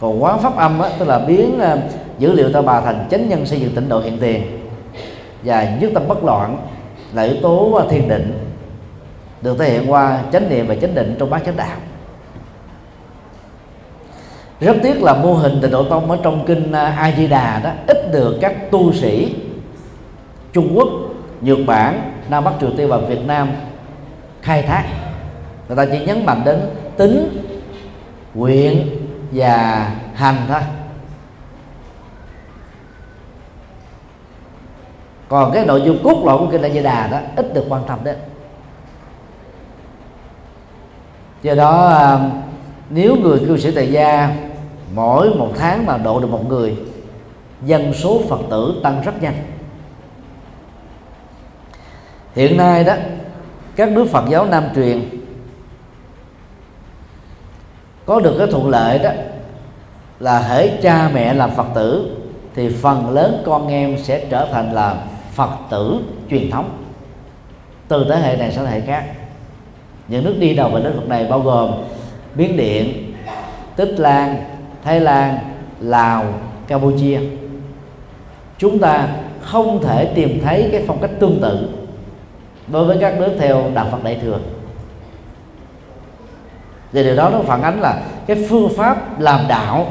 Còn 0.00 0.22
quán 0.22 0.38
pháp 0.38 0.56
âm 0.56 0.80
á, 0.80 0.90
tức 0.98 1.08
là 1.08 1.18
biến 1.18 1.60
à, 1.60 1.76
dữ 2.20 2.32
liệu 2.32 2.52
ta 2.52 2.62
bà 2.62 2.80
thành 2.80 3.06
chánh 3.10 3.28
nhân 3.28 3.46
xây 3.46 3.60
dựng 3.60 3.74
tịnh 3.74 3.88
độ 3.88 4.00
hiện 4.00 4.18
tiền. 4.18 4.42
Và 5.44 5.76
nhất 5.80 5.90
tâm 5.94 6.08
bất 6.08 6.24
loạn 6.24 6.56
là 7.12 7.22
yếu 7.22 7.36
tố 7.42 7.72
à, 7.74 7.84
thiên 7.90 8.08
định 8.08 8.54
được 9.42 9.58
thể 9.58 9.70
hiện 9.70 9.92
qua 9.92 10.22
chánh 10.32 10.48
niệm 10.48 10.66
và 10.66 10.74
chánh 10.74 10.94
định 10.94 11.16
trong 11.18 11.30
bát 11.30 11.42
chánh 11.46 11.56
đạo. 11.56 11.76
Rất 14.60 14.76
tiếc 14.82 15.02
là 15.02 15.14
mô 15.14 15.34
hình 15.34 15.58
tịnh 15.62 15.70
độ 15.70 15.84
tông 15.84 16.10
ở 16.10 16.18
trong 16.22 16.44
kinh 16.46 16.72
à, 16.72 16.96
a 16.98 17.12
di 17.16 17.26
đà 17.26 17.60
đó 17.64 17.70
ít 17.86 18.12
được 18.12 18.38
các 18.40 18.70
tu 18.70 18.92
sĩ 18.92 19.34
trung 20.52 20.72
quốc, 20.74 20.88
nhật 21.40 21.58
bản, 21.66 22.12
nam 22.28 22.44
bắc 22.44 22.52
triều 22.60 22.70
tiên 22.76 22.88
và 22.88 22.98
việt 22.98 23.26
nam 23.26 23.52
khai 24.42 24.62
thác. 24.62 24.84
Người 25.68 25.76
ta 25.76 25.86
chỉ 25.92 26.06
nhấn 26.06 26.26
mạnh 26.26 26.42
đến 26.44 26.60
tính, 26.96 27.44
nguyện 28.34 28.88
và 29.32 29.90
hành 30.14 30.36
thôi. 30.48 30.60
Còn 35.30 35.52
cái 35.52 35.66
nội 35.66 35.82
dung 35.84 35.98
cốt 36.04 36.22
lõi 36.24 36.38
của 36.38 36.46
kinh 36.50 36.62
A 36.62 36.68
Di 36.68 36.82
Đà 36.82 37.06
đó, 37.06 37.18
ít 37.36 37.54
được 37.54 37.64
quan 37.68 37.82
tâm 37.86 37.98
đến. 38.04 38.16
Do 41.42 41.54
đó 41.54 41.86
à, 41.86 42.30
nếu 42.90 43.16
người 43.16 43.38
cư 43.38 43.58
sĩ 43.58 43.70
tại 43.74 43.92
gia 43.92 44.36
mỗi 44.94 45.34
một 45.34 45.48
tháng 45.58 45.86
mà 45.86 45.98
độ 45.98 46.20
được 46.20 46.30
một 46.30 46.48
người, 46.48 46.76
dân 47.64 47.92
số 47.94 48.20
phật 48.28 48.40
tử 48.50 48.80
tăng 48.82 49.02
rất 49.02 49.22
nhanh. 49.22 49.34
Hiện 52.34 52.56
nay 52.56 52.84
đó, 52.84 52.94
các 53.76 53.88
nước 53.88 54.06
phật 54.10 54.24
giáo 54.28 54.46
nam 54.46 54.64
truyền 54.74 55.08
có 58.06 58.20
được 58.20 58.34
cái 58.38 58.46
thuận 58.46 58.68
lợi 58.68 58.98
đó 58.98 59.10
là 60.20 60.38
hễ 60.38 60.76
cha 60.82 61.10
mẹ 61.14 61.34
làm 61.34 61.50
phật 61.50 61.66
tử 61.74 62.16
thì 62.54 62.68
phần 62.68 63.10
lớn 63.10 63.42
con 63.46 63.68
em 63.68 63.98
sẽ 64.02 64.26
trở 64.30 64.48
thành 64.52 64.72
là 64.72 65.04
phật 65.34 65.50
tử 65.70 65.98
truyền 66.30 66.50
thống. 66.50 66.70
Từ 67.88 68.06
thế 68.08 68.16
hệ 68.16 68.36
này 68.36 68.52
sang 68.52 68.66
thế 68.66 68.72
hệ 68.72 68.80
khác. 68.80 69.04
Những 70.08 70.24
nước 70.24 70.34
đi 70.38 70.54
đầu 70.54 70.70
về 70.70 70.80
lĩnh 70.80 70.96
vực 70.96 71.08
này 71.08 71.26
bao 71.30 71.40
gồm 71.40 71.70
biến 72.34 72.56
điện, 72.56 73.12
tích 73.76 73.94
lan, 73.98 74.44
thái 74.84 75.00
lan, 75.00 75.38
lào, 75.80 76.24
campuchia. 76.66 77.20
Chúng 78.58 78.78
ta 78.78 79.08
không 79.40 79.82
thể 79.82 80.04
tìm 80.14 80.40
thấy 80.44 80.68
cái 80.72 80.84
phong 80.86 80.98
cách 81.00 81.10
tương 81.20 81.40
tự 81.42 81.68
đối 82.68 82.84
với 82.84 82.98
các 83.00 83.20
nước 83.20 83.36
theo 83.38 83.64
đạo 83.74 83.88
phật 83.90 84.04
đại 84.04 84.18
thừa. 84.22 84.38
Và 86.92 87.02
điều 87.02 87.16
đó 87.16 87.30
nó 87.30 87.38
phản 87.42 87.62
ánh 87.62 87.80
là 87.80 88.02
cái 88.26 88.46
phương 88.48 88.68
pháp 88.76 89.20
làm 89.20 89.40
đạo 89.48 89.86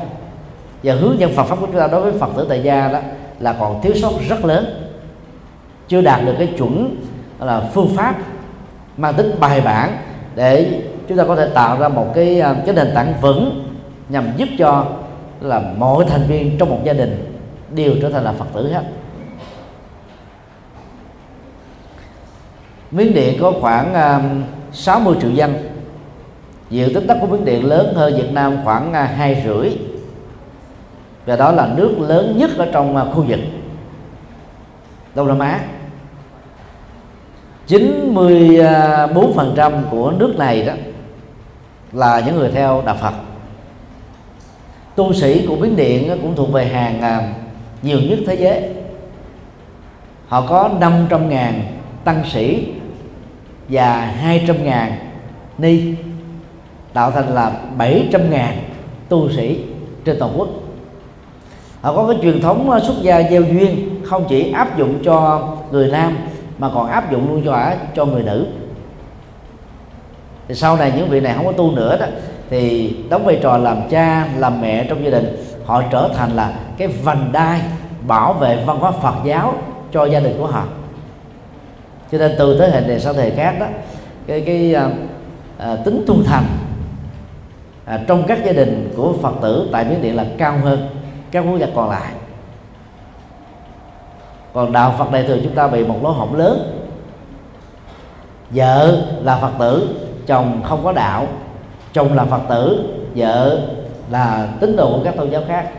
và 0.83 0.93
hướng 0.93 1.19
dẫn 1.19 1.33
Phật 1.35 1.43
pháp 1.43 1.55
của 1.59 1.65
chúng 1.65 1.79
ta 1.79 1.87
đối 1.87 2.01
với 2.01 2.19
Phật 2.19 2.29
tử 2.37 2.45
tại 2.49 2.63
gia 2.63 2.87
đó 2.87 2.99
là 3.39 3.55
còn 3.59 3.81
thiếu 3.81 3.93
sót 4.01 4.11
rất 4.29 4.45
lớn 4.45 4.78
chưa 5.89 6.01
đạt 6.01 6.25
được 6.25 6.35
cái 6.37 6.53
chuẩn 6.57 6.95
là 7.39 7.69
phương 7.73 7.89
pháp 7.95 8.15
mang 8.97 9.13
tính 9.13 9.31
bài 9.39 9.61
bản 9.61 9.97
để 10.35 10.81
chúng 11.07 11.17
ta 11.17 11.23
có 11.27 11.35
thể 11.35 11.49
tạo 11.53 11.79
ra 11.79 11.87
một 11.87 12.11
cái 12.15 12.39
à, 12.39 12.55
cái 12.65 12.75
nền 12.75 12.91
tảng 12.95 13.13
vững 13.21 13.73
nhằm 14.09 14.25
giúp 14.37 14.49
cho 14.59 14.85
là 15.41 15.61
mọi 15.77 16.05
thành 16.05 16.23
viên 16.27 16.57
trong 16.57 16.69
một 16.69 16.79
gia 16.83 16.93
đình 16.93 17.41
đều 17.75 17.93
trở 18.01 18.09
thành 18.09 18.23
là 18.23 18.31
Phật 18.31 18.45
tử 18.53 18.73
hết. 18.73 18.83
Miến 22.91 23.13
Điện 23.13 23.37
có 23.41 23.53
khoảng 23.61 23.93
à, 23.93 24.21
60 24.71 25.15
triệu 25.21 25.31
dân. 25.31 25.53
Diện 26.69 26.93
tích 26.93 27.07
đất 27.07 27.17
của 27.21 27.27
Miến 27.27 27.45
Điện 27.45 27.65
lớn 27.65 27.93
hơn 27.95 28.17
Việt 28.17 28.31
Nam 28.33 28.57
khoảng 28.63 28.93
à, 28.93 29.03
hai 29.03 29.43
rưỡi. 29.45 29.69
Và 31.25 31.35
đó 31.35 31.51
là 31.51 31.69
nước 31.75 31.95
lớn 31.99 32.35
nhất 32.37 32.51
ở 32.57 32.67
trong 32.73 33.11
khu 33.13 33.25
vực 33.27 33.39
Đông 35.15 35.27
Nam 35.27 35.39
Á. 35.39 35.59
94% 37.69 39.81
của 39.91 40.11
nước 40.11 40.35
này 40.37 40.65
đó 40.65 40.73
là 41.93 42.21
những 42.25 42.35
người 42.35 42.51
theo 42.51 42.83
đạo 42.85 42.97
Phật. 43.01 43.13
Tu 44.95 45.13
sĩ 45.13 45.45
của 45.47 45.55
Biến 45.55 45.75
Điện 45.75 46.19
cũng 46.21 46.35
thuộc 46.35 46.51
về 46.51 46.65
hàng 46.65 47.01
à, 47.01 47.33
nhiều 47.81 47.99
nhất 47.99 48.19
thế 48.27 48.35
giới. 48.35 48.69
Họ 50.27 50.45
có 50.49 50.69
500.000 50.79 51.53
tăng 52.03 52.23
sĩ 52.31 52.67
và 53.69 54.13
200.000 54.23 54.91
ni. 55.57 55.93
Tạo 56.93 57.11
thành 57.11 57.33
là 57.33 57.51
700.000 57.77 58.51
tu 59.09 59.31
sĩ 59.31 59.59
trên 60.05 60.19
toàn 60.19 60.33
quốc. 60.37 60.47
Họ 61.81 61.95
có 61.95 62.07
cái 62.07 62.17
truyền 62.21 62.41
thống 62.41 62.71
à, 62.71 62.79
xuất 62.79 62.95
gia 63.01 63.29
gieo 63.29 63.41
duyên, 63.41 63.89
không 64.03 64.25
chỉ 64.29 64.51
áp 64.51 64.77
dụng 64.77 64.99
cho 65.03 65.47
người 65.71 65.87
nam 65.87 66.17
mà 66.59 66.69
còn 66.73 66.87
áp 66.87 67.11
dụng 67.11 67.29
luôn 67.29 67.41
cho 67.45 67.73
cho 67.95 68.05
người 68.05 68.23
nữ. 68.23 68.47
Thì 70.47 70.55
sau 70.55 70.77
này 70.77 70.93
những 70.95 71.09
vị 71.09 71.19
này 71.19 71.33
không 71.35 71.45
có 71.45 71.51
tu 71.51 71.71
nữa 71.71 71.97
đó 71.99 72.05
thì 72.49 72.95
đóng 73.09 73.25
vai 73.25 73.39
trò 73.41 73.57
làm 73.57 73.89
cha 73.89 74.27
làm 74.37 74.61
mẹ 74.61 74.85
trong 74.89 75.03
gia 75.03 75.09
đình 75.11 75.35
họ 75.65 75.83
trở 75.91 76.09
thành 76.15 76.31
là 76.35 76.53
cái 76.77 76.87
vành 76.87 77.29
đai 77.31 77.61
bảo 78.07 78.33
vệ 78.33 78.63
văn 78.65 78.79
hóa 78.79 78.91
Phật 78.91 79.15
giáo 79.25 79.53
cho 79.91 80.05
gia 80.05 80.19
đình 80.19 80.35
của 80.37 80.47
họ. 80.47 80.63
Cho 82.11 82.17
nên 82.17 82.35
từ 82.37 82.59
thế 82.59 82.69
hệ 82.69 82.87
này 82.87 82.99
sang 82.99 83.13
thế 83.13 83.23
hệ 83.23 83.29
khác 83.35 83.55
đó 83.59 83.65
cái 84.27 84.41
cái 84.41 84.73
à, 84.73 84.89
à, 85.57 85.75
tính 85.85 86.03
trung 86.07 86.23
thành 86.25 86.45
à, 87.85 87.99
trong 88.07 88.23
các 88.27 88.45
gia 88.45 88.51
đình 88.51 88.93
của 88.97 89.13
Phật 89.21 89.33
tử 89.41 89.69
tại 89.71 89.85
Miến 89.85 90.01
Điện 90.01 90.15
là 90.15 90.25
cao 90.37 90.57
hơn 90.63 90.89
các 91.31 91.45
quốc 91.49 91.57
gia 91.57 91.67
còn 91.75 91.89
lại 91.89 92.11
còn 94.59 94.71
đạo 94.71 94.95
Phật 94.97 95.11
đại 95.11 95.23
thừa 95.23 95.37
chúng 95.43 95.55
ta 95.55 95.67
bị 95.67 95.83
một 95.83 96.03
lỗ 96.03 96.11
hổng 96.11 96.35
lớn. 96.35 96.81
Vợ 98.49 99.01
là 99.23 99.37
Phật 99.37 99.51
tử, 99.59 99.95
chồng 100.27 100.61
không 100.63 100.83
có 100.83 100.91
đạo. 100.91 101.27
Chồng 101.93 102.13
là 102.13 102.25
Phật 102.25 102.41
tử, 102.49 102.83
vợ 103.15 103.59
là 104.11 104.47
tín 104.59 104.75
đồ 104.75 104.91
của 104.91 105.03
các 105.03 105.13
tôn 105.17 105.29
giáo 105.29 105.41
khác. 105.47 105.69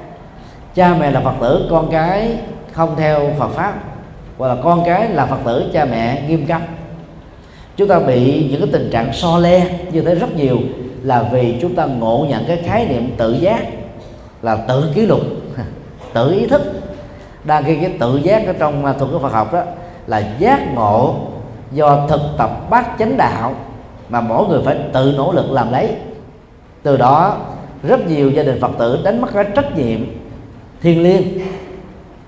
Cha 0.75 0.95
mẹ 0.95 1.11
là 1.11 1.21
Phật 1.21 1.35
tử, 1.41 1.67
con 1.71 1.91
cái 1.91 2.39
không 2.73 2.95
theo 2.97 3.31
Phật 3.39 3.49
pháp. 3.49 3.75
Hoặc 4.39 4.49
là 4.49 4.57
con 4.63 4.83
cái 4.87 5.09
là 5.09 5.27
Phật 5.27 5.39
tử, 5.45 5.71
cha 5.73 5.85
mẹ 5.85 6.23
nghiêm 6.29 6.47
cấm 6.47 6.63
chúng 7.77 7.89
ta 7.89 7.99
bị 7.99 8.49
những 8.51 8.61
cái 8.61 8.69
tình 8.73 8.91
trạng 8.93 9.13
so 9.13 9.39
le 9.39 9.67
như 9.93 10.03
thế 10.03 10.15
rất 10.15 10.37
nhiều 10.37 10.59
là 11.03 11.23
vì 11.33 11.59
chúng 11.61 11.75
ta 11.75 11.87
ngộ 11.87 12.27
nhận 12.29 12.45
cái 12.45 12.57
khái 12.65 12.87
niệm 12.87 13.11
tự 13.17 13.33
giác, 13.33 13.65
là 14.43 14.57
tự 14.57 14.93
kỷ 14.95 15.07
luật, 15.07 15.23
tự 16.15 16.33
ý 16.33 16.47
thức 16.47 16.80
đang 17.45 17.65
khi 17.65 17.77
cái 17.77 17.97
tự 18.01 18.17
giác 18.17 18.47
ở 18.47 18.53
trong 18.59 18.85
à, 18.85 18.93
thuật 18.93 19.11
ngữ 19.11 19.19
Phật 19.19 19.33
học 19.33 19.53
đó 19.53 19.63
là 20.07 20.23
giác 20.39 20.75
ngộ 20.75 21.15
do 21.73 22.07
thực 22.09 22.21
tập 22.39 22.71
bát 22.71 22.87
chánh 22.99 23.17
đạo 23.17 23.55
mà 24.09 24.21
mỗi 24.21 24.49
người 24.49 24.61
phải 24.65 24.79
tự 24.93 25.15
nỗ 25.17 25.33
lực 25.33 25.51
làm 25.51 25.73
lấy. 25.73 25.97
Từ 26.83 26.97
đó 26.97 27.37
rất 27.83 28.07
nhiều 28.07 28.31
gia 28.31 28.43
đình 28.43 28.61
Phật 28.61 28.71
tử 28.79 29.01
đánh 29.05 29.21
mất 29.21 29.29
cái 29.35 29.45
trách 29.55 29.77
nhiệm 29.77 30.01
thiêng 30.83 31.03
liêng 31.03 31.23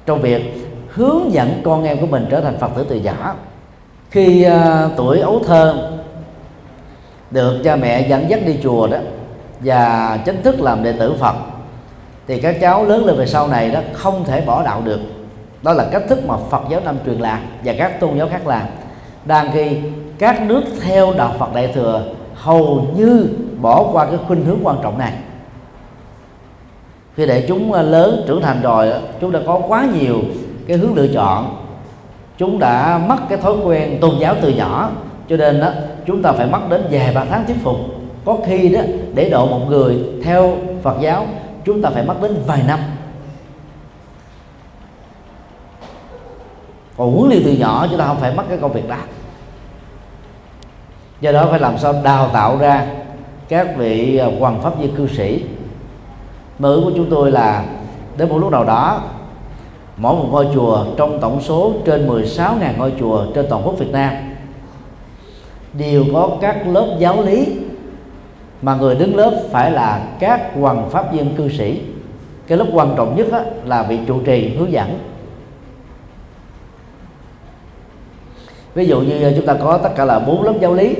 trong 0.06 0.20
việc 0.20 0.68
hướng 0.88 1.32
dẫn 1.32 1.60
con 1.64 1.84
em 1.84 2.00
của 2.00 2.06
mình 2.06 2.26
trở 2.30 2.40
thành 2.40 2.58
Phật 2.58 2.70
tử 2.76 2.86
từ 2.88 2.96
nhỏ. 2.96 3.34
Khi 4.10 4.46
uh, 4.46 4.90
tuổi 4.96 5.20
ấu 5.20 5.42
thơ 5.46 5.90
được 7.30 7.60
cha 7.64 7.76
mẹ 7.76 8.08
dẫn 8.08 8.30
dắt 8.30 8.40
đi 8.46 8.58
chùa 8.62 8.86
đó 8.86 8.98
và 9.60 10.18
chính 10.24 10.42
thức 10.42 10.60
làm 10.60 10.82
đệ 10.82 10.92
tử 10.92 11.14
Phật 11.20 11.34
thì 12.26 12.40
các 12.40 12.56
cháu 12.60 12.84
lớn 12.84 13.04
lên 13.04 13.16
về 13.16 13.26
sau 13.26 13.48
này 13.48 13.70
đó 13.70 13.80
không 13.92 14.24
thể 14.24 14.40
bỏ 14.40 14.62
đạo 14.62 14.82
được. 14.84 15.00
Đó 15.62 15.72
là 15.72 15.84
cách 15.92 16.02
thức 16.08 16.26
mà 16.26 16.36
Phật 16.50 16.62
giáo 16.70 16.80
Nam 16.84 16.96
truyền 17.06 17.18
lạc 17.18 17.40
và 17.64 17.74
các 17.78 18.00
tôn 18.00 18.18
giáo 18.18 18.28
khác 18.28 18.46
làm. 18.46 18.62
Đang 19.24 19.50
khi 19.52 19.68
các 20.18 20.42
nước 20.42 20.62
theo 20.82 21.12
đạo 21.16 21.34
Phật 21.38 21.54
Đại 21.54 21.72
thừa 21.74 22.04
hầu 22.34 22.86
như 22.96 23.28
bỏ 23.60 23.88
qua 23.92 24.06
cái 24.06 24.18
khuynh 24.26 24.44
hướng 24.44 24.58
quan 24.62 24.76
trọng 24.82 24.98
này. 24.98 25.12
Khi 27.16 27.26
để 27.26 27.44
chúng 27.48 27.72
lớn 27.72 28.24
trưởng 28.26 28.42
thành 28.42 28.62
rồi 28.62 28.92
chúng 29.20 29.32
đã 29.32 29.40
có 29.46 29.60
quá 29.68 29.86
nhiều 30.00 30.16
cái 30.68 30.76
hướng 30.76 30.94
lựa 30.94 31.08
chọn. 31.14 31.56
Chúng 32.38 32.58
đã 32.58 33.00
mất 33.06 33.16
cái 33.28 33.38
thói 33.38 33.54
quen 33.64 33.98
tôn 34.00 34.10
giáo 34.18 34.34
từ 34.42 34.48
nhỏ, 34.48 34.90
cho 35.28 35.36
nên 35.36 35.60
đó 35.60 35.68
chúng 36.06 36.22
ta 36.22 36.32
phải 36.32 36.46
mất 36.46 36.60
đến 36.70 36.82
vài 36.90 37.14
ba 37.14 37.24
tháng 37.24 37.44
thuyết 37.46 37.56
phục. 37.62 37.76
Có 38.24 38.36
khi 38.46 38.68
đó, 38.68 38.80
để 39.14 39.30
độ 39.30 39.46
một 39.46 39.60
người 39.68 39.98
theo 40.24 40.56
Phật 40.82 40.96
giáo 41.00 41.26
chúng 41.64 41.82
ta 41.82 41.90
phải 41.90 42.04
mất 42.04 42.16
đến 42.22 42.42
vài 42.46 42.62
năm. 42.66 42.80
Còn 46.96 47.12
huấn 47.12 47.30
luyện 47.30 47.42
từ 47.44 47.52
nhỏ, 47.52 47.86
chúng 47.90 47.98
ta 47.98 48.06
không 48.06 48.20
phải 48.20 48.34
mất 48.34 48.42
cái 48.48 48.58
công 48.58 48.72
việc 48.72 48.88
đó. 48.88 48.96
Do 51.20 51.32
đó 51.32 51.46
phải 51.50 51.60
làm 51.60 51.78
sao 51.78 51.94
đào 52.04 52.28
tạo 52.32 52.58
ra 52.58 52.86
các 53.48 53.76
vị 53.76 54.16
à, 54.16 54.28
hoàng 54.38 54.62
pháp 54.62 54.78
viên 54.78 54.96
cư 54.96 55.08
sĩ. 55.08 55.44
Mơ 56.58 56.74
ước 56.74 56.80
của 56.84 56.92
chúng 56.96 57.10
tôi 57.10 57.30
là 57.30 57.64
đến 58.16 58.28
một 58.28 58.38
lúc 58.38 58.50
nào 58.50 58.64
đó, 58.64 59.02
mỗi 59.96 60.14
một 60.14 60.28
ngôi 60.30 60.48
chùa 60.54 60.84
trong 60.96 61.20
tổng 61.20 61.40
số 61.40 61.72
trên 61.86 62.08
16.000 62.08 62.76
ngôi 62.78 62.92
chùa 63.00 63.26
trên 63.34 63.46
toàn 63.50 63.62
quốc 63.64 63.78
Việt 63.78 63.90
Nam 63.92 64.12
đều 65.72 66.04
có 66.12 66.30
các 66.40 66.66
lớp 66.66 66.96
giáo 66.98 67.22
lý 67.22 67.46
mà 68.62 68.74
người 68.74 68.94
đứng 68.94 69.16
lớp 69.16 69.42
phải 69.50 69.70
là 69.70 70.06
các 70.18 70.50
hoàng 70.60 70.90
pháp 70.90 71.12
viên 71.12 71.36
cư 71.36 71.48
sĩ. 71.48 71.80
Cái 72.46 72.58
lớp 72.58 72.66
quan 72.72 72.94
trọng 72.96 73.16
nhất 73.16 73.26
là 73.64 73.82
vị 73.82 73.98
trụ 74.06 74.20
trì, 74.20 74.48
hướng 74.56 74.72
dẫn. 74.72 74.98
Ví 78.74 78.86
dụ 78.86 79.00
như 79.00 79.22
ờ, 79.22 79.32
chúng 79.36 79.46
ta 79.46 79.54
có 79.54 79.78
tất 79.78 79.90
cả 79.96 80.04
là 80.04 80.18
bốn 80.18 80.42
lớp 80.42 80.54
giáo 80.60 80.74
lý. 80.74 80.94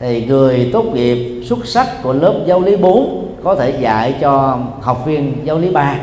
Thì 0.00 0.26
người 0.26 0.70
tốt 0.72 0.84
nghiệp 0.94 1.42
xuất 1.44 1.66
sắc 1.66 2.02
của 2.02 2.12
lớp 2.12 2.34
giáo 2.46 2.60
lý 2.60 2.76
4 2.76 3.28
có 3.44 3.54
thể 3.54 3.70
dạy 3.70 4.14
cho 4.20 4.58
học 4.80 5.06
viên 5.06 5.36
giáo 5.44 5.58
lý 5.58 5.70
3 5.70 6.00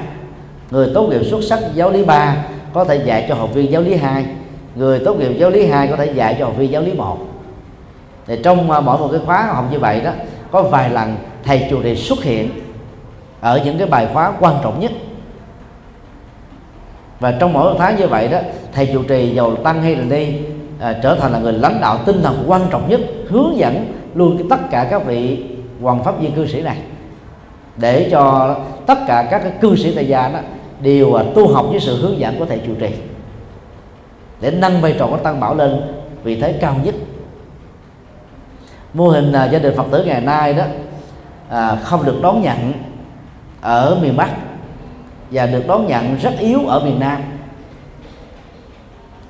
người 0.71 0.91
tốt 0.93 1.07
nghiệp 1.09 1.23
xuất 1.25 1.43
sắc 1.43 1.59
giáo 1.73 1.91
lý 1.91 2.05
3 2.05 2.45
có 2.73 2.83
thể 2.83 2.95
dạy 3.05 3.25
cho 3.29 3.35
học 3.35 3.49
viên 3.53 3.71
giáo 3.71 3.81
lý 3.81 3.95
2 3.95 4.25
người 4.75 4.99
tốt 5.05 5.19
nghiệp 5.19 5.31
giáo 5.39 5.49
lý 5.49 5.65
2 5.65 5.87
có 5.87 5.95
thể 5.95 6.05
dạy 6.05 6.35
cho 6.39 6.45
học 6.45 6.57
viên 6.57 6.71
giáo 6.71 6.81
lý 6.81 6.93
1 6.93 7.34
thì 8.27 8.39
trong 8.43 8.71
à, 8.71 8.79
mỗi 8.79 8.97
một 8.97 9.09
cái 9.11 9.21
khóa 9.25 9.45
học 9.45 9.65
như 9.71 9.79
vậy 9.79 10.01
đó 10.01 10.11
có 10.51 10.63
vài 10.63 10.89
lần 10.89 11.15
thầy 11.43 11.67
chủ 11.69 11.83
trì 11.83 11.95
xuất 11.95 12.23
hiện 12.23 12.49
ở 13.41 13.61
những 13.65 13.77
cái 13.77 13.87
bài 13.87 14.07
khóa 14.13 14.33
quan 14.39 14.55
trọng 14.63 14.79
nhất. 14.79 14.91
Và 17.19 17.31
trong 17.31 17.53
mỗi 17.53 17.73
một 17.73 17.79
tháng 17.79 17.95
như 17.95 18.07
vậy 18.07 18.27
đó 18.27 18.39
thầy 18.73 18.89
chủ 18.93 19.03
trì 19.03 19.35
giàu 19.35 19.55
tăng 19.55 19.81
hay 19.81 19.95
là 19.95 20.03
đi 20.17 20.35
à, 20.79 20.99
trở 21.03 21.15
thành 21.15 21.31
là 21.31 21.39
người 21.39 21.53
lãnh 21.53 21.81
đạo 21.81 21.97
tinh 22.05 22.21
thần 22.23 22.43
quan 22.47 22.61
trọng 22.71 22.89
nhất 22.89 23.01
hướng 23.29 23.57
dẫn 23.57 23.93
luôn 24.15 24.49
tất 24.49 24.59
cả 24.71 24.87
các 24.89 25.05
vị 25.05 25.45
hoàng 25.81 26.03
pháp 26.03 26.19
viên 26.19 26.31
cư 26.31 26.47
sĩ 26.47 26.61
này. 26.61 26.77
Để 27.77 28.09
cho 28.11 28.55
tất 28.85 28.97
cả 29.07 29.27
các 29.31 29.39
cái 29.43 29.51
cư 29.61 29.75
sĩ 29.75 29.95
tại 29.95 30.07
gia 30.07 30.27
đó 30.27 30.39
đều 30.81 31.13
à, 31.13 31.23
tu 31.35 31.53
học 31.53 31.65
với 31.69 31.79
sự 31.79 32.01
hướng 32.01 32.19
dẫn 32.19 32.39
của 32.39 32.45
thầy 32.45 32.61
chủ 32.67 32.73
trì. 32.79 32.89
Để 34.41 34.51
nâng 34.51 34.81
vai 34.81 34.95
trò 34.99 35.07
của 35.07 35.17
tăng 35.17 35.39
bảo 35.39 35.55
lên 35.55 35.81
vị 36.23 36.41
thế 36.41 36.53
cao 36.61 36.75
nhất 36.83 36.95
mô 38.95 39.07
hình 39.07 39.31
à, 39.31 39.45
gia 39.45 39.59
đình 39.59 39.75
phật 39.77 39.85
tử 39.91 40.03
ngày 40.03 40.21
nay 40.21 40.53
đó 40.53 40.63
à, 41.49 41.75
không 41.75 42.05
được 42.05 42.19
đón 42.21 42.41
nhận 42.41 42.73
ở 43.61 43.97
miền 44.01 44.15
bắc 44.17 44.29
và 45.31 45.45
được 45.45 45.67
đón 45.67 45.87
nhận 45.87 46.17
rất 46.17 46.33
yếu 46.39 46.59
ở 46.67 46.79
miền 46.79 46.99
nam. 46.99 47.21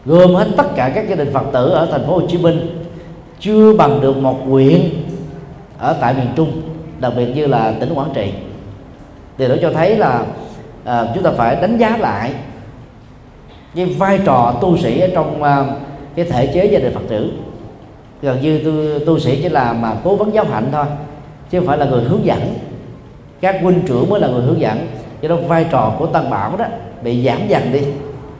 Gồm 0.05 0.35
hết 0.35 0.47
tất 0.57 0.67
cả 0.75 0.91
các 0.95 1.09
gia 1.09 1.15
đình 1.15 1.33
phật 1.33 1.43
tử 1.53 1.69
ở 1.69 1.87
thành 1.91 2.07
phố 2.07 2.13
hồ 2.13 2.27
chí 2.27 2.37
minh 2.37 2.85
chưa 3.39 3.73
bằng 3.73 4.01
được 4.01 4.17
một 4.17 4.37
huyện 4.45 4.81
ở 5.77 5.97
tại 6.01 6.13
miền 6.13 6.27
trung 6.35 6.61
đặc 6.99 7.13
biệt 7.15 7.35
như 7.35 7.47
là 7.47 7.73
tỉnh 7.79 7.93
quảng 7.93 8.11
trị. 8.13 8.31
Điều 9.37 9.49
đó 9.49 9.55
cho 9.61 9.71
thấy 9.73 9.97
là 9.97 10.25
à, 10.83 11.05
chúng 11.13 11.23
ta 11.23 11.31
phải 11.37 11.55
đánh 11.55 11.77
giá 11.77 11.97
lại 11.97 12.33
cái 13.75 13.85
vai 13.85 14.19
trò 14.25 14.53
tu 14.61 14.77
sĩ 14.77 14.99
ở 14.99 15.07
trong 15.13 15.43
à, 15.43 15.65
cái 16.15 16.25
thể 16.25 16.47
chế 16.47 16.65
gia 16.65 16.79
đình 16.79 16.93
phật 16.93 17.03
tử 17.09 17.31
gần 18.25 18.41
như 18.41 18.59
tu, 18.59 19.05
tu 19.05 19.19
sĩ 19.19 19.41
chỉ 19.41 19.49
là 19.49 19.73
mà 19.73 19.95
cố 20.03 20.15
vấn 20.15 20.33
giáo 20.33 20.45
hạnh 20.45 20.69
thôi 20.71 20.85
chứ 21.49 21.59
không 21.59 21.67
phải 21.67 21.77
là 21.77 21.85
người 21.85 22.03
hướng 22.03 22.25
dẫn. 22.25 22.53
Các 23.41 23.59
huynh 23.61 23.81
trưởng 23.87 24.09
mới 24.09 24.19
là 24.19 24.27
người 24.27 24.41
hướng 24.41 24.59
dẫn. 24.59 24.87
Cho 25.21 25.27
đó 25.27 25.35
vai 25.47 25.65
trò 25.71 25.95
của 25.99 26.05
tăng 26.05 26.29
bảo 26.29 26.57
đó 26.57 26.65
bị 27.03 27.25
giảm 27.25 27.47
dần 27.47 27.73
đi. 27.73 27.81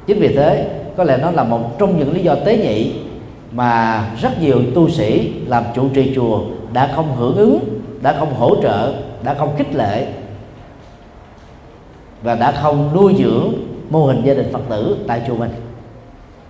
Chính 0.08 0.20
vì 0.20 0.36
thế 0.36 0.68
có 0.98 1.04
lẽ 1.04 1.18
nó 1.22 1.32
là 1.32 1.44
một 1.44 1.80
trong 1.80 2.00
những 2.00 2.14
lý 2.14 2.24
do 2.24 2.36
tế 2.36 2.58
nhị 2.58 2.92
mà 3.52 4.04
rất 4.22 4.42
nhiều 4.42 4.62
tu 4.76 4.90
sĩ 4.90 5.34
làm 5.48 5.64
chủ 5.76 5.90
trì 5.96 6.16
chùa 6.16 6.40
đã 6.74 6.92
không 6.96 7.16
hưởng 7.16 7.36
ứng 7.36 7.60
đã 8.02 8.16
không 8.20 8.34
hỗ 8.34 8.56
trợ 8.62 8.94
đã 9.24 9.34
không 9.34 9.56
khích 9.58 9.76
lệ 9.76 10.08
và 12.24 12.36
đã 12.36 12.52
không 12.52 12.90
nuôi 12.96 13.16
dưỡng 13.20 13.54
mô 13.90 14.06
hình 14.06 14.22
gia 14.26 14.34
đình 14.34 14.50
phật 14.54 14.62
tử 14.70 14.98
tại 15.08 15.22
chùa 15.28 15.36
mình 15.36 15.52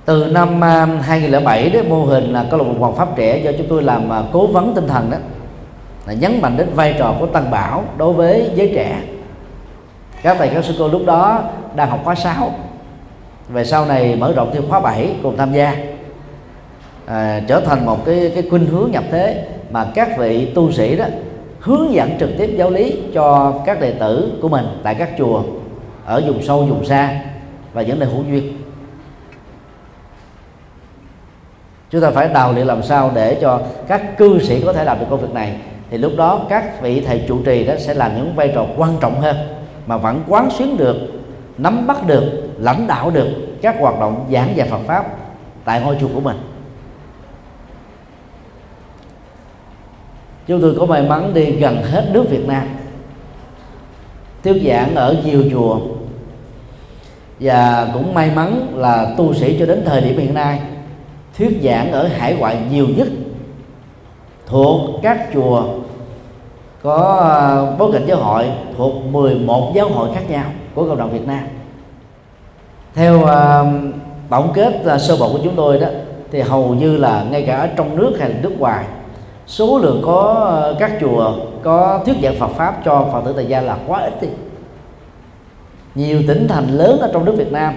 từ 0.06 0.26
năm 0.32 0.64
à, 0.64 0.86
2007 0.86 1.70
đó 1.70 1.80
mô 1.89 2.06
hình 2.06 2.34
là 2.34 2.45
câu 2.49 2.60
lạc 2.60 2.66
bộ 2.66 2.74
hoàng 2.80 2.95
pháp 2.95 3.16
trẻ 3.16 3.38
do 3.38 3.51
chúng 3.58 3.68
tôi 3.70 3.84
làm 3.84 4.10
à, 4.10 4.24
cố 4.32 4.47
vấn 4.47 4.76
tinh 4.76 4.88
thần 4.88 5.12
đó. 5.12 5.18
Là 6.08 6.14
nhấn 6.14 6.41
mạnh 6.41 6.58
đến 6.58 6.68
vai 6.74 6.95
trò 6.99 7.16
của 7.20 7.26
tăng 7.26 7.51
bảo 7.51 7.84
đối 7.97 8.14
với 8.14 8.51
giới 8.56 8.72
trẻ. 8.76 9.01
Các 10.22 10.38
thầy 10.39 10.49
các 10.49 10.66
sư 10.66 10.76
cô 10.80 10.88
lúc 10.88 11.01
đó 11.06 11.43
đang 11.76 11.89
học 11.89 11.99
khóa 12.03 12.16
6 12.16 12.51
về 13.49 13.66
sau 13.66 13.86
này 13.86 14.16
mở 14.16 14.34
rộng 14.36 14.51
thêm 14.53 14.64
khóa 14.70 14.80
7 14.80 15.16
cùng 15.24 15.38
tham 15.38 15.53
gia. 15.53 15.76
À, 17.06 17.41
trở 17.47 17.60
thành 17.60 17.86
một 17.86 18.06
cái 18.06 18.32
cái 18.36 18.43
khuynh 18.49 18.66
hướng 18.66 18.91
nhập 18.91 19.03
thế 19.12 19.47
mà 19.72 19.86
các 19.95 20.18
vị 20.18 20.51
tu 20.56 20.72
sĩ 20.72 20.95
đó 20.95 21.06
hướng 21.60 21.93
dẫn 21.93 22.18
trực 22.20 22.30
tiếp 22.38 22.56
giáo 22.58 22.70
lý 22.70 23.01
cho 23.14 23.53
các 23.66 23.82
đệ 23.82 23.91
tử 23.91 24.32
của 24.41 24.49
mình 24.49 24.66
tại 24.84 24.95
các 24.95 25.10
chùa 25.18 25.43
ở 26.06 26.24
vùng 26.28 26.43
sâu 26.43 26.66
vùng 26.66 26.86
xa 26.86 27.22
và 27.74 27.82
những 27.82 27.99
nơi 27.99 28.10
hữu 28.10 28.24
duyên. 28.24 28.55
Chúng 31.89 32.01
ta 32.01 32.11
phải 32.11 32.27
đào 32.27 32.53
luyện 32.53 32.67
làm 32.67 32.83
sao 32.83 33.11
để 33.15 33.38
cho 33.41 33.61
các 33.88 34.17
cư 34.17 34.39
sĩ 34.39 34.61
có 34.61 34.73
thể 34.73 34.83
làm 34.83 34.99
được 34.99 35.05
công 35.09 35.21
việc 35.21 35.33
này. 35.33 35.55
Thì 35.89 35.97
lúc 35.97 36.11
đó 36.17 36.45
các 36.49 36.81
vị 36.81 37.01
thầy 37.01 37.25
trụ 37.27 37.39
trì 37.45 37.63
đó 37.63 37.73
sẽ 37.79 37.93
làm 37.93 38.15
những 38.15 38.36
vai 38.36 38.51
trò 38.55 38.65
quan 38.77 38.97
trọng 39.01 39.21
hơn, 39.21 39.36
mà 39.88 39.97
vẫn 39.97 40.23
quán 40.27 40.49
xuyến 40.51 40.77
được, 40.77 40.95
nắm 41.57 41.88
bắt 41.88 42.07
được, 42.07 42.49
lãnh 42.59 42.88
đạo 42.88 43.09
được 43.09 43.27
các 43.61 43.75
hoạt 43.79 43.99
động 43.99 44.25
giảng 44.31 44.57
dạy 44.57 44.67
Phật 44.67 44.79
pháp 44.88 45.05
tại 45.65 45.81
ngôi 45.81 45.97
chùa 46.01 46.07
của 46.13 46.19
mình. 46.19 46.38
Chúng 50.47 50.61
tôi 50.61 50.75
có 50.79 50.86
may 50.86 51.01
mắn 51.01 51.33
đi 51.33 51.51
gần 51.51 51.83
hết 51.83 52.09
nước 52.11 52.29
Việt 52.29 52.47
Nam, 52.47 52.67
thuyết 54.43 54.63
giảng 54.67 54.95
ở 54.95 55.15
nhiều 55.25 55.43
chùa. 55.51 55.79
Và 57.39 57.88
cũng 57.93 58.13
may 58.13 58.31
mắn 58.36 58.67
là 58.75 59.13
tu 59.17 59.33
sĩ 59.33 59.59
cho 59.59 59.65
đến 59.65 59.83
thời 59.86 60.01
điểm 60.01 60.17
hiện 60.17 60.33
nay 60.33 60.59
thuyết 61.38 61.59
giảng 61.63 61.91
ở 61.91 62.07
hải 62.07 62.36
ngoại 62.36 62.57
nhiều 62.71 62.88
nhất 62.97 63.07
thuộc 64.45 64.79
các 65.03 65.27
chùa 65.33 65.63
có 66.83 67.17
ờ, 67.19 67.75
bối 67.79 67.91
cảnh 67.93 68.05
giáo 68.05 68.17
hội 68.17 68.45
thuộc 68.77 68.93
11 69.11 69.71
giáo 69.75 69.89
hội 69.89 70.09
khác 70.15 70.21
nhau 70.29 70.45
của 70.75 70.88
cộng 70.88 70.97
đồng 70.97 71.11
Việt 71.11 71.27
Nam. 71.27 71.43
Theo 72.93 73.19
uh, 73.19 73.93
tổng 74.29 74.51
kết 74.53 74.73
uh, 74.95 75.01
sơ 75.01 75.17
bộ 75.19 75.29
của 75.33 75.39
chúng 75.43 75.55
tôi 75.55 75.79
đó 75.79 75.88
thì 76.31 76.41
hầu 76.41 76.73
như 76.73 76.97
là 76.97 77.25
ngay 77.31 77.43
cả 77.47 77.57
ở 77.57 77.67
trong 77.67 77.95
nước 77.95 78.15
hay 78.19 78.29
là 78.29 78.36
nước 78.41 78.59
ngoài 78.59 78.86
số 79.47 79.79
lượng 79.79 80.01
có 80.05 80.51
uh, 80.71 80.79
các 80.79 80.91
chùa 81.01 81.33
có 81.63 82.01
thuyết 82.05 82.15
giảng 82.23 82.39
Phật 82.39 82.51
pháp 82.55 82.81
cho 82.86 83.07
Phật 83.13 83.21
tử 83.25 83.33
tại 83.36 83.45
gia 83.45 83.61
là 83.61 83.77
quá 83.88 83.99
ít 83.99 84.21
đi. 84.21 84.27
Nhiều 85.95 86.21
tỉnh 86.27 86.47
thành 86.47 86.67
lớn 86.67 86.99
ở 86.99 87.09
trong 87.13 87.25
nước 87.25 87.33
Việt 87.38 87.51
Nam 87.51 87.73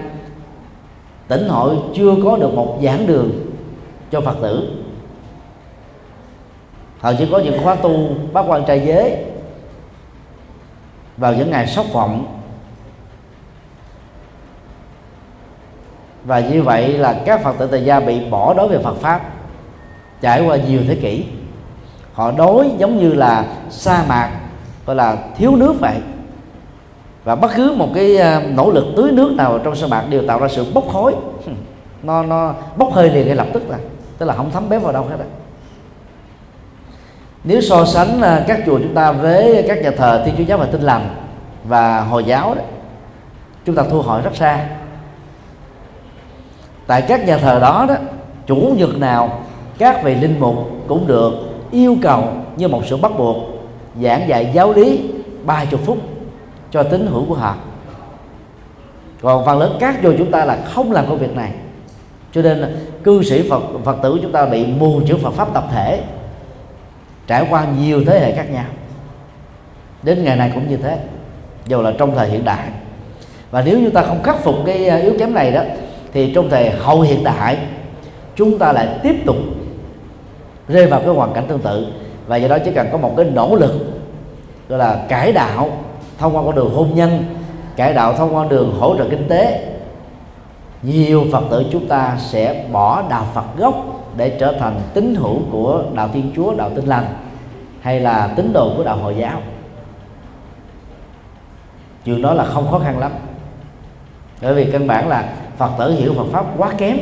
tỉnh 1.27 1.47
hội 1.49 1.75
chưa 1.95 2.15
có 2.23 2.37
được 2.37 2.53
một 2.53 2.77
giảng 2.83 3.07
đường 3.07 3.48
cho 4.11 4.21
Phật 4.21 4.35
tử. 4.41 4.83
Họ 6.99 7.13
chỉ 7.17 7.27
có 7.31 7.39
những 7.39 7.63
khóa 7.63 7.75
tu 7.75 8.09
bác 8.33 8.41
quan 8.41 8.65
trai 8.65 8.81
giới 8.85 9.15
vào 11.17 11.33
những 11.33 11.51
ngày 11.51 11.67
sốc 11.67 11.85
vọng. 11.93 12.39
Và 16.23 16.39
như 16.39 16.63
vậy 16.63 16.97
là 16.97 17.21
các 17.25 17.43
phật 17.43 17.55
tử 17.57 17.67
tại 17.67 17.85
gia 17.85 17.99
bị 17.99 18.29
bỏ 18.29 18.53
đối 18.53 18.67
về 18.67 18.79
phật 18.83 18.95
pháp, 18.95 19.21
trải 20.21 20.45
qua 20.45 20.57
nhiều 20.57 20.81
thế 20.87 20.95
kỷ. 20.95 21.25
Họ 22.13 22.31
đối 22.31 22.69
giống 22.77 22.97
như 22.97 23.13
là 23.13 23.45
sa 23.69 24.03
mạc, 24.07 24.31
gọi 24.85 24.95
là 24.95 25.17
thiếu 25.37 25.55
nước 25.55 25.75
vậy. 25.79 25.95
Và 27.23 27.35
bất 27.35 27.51
cứ 27.55 27.73
một 27.77 27.89
cái 27.95 28.17
ờ, 28.17 28.41
nỗ 28.55 28.71
lực 28.71 28.85
tưới 28.95 29.11
nước 29.11 29.31
nào 29.31 29.59
trong 29.63 29.75
sa 29.75 29.87
mạc 29.87 30.05
đều 30.09 30.27
tạo 30.27 30.39
ra 30.39 30.47
sự 30.47 30.65
bốc 30.73 30.83
khói. 30.93 31.15
Nó 32.03 32.23
nó 32.23 32.53
bốc 32.77 32.93
hơi 32.93 33.09
liền 33.09 33.25
ngay 33.25 33.35
lập 33.35 33.47
tức 33.53 33.69
là 33.69 33.77
tức 34.19 34.25
là 34.25 34.33
không 34.33 34.51
thấm 34.51 34.69
bếp 34.69 34.81
vào 34.81 34.93
đâu 34.93 35.03
hết 35.03 35.17
đó 35.19 35.25
nếu 37.43 37.61
so 37.61 37.85
sánh 37.85 38.21
à, 38.21 38.43
các 38.47 38.59
chùa 38.65 38.79
chúng 38.79 38.93
ta 38.93 39.11
với 39.11 39.65
các 39.67 39.81
nhà 39.81 39.91
thờ 39.91 40.23
thiên 40.25 40.35
chúa 40.37 40.43
giáo 40.43 40.57
và 40.57 40.65
Tin 40.65 40.81
lành 40.81 41.09
và 41.63 42.01
hồi 42.01 42.23
giáo 42.23 42.55
đó, 42.55 42.61
chúng 43.65 43.75
ta 43.75 43.83
thu 43.89 44.01
hồi 44.01 44.21
rất 44.21 44.35
xa. 44.35 44.67
Tại 46.87 47.01
các 47.01 47.27
nhà 47.27 47.37
thờ 47.37 47.59
đó 47.59 47.85
đó, 47.89 47.95
chủ 48.47 48.73
nhật 48.77 48.97
nào 48.97 49.39
các 49.77 50.03
vị 50.03 50.15
linh 50.15 50.39
mục 50.39 50.55
cũng 50.87 51.07
được 51.07 51.33
yêu 51.71 51.95
cầu 52.01 52.23
như 52.55 52.67
một 52.67 52.81
sự 52.89 52.97
bắt 52.97 53.11
buộc, 53.17 53.37
giảng 54.01 54.27
dạy 54.27 54.51
giáo 54.53 54.73
lý 54.73 55.11
ba 55.45 55.65
chục 55.65 55.79
phút 55.85 55.97
cho 56.71 56.83
tín 56.83 57.07
hữu 57.07 57.25
của 57.25 57.35
họ. 57.35 57.55
Còn 59.21 59.45
phần 59.45 59.59
lớn 59.59 59.77
các 59.79 59.95
chùa 60.03 60.13
chúng 60.17 60.31
ta 60.31 60.45
là 60.45 60.59
không 60.73 60.91
làm 60.91 61.05
công 61.09 61.17
việc 61.17 61.35
này 61.35 61.51
cho 62.33 62.41
nên 62.41 62.77
cư 63.03 63.23
sĩ 63.23 63.49
phật 63.49 63.63
phật 63.85 63.97
tử 64.03 64.19
chúng 64.21 64.31
ta 64.31 64.45
bị 64.45 64.65
mù 64.65 65.01
chữ 65.07 65.17
phật 65.23 65.33
pháp 65.33 65.53
tập 65.53 65.63
thể, 65.71 66.03
trải 67.27 67.45
qua 67.49 67.65
nhiều 67.79 68.03
thế 68.07 68.19
hệ 68.19 68.35
khác 68.35 68.51
nhau. 68.51 68.65
Đến 70.03 70.23
ngày 70.23 70.35
này 70.35 70.51
cũng 70.53 70.69
như 70.69 70.77
thế, 70.77 70.97
dù 71.67 71.81
là 71.81 71.93
trong 71.97 72.15
thời 72.15 72.29
hiện 72.29 72.45
đại. 72.45 72.67
Và 73.51 73.61
nếu 73.61 73.79
chúng 73.83 73.91
ta 73.91 74.01
không 74.01 74.23
khắc 74.23 74.43
phục 74.43 74.55
cái 74.65 74.87
ờ, 74.87 74.97
yếu 74.97 75.13
kém 75.19 75.33
này 75.33 75.51
đó, 75.51 75.61
thì 76.13 76.33
trong 76.33 76.49
thời 76.49 76.69
hậu 76.69 77.01
hiện 77.01 77.23
đại, 77.23 77.57
chúng 78.35 78.57
ta 78.57 78.71
lại 78.71 78.87
tiếp 79.03 79.15
tục 79.25 79.35
rơi 80.67 80.85
vào 80.85 80.99
cái 80.99 81.09
hoàn 81.09 81.33
cảnh 81.33 81.45
tương 81.47 81.59
tự. 81.59 81.87
Và 82.27 82.37
do 82.37 82.47
đó 82.47 82.57
chỉ 82.65 82.71
cần 82.71 82.87
có 82.91 82.97
một 82.97 83.13
cái 83.17 83.25
nỗ 83.25 83.55
lực, 83.55 83.73
gọi 84.69 84.79
là 84.79 85.05
cải 85.09 85.31
đạo 85.31 85.69
thông 86.17 86.35
qua 86.35 86.43
con 86.43 86.55
đường 86.55 86.73
hôn 86.73 86.95
nhân, 86.95 87.23
cải 87.75 87.93
đạo 87.93 88.13
thông 88.13 88.35
qua 88.35 88.45
đường 88.49 88.75
hỗ 88.79 88.97
trợ 88.97 89.05
kinh 89.09 89.27
tế 89.27 89.68
nhiều 90.81 91.25
phật 91.31 91.43
tử 91.51 91.65
chúng 91.71 91.87
ta 91.87 92.17
sẽ 92.19 92.65
bỏ 92.71 93.03
đạo 93.09 93.27
phật 93.33 93.57
gốc 93.57 93.75
để 94.17 94.37
trở 94.39 94.53
thành 94.59 94.81
tín 94.93 95.15
hữu 95.15 95.39
của 95.51 95.83
đạo 95.93 96.09
thiên 96.13 96.31
chúa 96.35 96.55
đạo 96.55 96.71
tinh 96.75 96.85
lành 96.85 97.05
hay 97.81 97.99
là 97.99 98.33
tín 98.35 98.53
đồ 98.53 98.73
của 98.77 98.83
đạo 98.83 98.97
hồi 98.97 99.15
giáo. 99.17 99.41
Chuyện 102.05 102.21
đó 102.21 102.33
là 102.33 102.43
không 102.43 102.71
khó 102.71 102.79
khăn 102.79 102.99
lắm. 102.99 103.11
Bởi 104.41 104.53
vì 104.53 104.71
căn 104.71 104.87
bản 104.87 105.07
là 105.07 105.33
phật 105.57 105.71
tử 105.79 105.91
hiểu 105.91 106.13
phật 106.13 106.25
pháp 106.31 106.45
quá 106.57 106.73
kém. 106.77 106.97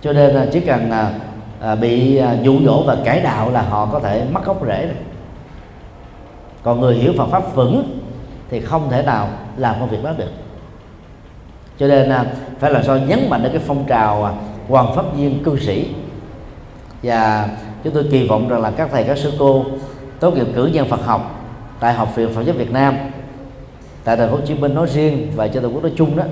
Cho 0.00 0.12
nên 0.12 0.36
à, 0.36 0.46
chỉ 0.52 0.60
cần 0.60 0.90
à, 0.90 1.12
à 1.60 1.74
bị 1.74 2.16
à, 2.16 2.36
dụ 2.42 2.60
dỗ 2.64 2.82
và 2.86 2.96
cải 3.04 3.20
đạo 3.20 3.50
là 3.50 3.62
họ 3.62 3.88
có 3.92 4.00
thể 4.00 4.26
mất 4.32 4.44
gốc 4.44 4.66
rễ 4.66 4.86
rồi 4.86 4.96
còn 6.64 6.80
người 6.80 6.94
hiểu 6.94 7.12
phật 7.18 7.26
pháp 7.26 7.54
vững 7.54 8.00
thì 8.50 8.60
không 8.60 8.90
thể 8.90 9.02
nào 9.02 9.28
làm 9.56 9.74
công 9.80 9.88
việc 9.88 10.04
đó 10.04 10.12
được 10.18 10.30
cho 11.78 11.86
nên 11.86 12.10
à, 12.10 12.24
phải 12.60 12.70
làm 12.70 12.82
sao 12.84 12.98
nhấn 12.98 13.30
mạnh 13.30 13.42
đến 13.42 13.52
cái 13.52 13.62
phong 13.66 13.84
trào 13.88 14.24
à, 14.24 14.32
hoàng 14.68 14.94
pháp 14.94 15.16
viên 15.16 15.44
cư 15.44 15.58
sĩ. 15.58 15.94
Và 17.02 17.48
chúng 17.84 17.94
tôi 17.94 18.04
kỳ 18.10 18.28
vọng 18.28 18.48
rằng 18.48 18.62
là 18.62 18.70
các 18.70 18.88
thầy, 18.92 19.04
các 19.04 19.18
sư 19.18 19.32
cô 19.38 19.64
tốt 20.20 20.34
nghiệp 20.34 20.46
cử 20.54 20.66
nhân 20.66 20.88
Phật 20.88 21.04
học 21.04 21.40
tại 21.80 21.94
học 21.94 22.16
viện 22.16 22.28
Phật 22.34 22.42
giáo 22.42 22.56
Việt 22.58 22.70
Nam, 22.72 22.96
tại 24.04 24.16
thành 24.16 24.30
phố 24.30 24.36
Hồ 24.36 24.42
Chí 24.46 24.54
Minh 24.54 24.74
nói 24.74 24.86
riêng 24.86 25.32
và 25.36 25.48
cho 25.48 25.60
toàn 25.60 25.74
quốc 25.74 25.82
nói 25.82 25.92
chung 25.96 26.16
đó, 26.16 26.24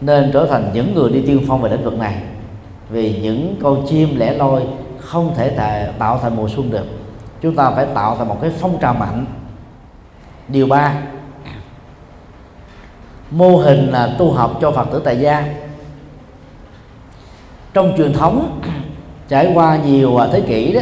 nên 0.00 0.30
trở 0.32 0.46
thành 0.46 0.70
những 0.74 0.94
người 0.94 1.10
đi 1.10 1.22
tiên 1.26 1.44
phong 1.48 1.62
về 1.62 1.70
lĩnh 1.70 1.84
vực 1.84 1.98
này. 1.98 2.16
Vì 2.90 3.18
những 3.22 3.56
con 3.62 3.86
chim 3.88 4.18
lẻ 4.18 4.32
loi 4.32 4.62
không 4.98 5.34
thể 5.36 5.50
tạo 5.98 6.18
thành 6.22 6.36
mùa 6.36 6.48
xuân 6.48 6.70
được. 6.70 6.86
Chúng 7.42 7.54
ta 7.54 7.70
phải 7.70 7.86
tạo 7.94 8.16
thành 8.18 8.28
một 8.28 8.38
cái 8.40 8.50
phong 8.60 8.78
trào 8.80 8.94
mạnh. 8.94 9.26
Điều 10.48 10.66
ba 10.66 10.94
mô 13.30 13.56
hình 13.56 13.90
là 13.90 14.14
tu 14.18 14.32
học 14.32 14.58
cho 14.60 14.70
phật 14.70 14.88
tử 14.92 15.02
tại 15.04 15.20
gia. 15.20 15.54
Trong 17.74 17.92
truyền 17.96 18.12
thống, 18.12 18.60
trải 19.28 19.50
qua 19.54 19.78
nhiều 19.84 20.16
à, 20.16 20.28
thế 20.32 20.40
kỷ 20.40 20.72
đó, 20.72 20.80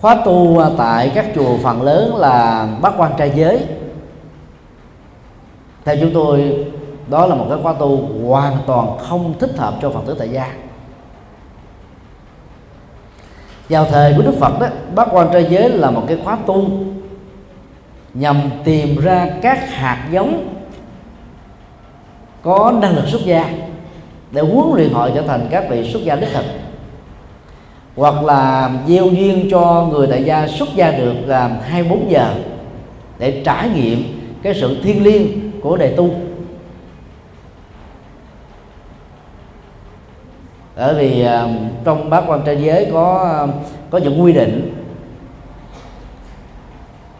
khóa 0.00 0.16
tu 0.24 0.58
à, 0.58 0.68
tại 0.78 1.12
các 1.14 1.26
chùa 1.34 1.56
phần 1.62 1.82
lớn 1.82 2.16
là 2.16 2.68
bác 2.82 2.92
quan 2.96 3.12
trai 3.18 3.32
giới. 3.34 3.64
Theo 5.84 5.96
chúng 6.00 6.10
tôi, 6.14 6.66
đó 7.08 7.26
là 7.26 7.34
một 7.34 7.46
cái 7.48 7.58
khóa 7.62 7.72
tu 7.72 8.08
hoàn 8.26 8.56
toàn 8.66 8.98
không 8.98 9.34
thích 9.38 9.56
hợp 9.56 9.74
cho 9.82 9.90
phật 9.90 10.00
tử 10.06 10.16
tại 10.18 10.28
gia. 10.28 10.54
Vào 13.68 13.84
thời 13.84 14.14
của 14.16 14.22
đức 14.22 14.34
phật 14.40 14.60
đó 14.60 14.66
bác 14.94 15.08
quan 15.12 15.28
trai 15.32 15.46
giới 15.50 15.68
là 15.68 15.90
một 15.90 16.02
cái 16.08 16.18
khóa 16.24 16.38
tu 16.46 16.68
nhằm 18.14 18.40
tìm 18.64 19.00
ra 19.00 19.26
các 19.42 19.70
hạt 19.70 20.08
giống 20.12 20.55
có 22.46 22.72
năng 22.80 22.96
lực 22.96 23.08
xuất 23.08 23.24
gia 23.24 23.50
để 24.30 24.42
huấn 24.42 24.76
luyện 24.76 24.92
họ 24.92 25.08
trở 25.14 25.22
thành 25.22 25.48
các 25.50 25.64
vị 25.70 25.90
xuất 25.92 26.02
gia 26.04 26.16
đích 26.16 26.28
thực. 26.32 26.44
Hoặc 27.96 28.24
là 28.24 28.70
gieo 28.88 29.06
duyên 29.06 29.48
cho 29.50 29.88
người 29.90 30.06
tại 30.06 30.24
gia 30.24 30.48
xuất 30.48 30.68
gia 30.74 30.90
được 30.90 31.14
là 31.26 31.48
24 31.48 32.10
giờ 32.10 32.34
để 33.18 33.42
trải 33.44 33.68
nghiệm 33.68 34.02
cái 34.42 34.54
sự 34.54 34.82
thiêng 34.82 35.02
liêng 35.02 35.50
của 35.60 35.76
đề 35.76 35.96
tu. 35.96 36.10
Bởi 40.76 40.94
vì 40.94 41.22
à, 41.22 41.48
trong 41.84 42.10
bát 42.10 42.24
quan 42.26 42.42
trai 42.46 42.62
giới 42.62 42.90
có 42.92 43.24
à, 43.24 43.46
có 43.90 43.98
những 43.98 44.22
quy 44.22 44.32
định 44.32 44.74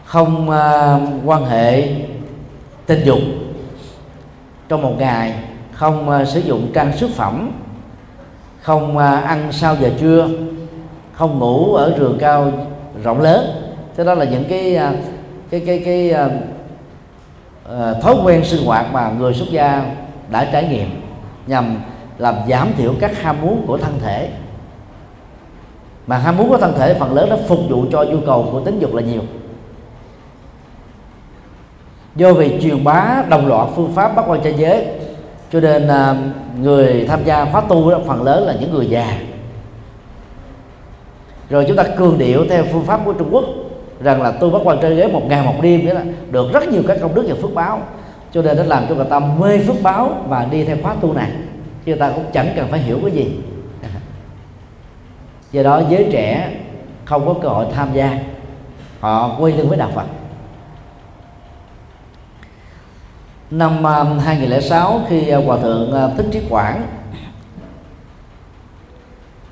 không 0.05 0.49
à, 0.49 0.99
quan 1.25 1.45
hệ 1.45 1.87
tình 2.85 3.05
dục 3.05 3.19
trong 4.69 4.81
một 4.81 4.93
ngày 4.97 5.33
không 5.71 6.09
uh, 6.09 6.27
sử 6.27 6.39
dụng 6.39 6.71
trang 6.73 6.97
sức 6.97 7.09
phẩm 7.15 7.51
không 8.61 8.97
uh, 8.97 9.01
ăn 9.01 9.47
sau 9.51 9.75
giờ 9.75 9.89
trưa 9.99 10.29
không 11.13 11.39
ngủ 11.39 11.73
ở 11.73 11.93
trường 11.97 12.17
cao 12.19 12.51
rộng 13.03 13.21
lớn. 13.21 13.45
Thế 13.97 14.03
đó 14.03 14.13
là 14.13 14.25
những 14.25 14.43
cái 14.49 14.75
uh, 14.75 14.95
cái 15.49 15.59
cái 15.65 15.81
cái 15.85 16.13
uh, 16.25 16.31
uh, 17.65 18.03
thói 18.03 18.15
quen 18.23 18.45
sinh 18.45 18.65
hoạt 18.65 18.85
mà 18.93 19.11
người 19.19 19.33
xuất 19.33 19.47
gia 19.51 19.95
đã 20.31 20.49
trải 20.51 20.67
nghiệm 20.67 20.89
nhằm 21.47 21.77
làm 22.17 22.35
giảm 22.49 22.73
thiểu 22.77 22.93
các 22.99 23.21
ham 23.21 23.41
muốn 23.41 23.63
của 23.67 23.77
thân 23.77 23.99
thể. 23.99 24.29
Mà 26.07 26.17
ham 26.17 26.37
muốn 26.37 26.49
của 26.49 26.57
thân 26.57 26.73
thể 26.77 26.93
phần 26.93 27.13
lớn 27.13 27.29
nó 27.29 27.37
phục 27.47 27.59
vụ 27.69 27.85
cho 27.91 28.03
nhu 28.03 28.17
cầu 28.25 28.49
của 28.51 28.59
tính 28.59 28.79
dục 28.79 28.93
là 28.93 29.01
nhiều 29.01 29.21
do 32.17 32.33
vì 32.33 32.59
truyền 32.61 32.83
bá 32.83 33.23
đồng 33.29 33.47
loạt 33.47 33.67
phương 33.75 33.93
pháp 33.95 34.15
bắt 34.15 34.25
quan 34.27 34.41
trai 34.41 34.53
giới. 34.53 34.85
Cho 35.51 35.59
nên 35.59 35.87
à, 35.87 36.15
người 36.59 37.05
tham 37.07 37.23
gia 37.25 37.45
khóa 37.45 37.61
tu 37.61 37.91
đó, 37.91 37.99
phần 38.07 38.23
lớn 38.23 38.43
là 38.43 38.53
những 38.59 38.73
người 38.73 38.85
già. 38.85 39.19
Rồi 41.49 41.65
chúng 41.67 41.77
ta 41.77 41.83
cường 41.83 42.17
điệu 42.17 42.45
theo 42.49 42.63
phương 42.71 42.85
pháp 42.85 43.01
của 43.05 43.13
Trung 43.13 43.29
Quốc, 43.31 43.45
rằng 44.01 44.21
là 44.21 44.31
tu 44.31 44.49
bắt 44.49 44.61
quan 44.63 44.77
trai 44.81 44.97
giới 44.97 45.07
một 45.07 45.21
ngày 45.27 45.45
một 45.45 45.61
đêm 45.61 45.85
đó 45.85 45.93
được 46.31 46.53
rất 46.53 46.67
nhiều 46.67 46.81
các 46.87 46.97
công 47.01 47.15
đức 47.15 47.25
và 47.27 47.35
phước 47.41 47.53
báo. 47.53 47.81
Cho 48.33 48.41
nên 48.41 48.57
nó 48.57 48.63
làm 48.63 48.83
cho 48.89 48.95
người 48.95 49.05
ta 49.09 49.19
mê 49.19 49.57
phước 49.57 49.75
báo 49.83 50.25
và 50.27 50.47
đi 50.51 50.63
theo 50.63 50.77
khóa 50.83 50.95
tu 51.01 51.13
này. 51.13 51.29
Chứ 51.85 51.91
người 51.91 51.99
ta 51.99 52.11
cũng 52.15 52.25
chẳng 52.33 52.49
cần 52.55 52.67
phải 52.71 52.79
hiểu 52.79 52.99
cái 53.01 53.11
gì. 53.11 53.39
Do 55.51 55.63
đó 55.63 55.81
giới 55.89 56.07
trẻ 56.11 56.51
không 57.05 57.25
có 57.25 57.33
cơ 57.41 57.49
hội 57.49 57.65
tham 57.75 57.89
gia, 57.93 58.19
họ 58.99 59.35
quay 59.39 59.53
lưng 59.53 59.69
với 59.69 59.77
đạo 59.77 59.89
Phật. 59.95 60.05
Năm 63.51 63.87
à, 63.87 64.03
2006 64.03 65.01
khi 65.09 65.29
à, 65.29 65.37
hòa 65.45 65.57
thượng 65.57 65.93
à, 65.93 66.07
thích 66.17 66.25
trí 66.31 66.41
quảng 66.49 66.87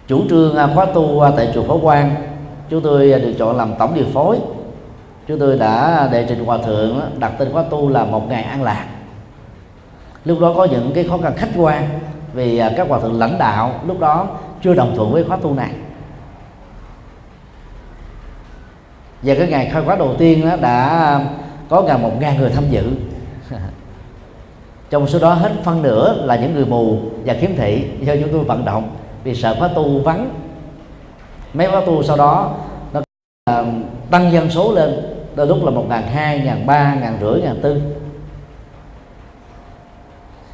chủ 0.08 0.24
trương 0.30 0.56
khóa 0.76 0.86
tu 0.86 1.24
tại 1.38 1.52
chùa 1.54 1.64
Phổ 1.64 1.80
Quang, 1.80 2.16
chúng 2.70 2.82
tôi 2.82 3.10
được 3.10 3.34
chọn 3.40 3.58
làm 3.58 3.74
tổng 3.80 3.94
điều 3.96 4.06
phối. 4.14 4.40
Chúng 5.28 5.40
tôi 5.40 5.58
đã 5.58 6.08
đệ 6.12 6.26
trình 6.30 6.46
hòa 6.46 6.58
thượng 6.58 7.02
đặt 7.18 7.32
tên 7.38 7.52
khóa 7.52 7.64
tu 7.70 7.90
là 7.90 8.06
một 8.06 8.30
ngày 8.30 8.44
an 8.44 8.64
lạc. 8.64 8.86
Lúc 10.26 10.40
đó 10.40 10.54
có 10.56 10.66
những 10.72 10.92
cái 10.96 11.04
khó 11.04 11.18
khăn 11.18 11.34
khách 11.38 11.50
quan 11.58 12.00
vì 12.34 12.62
các 12.78 12.88
hòa 12.90 13.00
thượng 13.00 13.20
lãnh 13.20 13.38
đạo 13.38 13.80
lúc 13.88 14.00
đó 14.00 14.28
chưa 14.64 14.74
đồng 14.74 14.96
thuận 14.96 15.12
với 15.12 15.24
khóa 15.24 15.38
tu 15.38 15.54
này. 15.54 15.72
Và 19.22 19.36
cái 19.36 19.48
ngày 19.48 19.70
khai 19.74 19.84
khóa 19.86 19.96
đầu 19.96 20.16
tiên 20.18 20.50
đã 20.62 21.20
có 21.70 21.82
gần 21.82 22.02
một 22.02 22.12
ngàn 22.20 22.38
người 22.38 22.50
tham 22.50 22.64
dự 22.70 22.84
trong 24.90 25.08
số 25.08 25.20
đó 25.20 25.34
hết 25.34 25.52
phân 25.64 25.82
nửa 25.82 26.26
là 26.26 26.36
những 26.36 26.54
người 26.54 26.66
mù 26.66 26.98
và 27.26 27.34
khiếm 27.34 27.56
thị 27.56 27.86
do 28.02 28.14
chúng 28.22 28.32
tôi 28.32 28.44
vận 28.44 28.66
động 28.66 28.90
vì 29.24 29.36
sợ 29.36 29.56
khóa 29.60 29.68
tu 29.68 30.00
vắng. 30.00 30.30
Mấy 31.54 31.68
khóa 31.68 31.82
tu 31.86 32.04
sau 32.04 32.18
đó, 32.18 32.56
nó 32.94 33.02
um, 33.46 33.84
tăng 34.12 34.32
dân 34.32 34.50
số 34.50 34.74
lên, 34.74 35.02
đôi 35.36 35.48
lúc 35.48 35.64
là 35.64 35.72
một 35.72 35.86
ngàn 35.90 36.04
hai, 36.08 36.40
ngàn 36.40 36.66
ba, 36.66 36.96
ngàn 36.96 37.18
rưỡi, 37.22 37.42
ngàn 37.42 37.60
tư. 37.62 37.82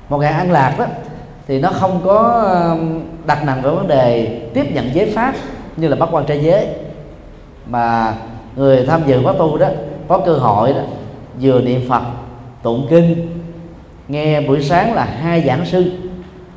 Một 0.10 0.18
ngày 0.18 0.32
an 0.32 0.52
lạc 0.52 0.76
đó, 0.80 0.86
thì 1.48 1.60
nó 1.60 1.70
không 1.70 2.02
có 2.06 2.42
um, 2.72 3.02
đặt 3.26 3.44
nặng 3.46 3.62
về 3.62 3.72
vấn 3.72 3.88
đề 3.88 4.40
tiếp 4.54 4.66
nhận 4.74 4.90
giới 4.94 5.12
pháp 5.16 5.36
như 5.78 5.88
là 5.88 5.96
bắt 5.96 6.10
quan 6.12 6.26
trai 6.26 6.44
giới. 6.44 6.68
Mà 7.66 8.14
người 8.56 8.86
tham 8.86 9.02
dự 9.06 9.24
khóa 9.24 9.34
tu 9.38 9.58
đó, 9.58 9.68
có 10.08 10.18
cơ 10.18 10.34
hội 10.34 10.74
đó, 10.74 10.82
vừa 11.42 11.62
niệm 11.62 11.90
phật, 11.90 12.04
tụng 12.64 12.88
kinh 12.90 13.41
nghe 14.12 14.42
buổi 14.42 14.64
sáng 14.64 14.94
là 14.94 15.06
hai 15.06 15.42
giảng 15.42 15.66
sư. 15.66 15.92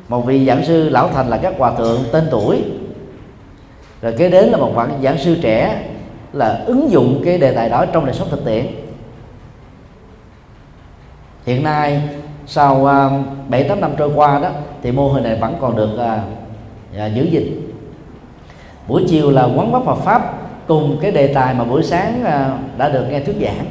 Một 0.07 0.25
vị 0.25 0.45
giảng 0.45 0.65
sư 0.65 0.89
lão 0.89 1.09
thành 1.09 1.29
là 1.29 1.37
các 1.37 1.53
hòa 1.57 1.73
thượng 1.77 1.99
tên 2.11 2.27
tuổi. 2.31 2.63
Rồi 4.01 4.13
kế 4.17 4.29
đến 4.29 4.49
là 4.49 4.57
một 4.57 4.73
vị 4.75 4.93
giảng 5.03 5.17
sư 5.17 5.37
trẻ 5.41 5.83
là 6.33 6.63
ứng 6.65 6.91
dụng 6.91 7.21
cái 7.25 7.37
đề 7.37 7.51
tài 7.51 7.69
đó 7.69 7.85
trong 7.85 8.05
đời 8.05 8.15
sống 8.15 8.27
thực 8.31 8.45
tiễn. 8.45 8.65
Hiện 11.45 11.63
nay 11.63 12.01
sau 12.47 12.85
à, 12.85 13.09
bảy 13.47 13.63
tám 13.63 13.81
năm 13.81 13.91
trôi 13.97 14.11
qua 14.15 14.39
đó 14.39 14.49
thì 14.83 14.91
mô 14.91 15.09
hình 15.09 15.23
này 15.23 15.37
vẫn 15.41 15.55
còn 15.61 15.75
được 15.75 15.89
uh, 15.95 17.15
giữ 17.15 17.23
gìn. 17.23 17.71
Buổi 18.87 19.05
chiều 19.07 19.31
là 19.31 19.43
quán 19.55 19.71
bắp 19.71 19.85
Phật 19.85 19.95
pháp 19.95 20.33
cùng 20.67 20.97
cái 21.01 21.11
đề 21.11 21.33
tài 21.33 21.53
mà 21.53 21.63
buổi 21.63 21.83
sáng 21.83 22.21
uh, 22.21 22.77
đã 22.77 22.89
được 22.89 23.05
nghe 23.09 23.19
thuyết 23.19 23.35
giảng 23.41 23.65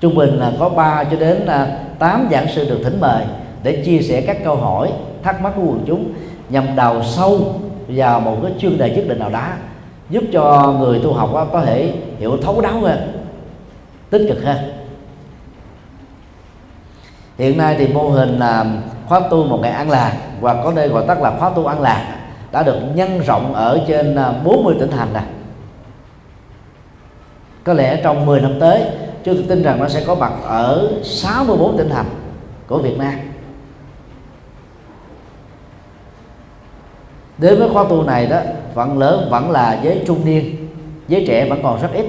trung 0.00 0.14
bình 0.14 0.38
là 0.38 0.52
có 0.58 0.68
3 0.68 1.04
cho 1.04 1.16
đến 1.16 1.36
là 1.36 1.78
8 1.98 2.28
giảng 2.30 2.46
sư 2.54 2.68
được 2.68 2.80
thỉnh 2.84 3.00
mời 3.00 3.24
để 3.62 3.82
chia 3.84 3.98
sẻ 3.98 4.20
các 4.20 4.44
câu 4.44 4.56
hỏi, 4.56 4.92
thắc 5.22 5.42
mắc 5.42 5.52
của 5.56 5.62
quần 5.62 5.84
chúng 5.86 6.12
nhằm 6.48 6.76
đào 6.76 7.02
sâu 7.02 7.60
vào 7.88 8.20
một 8.20 8.36
cái 8.42 8.52
chuyên 8.58 8.78
đề 8.78 8.90
nhất 8.90 9.04
định 9.08 9.18
nào 9.18 9.30
đó, 9.30 9.46
giúp 10.10 10.24
cho 10.32 10.74
người 10.80 11.00
tu 11.04 11.12
học 11.12 11.30
có 11.52 11.60
thể 11.60 11.92
hiểu 12.18 12.36
thấu 12.42 12.60
đáo 12.60 12.80
hơn, 12.80 13.12
tích 14.10 14.26
cực 14.28 14.44
hơn. 14.44 14.56
Hiện 17.38 17.58
nay 17.58 17.76
thì 17.78 17.88
mô 17.88 18.10
hình 18.10 18.38
là 18.38 18.64
khóa 19.06 19.20
tu 19.30 19.44
một 19.44 19.58
ngày 19.62 19.72
ăn 19.72 19.90
lạc 19.90 20.12
và 20.40 20.62
có 20.64 20.72
nơi 20.72 20.88
gọi 20.88 21.04
tắt 21.06 21.22
là 21.22 21.30
khóa 21.38 21.50
tu 21.50 21.66
ăn 21.66 21.80
lạc 21.80 22.14
đã 22.52 22.62
được 22.62 22.78
nhân 22.94 23.20
rộng 23.26 23.54
ở 23.54 23.80
trên 23.88 24.14
à, 24.14 24.32
40 24.44 24.74
tỉnh 24.80 24.90
thành 24.90 25.12
này 25.12 25.24
có 27.64 27.72
lẽ 27.72 28.00
trong 28.02 28.26
10 28.26 28.40
năm 28.40 28.60
tới 28.60 28.82
chúng 29.28 29.36
tôi 29.36 29.46
tin 29.48 29.62
rằng 29.62 29.80
nó 29.80 29.88
sẽ 29.88 30.04
có 30.06 30.14
mặt 30.14 30.32
ở 30.44 30.92
64 31.04 31.76
tỉnh 31.76 31.88
thành 31.90 32.06
của 32.66 32.78
Việt 32.78 32.98
Nam. 32.98 33.14
Đến 37.38 37.58
với 37.58 37.68
khóa 37.68 37.84
tu 37.88 38.02
này 38.02 38.26
đó 38.26 38.40
vẫn 38.74 38.98
lớn 38.98 39.28
vẫn 39.30 39.50
là 39.50 39.80
giới 39.82 40.02
trung 40.06 40.24
niên 40.24 40.68
giới 41.08 41.24
trẻ 41.28 41.48
vẫn 41.48 41.60
còn 41.62 41.80
rất 41.82 41.88
ít. 41.92 42.06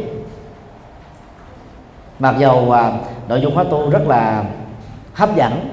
Mặc 2.20 2.36
dầu 2.40 2.72
à, 2.72 2.92
nội 3.28 3.42
dung 3.42 3.56
khóa 3.56 3.64
tu 3.64 3.90
rất 3.90 4.08
là 4.08 4.46
hấp 5.14 5.36
dẫn 5.36 5.70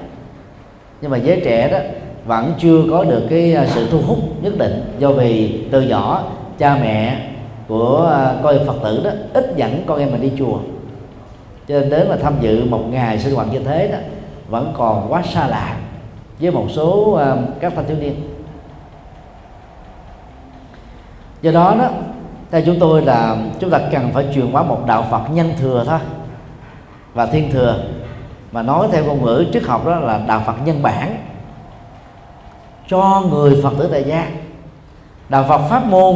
nhưng 1.01 1.11
mà 1.11 1.17
giới 1.17 1.41
trẻ 1.45 1.69
đó 1.71 1.77
vẫn 2.25 2.53
chưa 2.59 2.83
có 2.91 3.03
được 3.03 3.27
cái 3.29 3.53
à, 3.53 3.65
sự 3.67 3.87
thu 3.91 4.01
hút 4.07 4.19
nhất 4.41 4.53
định 4.57 4.95
do 4.99 5.11
vì 5.11 5.63
từ 5.71 5.81
nhỏ 5.81 6.23
cha 6.57 6.77
mẹ 6.81 7.27
của 7.67 8.07
à, 8.13 8.35
coi 8.43 8.59
phật 8.67 8.75
tử 8.83 9.01
đó 9.03 9.11
ít 9.33 9.53
dẫn 9.55 9.83
con 9.87 9.99
em 9.99 10.11
mình 10.11 10.21
đi 10.21 10.31
chùa 10.37 10.57
cho 11.67 11.79
nên 11.79 11.89
đến 11.89 12.09
mà 12.09 12.15
tham 12.21 12.33
dự 12.41 12.65
một 12.65 12.81
ngày 12.89 13.19
sinh 13.19 13.35
hoạt 13.35 13.47
như 13.51 13.59
thế 13.59 13.87
đó, 13.87 13.97
vẫn 14.47 14.73
còn 14.77 15.11
quá 15.11 15.21
xa 15.33 15.47
lạ 15.47 15.77
với 16.39 16.51
một 16.51 16.65
số 16.69 17.13
ờ, 17.13 17.37
các 17.59 17.73
thanh 17.75 17.85
thiếu 17.87 17.97
niên. 17.99 18.15
Do 21.41 21.51
đó 21.51 21.75
đó, 21.79 21.89
theo 22.51 22.61
chúng 22.65 22.79
tôi 22.79 23.01
là 23.01 23.37
chúng 23.59 23.69
ta 23.69 23.79
cần 23.91 24.09
phải 24.13 24.25
truyền 24.35 24.51
hóa 24.51 24.63
một 24.63 24.83
đạo 24.87 25.07
Phật 25.11 25.21
nhân 25.31 25.53
thừa 25.59 25.83
thôi 25.87 25.99
và 27.13 27.25
thiên 27.25 27.51
thừa. 27.51 27.83
Mà 28.51 28.61
nói 28.61 28.87
theo 28.91 29.03
ngôn 29.03 29.25
ngữ 29.25 29.45
triết 29.53 29.63
học 29.63 29.85
đó 29.85 29.95
là 29.95 30.19
đạo 30.27 30.43
Phật 30.45 30.55
nhân 30.65 30.83
bản. 30.83 31.17
Cho 32.87 33.23
người 33.31 33.59
Phật 33.63 33.73
tử 33.79 33.89
tại 33.91 34.03
gia. 34.03 34.31
Đạo 35.29 35.45
Phật 35.47 35.67
pháp 35.69 35.85
môn 35.85 36.15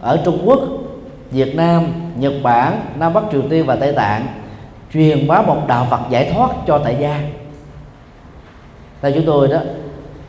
ở 0.00 0.22
Trung 0.24 0.38
Quốc, 0.44 0.60
Việt 1.30 1.56
Nam, 1.56 1.86
Nhật 2.16 2.32
Bản, 2.42 2.80
Nam 2.98 3.12
Bắc 3.12 3.24
Triều 3.32 3.42
Tiên 3.50 3.66
và 3.66 3.76
Tây 3.76 3.92
Tạng 3.92 4.41
truyền 4.92 5.28
bá 5.28 5.42
một 5.42 5.62
đạo 5.66 5.86
Phật 5.90 6.00
giải 6.10 6.32
thoát 6.34 6.50
cho 6.66 6.78
tại 6.84 6.96
gia. 7.00 7.20
Theo 9.02 9.12
chúng 9.12 9.26
tôi 9.26 9.48
đó, 9.48 9.58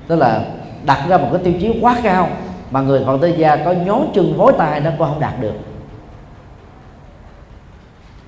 tức 0.07 0.15
là 0.15 0.45
đặt 0.85 1.05
ra 1.07 1.17
một 1.17 1.27
cái 1.31 1.41
tiêu 1.43 1.53
chí 1.61 1.79
quá 1.81 1.97
cao 2.03 2.29
mà 2.71 2.81
người 2.81 3.03
Phật 3.05 3.17
tử 3.21 3.27
gia 3.27 3.55
có 3.55 3.71
nhón 3.71 4.01
chân 4.13 4.33
vối 4.37 4.53
tay 4.57 4.79
nó 4.79 4.91
cũng 4.97 5.07
không 5.07 5.19
đạt 5.19 5.41
được. 5.41 5.53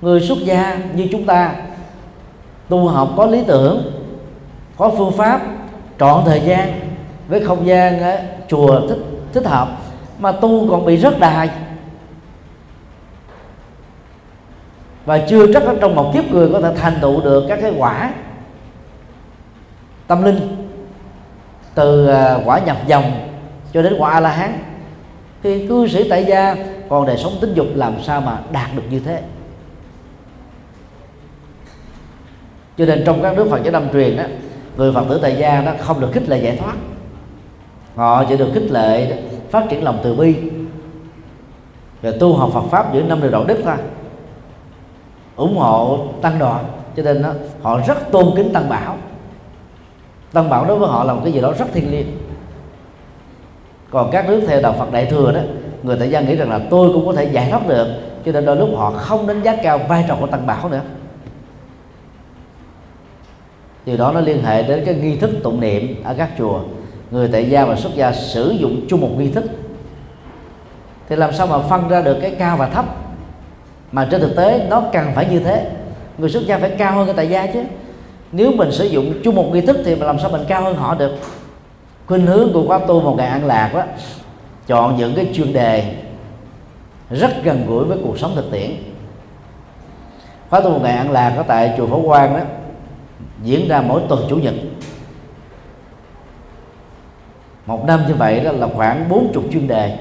Người 0.00 0.20
xuất 0.20 0.38
gia 0.38 0.78
như 0.94 1.08
chúng 1.12 1.26
ta, 1.26 1.54
tu 2.68 2.88
học 2.88 3.08
có 3.16 3.26
lý 3.26 3.44
tưởng, 3.46 3.92
có 4.76 4.92
phương 4.98 5.12
pháp, 5.12 5.40
trọn 6.00 6.22
thời 6.24 6.40
gian 6.40 6.80
với 7.28 7.44
không 7.44 7.66
gian 7.66 8.00
chùa, 8.48 8.80
thích 8.88 8.98
thích 9.32 9.46
hợp 9.46 9.68
mà 10.18 10.32
tu 10.32 10.70
còn 10.70 10.86
bị 10.86 10.96
rất 10.96 11.20
đài. 11.20 11.50
Và 15.06 15.18
chưa 15.28 15.52
chắc 15.52 15.62
trong 15.80 15.94
một 15.94 16.10
kiếp 16.14 16.32
người 16.32 16.48
có 16.52 16.60
thể 16.60 16.74
thành 16.76 16.98
tựu 17.00 17.20
được 17.20 17.44
các 17.48 17.58
cái 17.62 17.72
quả 17.78 18.14
tâm 20.06 20.22
linh. 20.22 20.66
Từ 21.74 22.06
à, 22.06 22.38
quả 22.44 22.58
nhập 22.58 22.76
dòng 22.86 23.28
cho 23.72 23.82
đến 23.82 23.94
quả 23.98 24.10
a 24.10 24.20
la 24.20 24.30
hán 24.30 24.58
thì 25.42 25.68
cư 25.68 25.88
sĩ 25.88 26.08
tại 26.08 26.24
gia 26.24 26.56
còn 26.88 27.06
đời 27.06 27.16
sống 27.16 27.32
tính 27.40 27.54
dục 27.54 27.66
làm 27.74 28.02
sao 28.02 28.20
mà 28.20 28.38
đạt 28.52 28.68
được 28.76 28.82
như 28.90 29.00
thế? 29.00 29.22
Cho 32.78 32.86
nên 32.86 33.02
trong 33.06 33.22
các 33.22 33.36
nước 33.36 33.48
Phật 33.50 33.62
giáo 33.62 33.72
Nam 33.72 33.88
truyền 33.92 34.16
đó 34.16 34.24
người 34.76 34.92
Phật 34.92 35.04
tử 35.08 35.18
tại 35.22 35.36
gia 35.36 35.60
nó 35.60 35.72
không 35.80 36.00
được 36.00 36.10
khích 36.12 36.28
lệ 36.28 36.40
giải 36.42 36.56
thoát. 36.56 36.74
Họ 37.94 38.24
chỉ 38.24 38.36
được 38.36 38.50
khích 38.54 38.70
lệ 38.70 39.22
phát 39.50 39.64
triển 39.70 39.84
lòng 39.84 40.00
từ 40.02 40.14
bi. 40.14 40.34
Rồi 42.02 42.14
tu 42.20 42.36
học 42.36 42.50
Phật 42.54 42.64
pháp 42.70 42.94
giữa 42.94 43.02
năm 43.02 43.20
điều 43.20 43.30
đạo 43.30 43.44
đức 43.44 43.60
thôi 43.64 43.74
ủng 45.36 45.56
hộ 45.56 45.98
tăng 46.22 46.38
đoàn. 46.38 46.64
Cho 46.96 47.02
nên 47.02 47.22
đó, 47.22 47.32
họ 47.62 47.80
rất 47.86 48.10
tôn 48.10 48.26
kính 48.36 48.52
tăng 48.52 48.68
bảo. 48.68 48.96
Tăng 50.32 50.50
bảo 50.50 50.64
đối 50.64 50.78
với 50.78 50.88
họ 50.88 51.04
là 51.04 51.14
một 51.14 51.20
cái 51.24 51.32
gì 51.32 51.40
đó 51.40 51.52
rất 51.58 51.66
thiêng 51.72 51.90
liêng. 51.90 52.06
Còn 53.90 54.10
các 54.10 54.28
nước 54.28 54.44
theo 54.48 54.62
đạo 54.62 54.74
Phật 54.78 54.92
đại 54.92 55.06
thừa 55.06 55.32
đó 55.32 55.40
người 55.82 55.96
tại 55.98 56.10
gia 56.10 56.20
nghĩ 56.20 56.36
rằng 56.36 56.50
là 56.50 56.60
tôi 56.70 56.92
cũng 56.92 57.06
có 57.06 57.12
thể 57.12 57.24
giải 57.24 57.50
thoát 57.50 57.66
được. 57.66 57.86
Cho 58.24 58.32
nên 58.32 58.44
đôi 58.44 58.56
lúc 58.56 58.68
họ 58.76 58.90
không 58.90 59.26
đánh 59.26 59.42
giá 59.42 59.56
cao 59.62 59.78
vai 59.78 60.04
trò 60.08 60.16
của 60.20 60.26
tăng 60.26 60.46
bảo 60.46 60.68
nữa. 60.68 60.80
Điều 63.86 63.96
đó 63.96 64.12
nó 64.12 64.20
liên 64.20 64.42
hệ 64.42 64.62
đến 64.62 64.82
cái 64.86 64.94
nghi 64.94 65.16
thức 65.16 65.30
tụng 65.42 65.60
niệm 65.60 66.04
ở 66.04 66.14
các 66.18 66.30
chùa. 66.38 66.60
Người 67.10 67.28
tại 67.32 67.50
gia 67.50 67.64
và 67.64 67.76
xuất 67.76 67.94
gia 67.94 68.12
sử 68.12 68.50
dụng 68.50 68.80
chung 68.88 69.00
một 69.00 69.10
nghi 69.18 69.30
thức. 69.30 69.44
Thì 71.08 71.16
làm 71.16 71.32
sao 71.32 71.46
mà 71.46 71.58
phân 71.58 71.88
ra 71.88 72.02
được 72.02 72.18
cái 72.22 72.30
cao 72.38 72.56
và 72.56 72.68
thấp? 72.68 72.84
Mà 73.92 74.08
trên 74.10 74.20
thực 74.20 74.36
tế, 74.36 74.66
nó 74.70 74.82
cần 74.92 75.12
phải 75.14 75.26
như 75.26 75.38
thế. 75.38 75.70
Người 76.18 76.30
xuất 76.30 76.46
gia 76.46 76.58
phải 76.58 76.70
cao 76.70 76.92
hơn 76.92 77.04
người 77.04 77.14
tại 77.14 77.28
gia 77.28 77.46
chứ. 77.46 77.62
Nếu 78.32 78.52
mình 78.52 78.72
sử 78.72 78.84
dụng 78.84 79.14
chung 79.24 79.34
một 79.34 79.50
nghi 79.52 79.60
thức 79.60 79.76
thì 79.84 79.94
làm 79.94 80.18
sao 80.18 80.30
mình 80.30 80.44
cao 80.48 80.62
hơn 80.62 80.76
họ 80.76 80.94
được? 80.94 81.12
Khuynh 82.06 82.26
hướng 82.26 82.52
của 82.52 82.66
khóa 82.66 82.78
tu 82.78 83.00
một 83.00 83.14
ngày 83.16 83.26
an 83.26 83.46
lạc 83.46 83.70
đó 83.74 83.82
chọn 84.66 84.96
những 84.96 85.14
cái 85.14 85.30
chuyên 85.34 85.52
đề 85.52 85.94
rất 87.10 87.30
gần 87.44 87.66
gũi 87.66 87.84
với 87.84 87.98
cuộc 88.04 88.18
sống 88.18 88.32
thực 88.34 88.50
tiễn. 88.50 88.70
Khóa 90.50 90.60
tu 90.60 90.70
một 90.70 90.80
ngày 90.82 90.96
an 90.96 91.10
lạc 91.10 91.34
ở 91.36 91.42
tại 91.42 91.74
chùa 91.76 91.86
Phổ 91.86 92.02
Quang 92.02 92.34
đó 92.34 92.40
diễn 93.42 93.68
ra 93.68 93.80
mỗi 93.80 94.02
tuần 94.08 94.26
chủ 94.28 94.36
nhật. 94.36 94.54
Một 97.66 97.84
năm 97.84 98.00
như 98.08 98.14
vậy 98.14 98.40
đó 98.40 98.52
là 98.52 98.68
khoảng 98.74 99.08
40 99.08 99.44
chuyên 99.52 99.68
đề. 99.68 99.98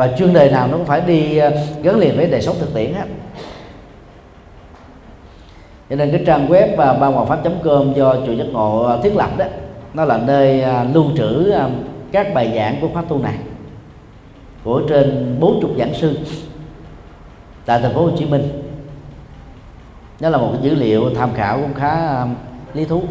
Và 0.00 0.08
chuyên 0.18 0.32
đề 0.32 0.50
nào 0.50 0.68
nó 0.68 0.76
cũng 0.76 0.86
phải 0.86 1.00
đi 1.00 1.36
ờ, 1.36 1.50
gắn 1.82 1.98
liền 1.98 2.16
với 2.16 2.26
đời 2.26 2.42
sống 2.42 2.56
thực 2.60 2.74
tiễn 2.74 2.94
hết 2.94 3.06
cho 5.90 5.96
nên 5.96 6.10
cái 6.10 6.22
trang 6.26 6.48
web 6.48 6.68
ờ, 6.68 6.76
và 6.76 6.92
ban 6.92 7.12
hoàng 7.12 7.26
pháp 7.26 7.40
com 7.64 7.94
do 7.94 8.16
chùa 8.26 8.32
giác 8.32 8.44
ngộ 8.52 8.82
ờ, 8.82 9.00
thiết 9.02 9.16
lập 9.16 9.30
đó, 9.38 9.44
nó 9.94 10.04
là 10.04 10.18
nơi 10.18 10.64
lưu 10.94 11.04
trữ 11.16 11.52
các 12.12 12.34
bài 12.34 12.52
giảng 12.56 12.76
của 12.80 12.88
khóa 12.92 13.02
tu 13.08 13.18
này 13.18 13.34
của 14.64 14.82
trên 14.88 15.36
40 15.40 15.70
giảng 15.78 15.94
sư 15.94 16.18
tại 17.66 17.80
thành 17.82 17.94
phố 17.94 18.02
Hồ 18.02 18.10
Chí 18.18 18.24
Minh. 18.24 18.62
Đó 20.20 20.28
là 20.28 20.38
một 20.38 20.50
cái 20.52 20.62
dữ 20.62 20.74
liệu 20.74 21.14
tham 21.14 21.30
khảo 21.34 21.60
cũng 21.60 21.74
khá 21.74 22.24
lý 22.74 22.84
thú. 22.84 23.02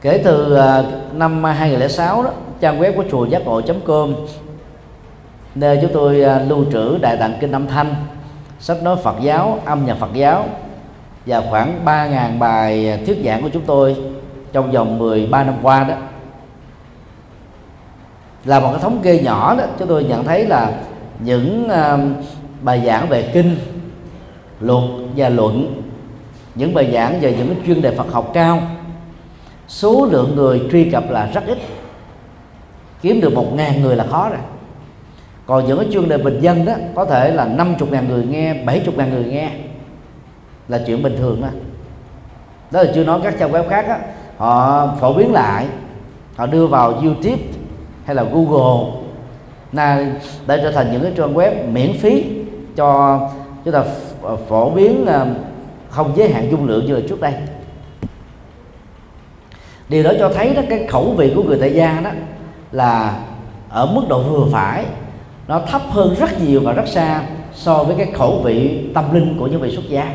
Kể 0.00 0.20
từ 0.24 0.58
năm 1.14 1.44
2006 1.44 2.22
đó 2.22 2.30
trang 2.60 2.80
web 2.80 2.96
của 2.96 3.04
chùa 3.10 3.26
giác 3.26 3.42
ngộ.com 3.44 4.14
nơi 5.54 5.78
chúng 5.82 5.92
tôi 5.92 6.22
à, 6.22 6.38
lưu 6.38 6.64
trữ 6.72 6.98
đại 6.98 7.16
tạng 7.16 7.38
kinh 7.40 7.52
âm 7.52 7.66
thanh 7.66 7.94
sách 8.60 8.82
nói 8.82 8.96
Phật 9.02 9.14
giáo 9.20 9.58
âm 9.64 9.86
nhạc 9.86 9.94
Phật 9.94 10.12
giáo 10.14 10.44
và 11.26 11.42
khoảng 11.50 11.84
3.000 11.84 12.38
bài 12.38 13.00
thuyết 13.06 13.18
giảng 13.24 13.42
của 13.42 13.48
chúng 13.52 13.62
tôi 13.66 13.96
trong 14.52 14.72
vòng 14.72 14.98
13 14.98 15.44
năm 15.44 15.54
qua 15.62 15.84
đó. 15.84 15.94
Là 18.44 18.60
một 18.60 18.68
cái 18.72 18.80
thống 18.82 19.00
kê 19.02 19.20
nhỏ 19.20 19.54
đó 19.58 19.64
chúng 19.78 19.88
tôi 19.88 20.04
nhận 20.04 20.24
thấy 20.24 20.46
là 20.46 20.72
những 21.18 21.68
uh, 21.70 22.24
bài 22.62 22.82
giảng 22.86 23.08
về 23.08 23.30
kinh 23.32 23.56
luật 24.60 24.84
và 25.16 25.28
luận 25.28 25.82
những 26.54 26.74
bài 26.74 26.90
giảng 26.92 27.20
về 27.20 27.34
những 27.38 27.54
chuyên 27.66 27.82
đề 27.82 27.90
Phật 27.90 28.12
học 28.12 28.30
cao 28.34 28.62
số 29.68 30.06
lượng 30.10 30.36
người 30.36 30.62
truy 30.72 30.90
cập 30.90 31.10
là 31.10 31.30
rất 31.34 31.46
ít. 31.46 31.58
Kiếm 33.02 33.20
được 33.20 33.34
một 33.34 33.54
ngàn 33.54 33.82
người 33.82 33.96
là 33.96 34.04
khó 34.10 34.28
rồi. 34.28 34.40
Còn 35.46 35.66
những 35.66 35.78
cái 35.78 35.88
chuyên 35.92 36.08
đề 36.08 36.18
bình 36.18 36.40
dân 36.40 36.64
đó 36.64 36.72
có 36.94 37.04
thể 37.04 37.30
là 37.30 37.44
50 37.44 37.88
ngàn 37.92 38.08
người 38.08 38.24
nghe 38.24 38.54
70 38.54 38.94
ngàn 38.96 39.10
người 39.10 39.24
nghe 39.24 39.50
là 40.68 40.80
chuyện 40.86 41.02
bình 41.02 41.16
thường 41.18 41.42
đó 41.42 41.48
đó 42.70 42.82
là 42.82 42.92
chưa 42.94 43.04
nói 43.04 43.20
các 43.22 43.34
trang 43.38 43.52
web 43.52 43.68
khác 43.68 43.88
đó, 43.88 43.96
họ 44.36 44.86
phổ 45.00 45.12
biến 45.12 45.32
lại 45.32 45.66
họ 46.36 46.46
đưa 46.46 46.66
vào 46.66 46.92
youtube 46.92 47.42
hay 48.04 48.16
là 48.16 48.22
google 48.22 48.92
là 49.72 50.06
đã 50.46 50.56
trở 50.56 50.72
thành 50.72 50.92
những 50.92 51.02
cái 51.02 51.12
trang 51.16 51.34
web 51.34 51.72
miễn 51.72 51.92
phí 51.98 52.24
cho 52.76 53.20
chúng 53.64 53.74
ta 53.74 53.84
phổ 54.48 54.70
biến 54.70 55.06
ờ, 55.06 55.26
không 55.90 56.12
giới 56.16 56.32
hạn 56.32 56.50
dung 56.50 56.66
lượng 56.66 56.86
như 56.86 56.94
là 56.94 57.00
trước 57.08 57.20
đây 57.20 57.32
điều 59.88 60.02
đó 60.02 60.12
cho 60.18 60.28
thấy 60.28 60.54
đó 60.54 60.62
cái 60.70 60.86
khẩu 60.86 61.12
vị 61.12 61.32
của 61.36 61.42
người 61.42 61.58
tại 61.60 61.74
gia 61.74 62.00
đó 62.00 62.10
là 62.72 63.20
ở 63.68 63.86
mức 63.86 64.02
độ 64.08 64.22
vừa 64.22 64.46
phải. 64.52 64.84
Nó 65.48 65.60
thấp 65.60 65.82
hơn 65.90 66.14
rất 66.18 66.40
nhiều 66.42 66.60
và 66.64 66.72
rất 66.72 66.88
xa 66.88 67.22
so 67.54 67.84
với 67.84 67.96
cái 67.98 68.06
khẩu 68.14 68.40
vị 68.44 68.86
tâm 68.94 69.14
linh 69.14 69.38
của 69.38 69.46
những 69.46 69.60
vị 69.60 69.70
xuất 69.74 69.88
gia. 69.88 70.12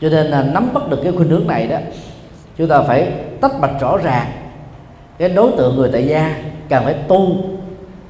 Cho 0.00 0.08
nên 0.08 0.26
là 0.26 0.42
nắm 0.42 0.68
bắt 0.74 0.88
được 0.88 1.00
cái 1.02 1.12
khuynh 1.12 1.28
hướng 1.28 1.46
này 1.46 1.66
đó 1.66 1.76
chúng 2.56 2.68
ta 2.68 2.82
phải 2.82 3.12
tách 3.40 3.60
bạch 3.60 3.80
rõ 3.80 3.96
ràng 3.96 4.26
cái 5.18 5.28
đối 5.28 5.52
tượng 5.52 5.76
người 5.76 5.90
tại 5.92 6.06
gia 6.06 6.36
cần 6.68 6.84
phải 6.84 6.94
tu 6.94 7.36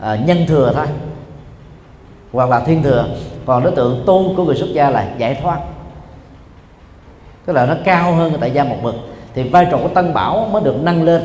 à, 0.00 0.16
nhân 0.26 0.38
thừa 0.48 0.72
thôi 0.74 0.86
hoặc 2.32 2.50
là 2.50 2.60
thiên 2.60 2.82
thừa. 2.82 3.06
Còn 3.46 3.62
đối 3.64 3.72
tượng 3.76 4.02
tu 4.06 4.36
của 4.36 4.44
người 4.44 4.56
xuất 4.56 4.68
gia 4.72 4.90
là 4.90 5.14
giải 5.18 5.38
thoát 5.42 5.60
tức 7.46 7.52
là 7.52 7.66
nó 7.66 7.74
cao 7.84 8.14
hơn 8.14 8.30
người 8.30 8.40
tại 8.40 8.50
gia 8.50 8.64
một 8.64 8.76
bậc 8.82 8.94
thì 9.34 9.42
vai 9.42 9.66
trò 9.70 9.78
của 9.78 9.88
tân 9.88 10.14
bảo 10.14 10.48
mới 10.52 10.62
được 10.62 10.76
nâng 10.82 11.02
lên. 11.02 11.22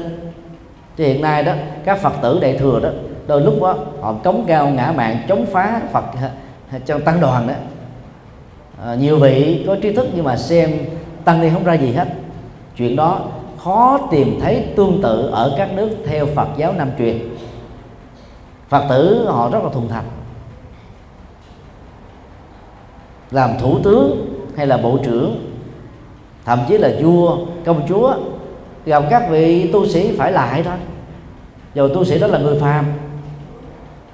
Thì 0.97 1.05
hiện 1.05 1.22
nay 1.22 1.43
đó 1.43 1.53
các 1.86 2.01
phật 2.01 2.13
tử 2.22 2.39
đại 2.41 2.57
thừa 2.57 2.80
đó 2.80 2.89
đôi 3.28 3.41
lúc 3.41 3.61
đó 3.61 3.76
họ 4.01 4.13
cống 4.13 4.45
cao 4.47 4.70
ngã 4.70 4.93
mạng 4.95 5.18
chống 5.28 5.45
phá 5.45 5.82
phật 5.93 6.05
trong 6.86 7.01
tăng 7.01 7.20
đoàn 7.20 7.47
đó. 7.47 7.53
À, 8.86 8.95
nhiều 8.95 9.20
vị 9.20 9.63
có 9.68 9.76
trí 9.82 9.93
thức 9.93 10.07
nhưng 10.15 10.26
mà 10.26 10.38
xem 10.38 10.72
tăng 11.26 11.41
đi 11.41 11.49
không 11.53 11.63
ra 11.63 11.74
gì 11.74 11.91
hết. 11.91 12.07
Chuyện 12.78 12.95
đó 12.95 13.22
khó 13.63 13.99
tìm 14.11 14.39
thấy 14.41 14.65
tương 14.76 15.01
tự 15.01 15.30
ở 15.32 15.55
các 15.57 15.74
nước 15.74 15.89
theo 16.05 16.26
phật 16.36 16.47
giáo 16.57 16.74
nam 16.74 16.89
truyền. 16.97 17.20
Phật 18.70 18.84
tử 18.89 19.26
họ 19.30 19.49
rất 19.49 19.63
là 19.63 19.70
thuần 19.70 19.88
thành 19.88 20.05
làm 23.32 23.51
thủ 23.61 23.80
tướng 23.84 24.34
hay 24.57 24.68
là 24.68 24.78
bộ 24.78 24.99
trưởng 25.03 25.56
thậm 26.47 26.59
chí 26.67 26.77
là 26.77 26.89
vua, 27.01 27.37
công 27.65 27.87
chúa 27.87 28.13
gặp 28.85 29.03
các 29.09 29.23
vị 29.29 29.69
tu 29.73 29.87
sĩ 29.87 30.17
phải 30.17 30.31
lại 30.31 30.63
thôi 30.63 30.77
dù 31.73 31.87
tu 31.87 32.05
sĩ 32.05 32.19
đó 32.19 32.27
là 32.27 32.39
người 32.39 32.59
phàm, 32.59 32.85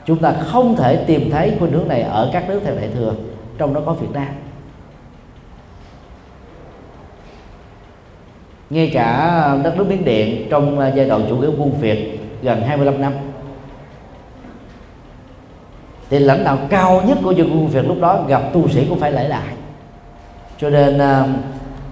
chúng 0.05 0.17
ta 0.17 0.33
không 0.47 0.75
thể 0.75 0.95
tìm 0.95 1.31
thấy 1.31 1.53
khuynh 1.59 1.71
hướng 1.71 1.87
này 1.87 2.01
ở 2.01 2.29
các 2.33 2.49
nước 2.49 2.61
theo 2.65 2.75
đại 2.75 2.89
thừa, 2.93 3.13
trong 3.57 3.73
đó 3.73 3.81
có 3.85 3.93
Việt 3.93 4.07
Nam. 4.13 4.27
Ngay 8.69 8.91
cả 8.93 9.57
đất 9.63 9.77
nước 9.77 9.87
Miến 9.87 10.05
Điện 10.05 10.47
trong 10.49 10.91
giai 10.95 11.05
đoạn 11.05 11.25
chủ 11.29 11.37
nghĩa 11.37 11.49
quân 11.57 11.71
Việt 11.79 12.19
gần 12.41 12.61
25 12.61 13.01
năm, 13.01 13.13
thì 16.09 16.19
lãnh 16.19 16.43
đạo 16.43 16.57
cao 16.69 17.01
nhất 17.07 17.17
của 17.23 17.31
dân 17.31 17.49
quân 17.51 17.67
Việt 17.67 17.87
lúc 17.87 17.97
đó 18.01 18.25
gặp 18.27 18.41
tu 18.53 18.69
sĩ 18.69 18.85
cũng 18.89 18.99
phải 18.99 19.11
lễ 19.11 19.27
lại. 19.27 19.53
Cho 20.57 20.69
nên 20.69 20.97
à, 20.97 21.25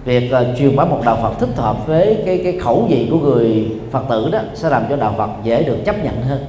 việc 0.04 0.32
uh, 0.32 0.58
truyền 0.58 0.76
bá 0.76 0.84
một 0.84 1.00
đạo 1.04 1.18
Phật 1.22 1.38
thích 1.38 1.56
hợp 1.56 1.86
với 1.86 2.22
cái 2.26 2.40
cái 2.44 2.58
khẩu 2.58 2.86
vị 2.88 3.08
của 3.10 3.18
người 3.18 3.72
Phật 3.90 4.04
tử 4.08 4.28
đó 4.32 4.40
sẽ 4.54 4.70
làm 4.70 4.82
cho 4.88 4.96
đạo 4.96 5.14
Phật 5.18 5.30
dễ 5.42 5.62
được 5.62 5.78
chấp 5.84 6.04
nhận 6.04 6.22
hơn. 6.22 6.44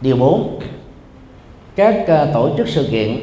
Điều 0.00 0.16
4 0.16 0.58
các 1.76 1.94
uh, 2.02 2.34
tổ 2.34 2.50
chức 2.56 2.68
sự 2.68 2.88
kiện 2.90 3.20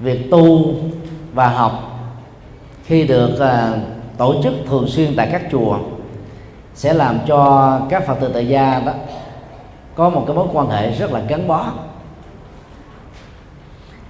việc 0.00 0.30
tu 0.30 0.74
và 1.32 1.48
học 1.48 1.72
khi 2.84 3.06
được 3.06 3.30
uh, 3.34 3.78
tổ 4.18 4.42
chức 4.42 4.52
thường 4.66 4.88
xuyên 4.88 5.16
tại 5.16 5.28
các 5.32 5.42
chùa 5.50 5.78
sẽ 6.74 6.92
làm 6.92 7.18
cho 7.26 7.80
các 7.88 8.06
Phật 8.06 8.14
tử 8.20 8.30
tại 8.34 8.48
gia 8.48 8.80
đó 8.80 8.92
có 9.94 10.08
một 10.08 10.24
cái 10.26 10.36
mối 10.36 10.46
quan 10.52 10.68
hệ 10.68 10.90
rất 10.90 11.12
là 11.12 11.20
gắn 11.28 11.48
bó. 11.48 11.66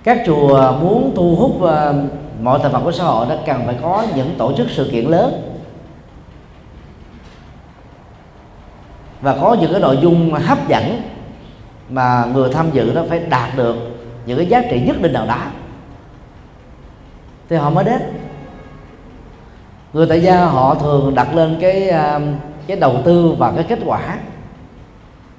Các 0.04 0.22
chùa 0.26 0.72
muốn 0.80 1.12
thu 1.16 1.36
hút 1.36 1.56
uh, 1.56 2.25
mọi 2.42 2.58
thành 2.62 2.72
phần 2.72 2.84
của 2.84 2.92
xã 2.92 3.04
hội 3.04 3.26
nó 3.28 3.34
cần 3.46 3.62
phải 3.66 3.76
có 3.82 4.04
những 4.14 4.34
tổ 4.38 4.52
chức 4.56 4.66
sự 4.70 4.88
kiện 4.92 5.04
lớn. 5.04 5.52
Và 9.20 9.36
có 9.40 9.56
những 9.60 9.72
cái 9.72 9.80
nội 9.80 9.98
dung 10.02 10.32
hấp 10.32 10.68
dẫn 10.68 11.02
mà 11.88 12.24
người 12.34 12.52
tham 12.52 12.70
dự 12.72 12.92
nó 12.94 13.02
phải 13.08 13.18
đạt 13.18 13.56
được 13.56 13.76
những 14.26 14.38
cái 14.38 14.46
giá 14.46 14.62
trị 14.70 14.82
nhất 14.86 15.02
định 15.02 15.12
nào 15.12 15.26
đó. 15.26 15.38
Thì 17.48 17.56
họ 17.56 17.70
mới 17.70 17.84
đến. 17.84 18.02
Người 19.92 20.06
tại 20.06 20.22
gia 20.22 20.44
họ 20.44 20.74
thường 20.74 21.14
đặt 21.14 21.34
lên 21.34 21.56
cái 21.60 21.88
à, 21.88 22.20
cái 22.66 22.76
đầu 22.76 22.96
tư 23.04 23.34
và 23.38 23.52
cái 23.52 23.64
kết 23.64 23.78
quả. 23.86 24.18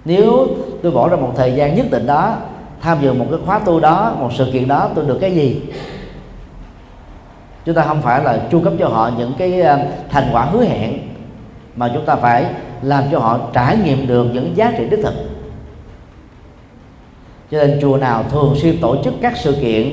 Nếu 0.05 0.47
tôi 0.83 0.91
bỏ 0.91 1.09
ra 1.09 1.15
một 1.15 1.33
thời 1.35 1.53
gian 1.53 1.75
nhất 1.75 1.85
định 1.91 2.05
đó, 2.05 2.35
tham 2.81 2.97
dự 3.01 3.13
một 3.13 3.25
cái 3.29 3.39
khóa 3.45 3.59
tu 3.59 3.79
đó, 3.79 4.15
một 4.19 4.29
sự 4.37 4.49
kiện 4.53 4.67
đó, 4.67 4.89
tôi 4.95 5.05
được 5.05 5.17
cái 5.21 5.35
gì? 5.35 5.61
Chúng 7.67 7.75
ta 7.75 7.83
không 7.83 8.01
phải 8.01 8.23
là 8.23 8.39
chu 8.51 8.61
cấp 8.61 8.73
cho 8.79 8.87
họ 8.87 9.11
những 9.17 9.33
cái 9.37 9.61
ờ, 9.61 9.79
thành 10.09 10.29
quả 10.31 10.45
hứa 10.45 10.63
hẹn, 10.63 10.99
mà 11.75 11.91
chúng 11.93 12.05
ta 12.05 12.15
phải 12.15 12.45
làm 12.81 13.03
cho 13.11 13.19
họ 13.19 13.39
trải 13.53 13.77
nghiệm 13.77 14.07
được 14.07 14.27
những 14.33 14.57
giá 14.57 14.73
trị 14.77 14.87
đích 14.89 14.99
thực. 15.03 15.13
Cho 17.51 17.57
nên 17.57 17.79
chùa 17.81 17.97
nào 17.97 18.23
thường 18.31 18.55
xuyên 18.61 18.81
tổ 18.81 19.03
chức 19.03 19.13
các 19.21 19.37
sự 19.37 19.55
kiện, 19.61 19.89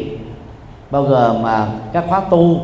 bao 0.90 1.02
gồm 1.02 1.42
mà 1.42 1.68
các 1.92 2.04
khóa 2.08 2.20
tu, 2.20 2.60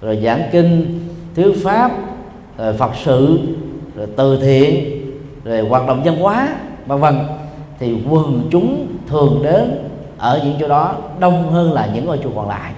rồi 0.00 0.20
giảng 0.24 0.42
kinh, 0.52 1.00
thuyết 1.36 1.64
pháp, 1.64 1.90
rồi 2.58 2.72
phật 2.72 2.90
sự, 3.04 3.38
rồi 3.96 4.06
từ 4.16 4.40
thiện, 4.40 5.00
rồi 5.44 5.60
hoạt 5.60 5.86
động 5.86 6.02
văn 6.04 6.16
hóa, 6.16 6.48
vân 6.86 7.00
vân, 7.00 7.18
thì 7.78 7.94
quần 8.10 8.48
chúng 8.50 8.86
thường 9.08 9.40
đến 9.44 9.88
ở 10.18 10.40
những 10.44 10.54
chỗ 10.60 10.68
đó 10.68 10.94
đông 11.18 11.50
hơn 11.50 11.72
là 11.72 11.88
những 11.94 12.06
ngôi 12.06 12.18
chùa 12.18 12.30
còn 12.36 12.48
lại. 12.48 12.72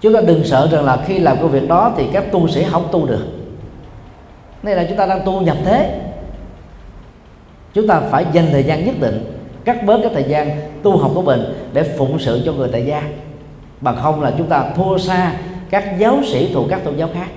Chúng 0.00 0.14
ta 0.14 0.20
đừng 0.20 0.44
sợ 0.44 0.68
rằng 0.72 0.84
là 0.84 0.98
khi 1.06 1.18
làm 1.18 1.36
công 1.40 1.50
việc 1.50 1.68
đó 1.68 1.92
thì 1.96 2.04
các 2.12 2.32
tu 2.32 2.48
sĩ 2.48 2.64
không 2.70 2.88
tu 2.92 3.06
được. 3.06 3.26
Đây 4.62 4.76
là 4.76 4.84
chúng 4.88 4.98
ta 4.98 5.06
đang 5.06 5.24
tu 5.24 5.40
nhập 5.40 5.56
thế. 5.64 6.00
Chúng 7.74 7.86
ta 7.86 8.00
phải 8.00 8.24
dành 8.32 8.46
thời 8.50 8.62
gian 8.62 8.84
nhất 8.84 8.94
định, 9.00 9.24
cắt 9.64 9.84
bớt 9.84 9.98
cái 10.02 10.10
thời 10.14 10.24
gian 10.24 10.50
tu 10.82 10.96
học 10.96 11.10
của 11.14 11.22
mình 11.22 11.40
để 11.72 11.82
phụng 11.82 12.18
sự 12.18 12.42
cho 12.44 12.52
người 12.52 12.68
tại 12.72 12.86
gia. 12.86 13.02
Bằng 13.80 13.96
không 14.02 14.22
là 14.22 14.32
chúng 14.38 14.46
ta 14.46 14.64
thua 14.76 14.98
xa 14.98 15.32
các 15.70 15.98
giáo 15.98 16.18
sĩ 16.26 16.50
thuộc 16.54 16.66
các 16.70 16.84
tôn 16.84 16.96
giáo 16.96 17.08
khác. 17.14 17.28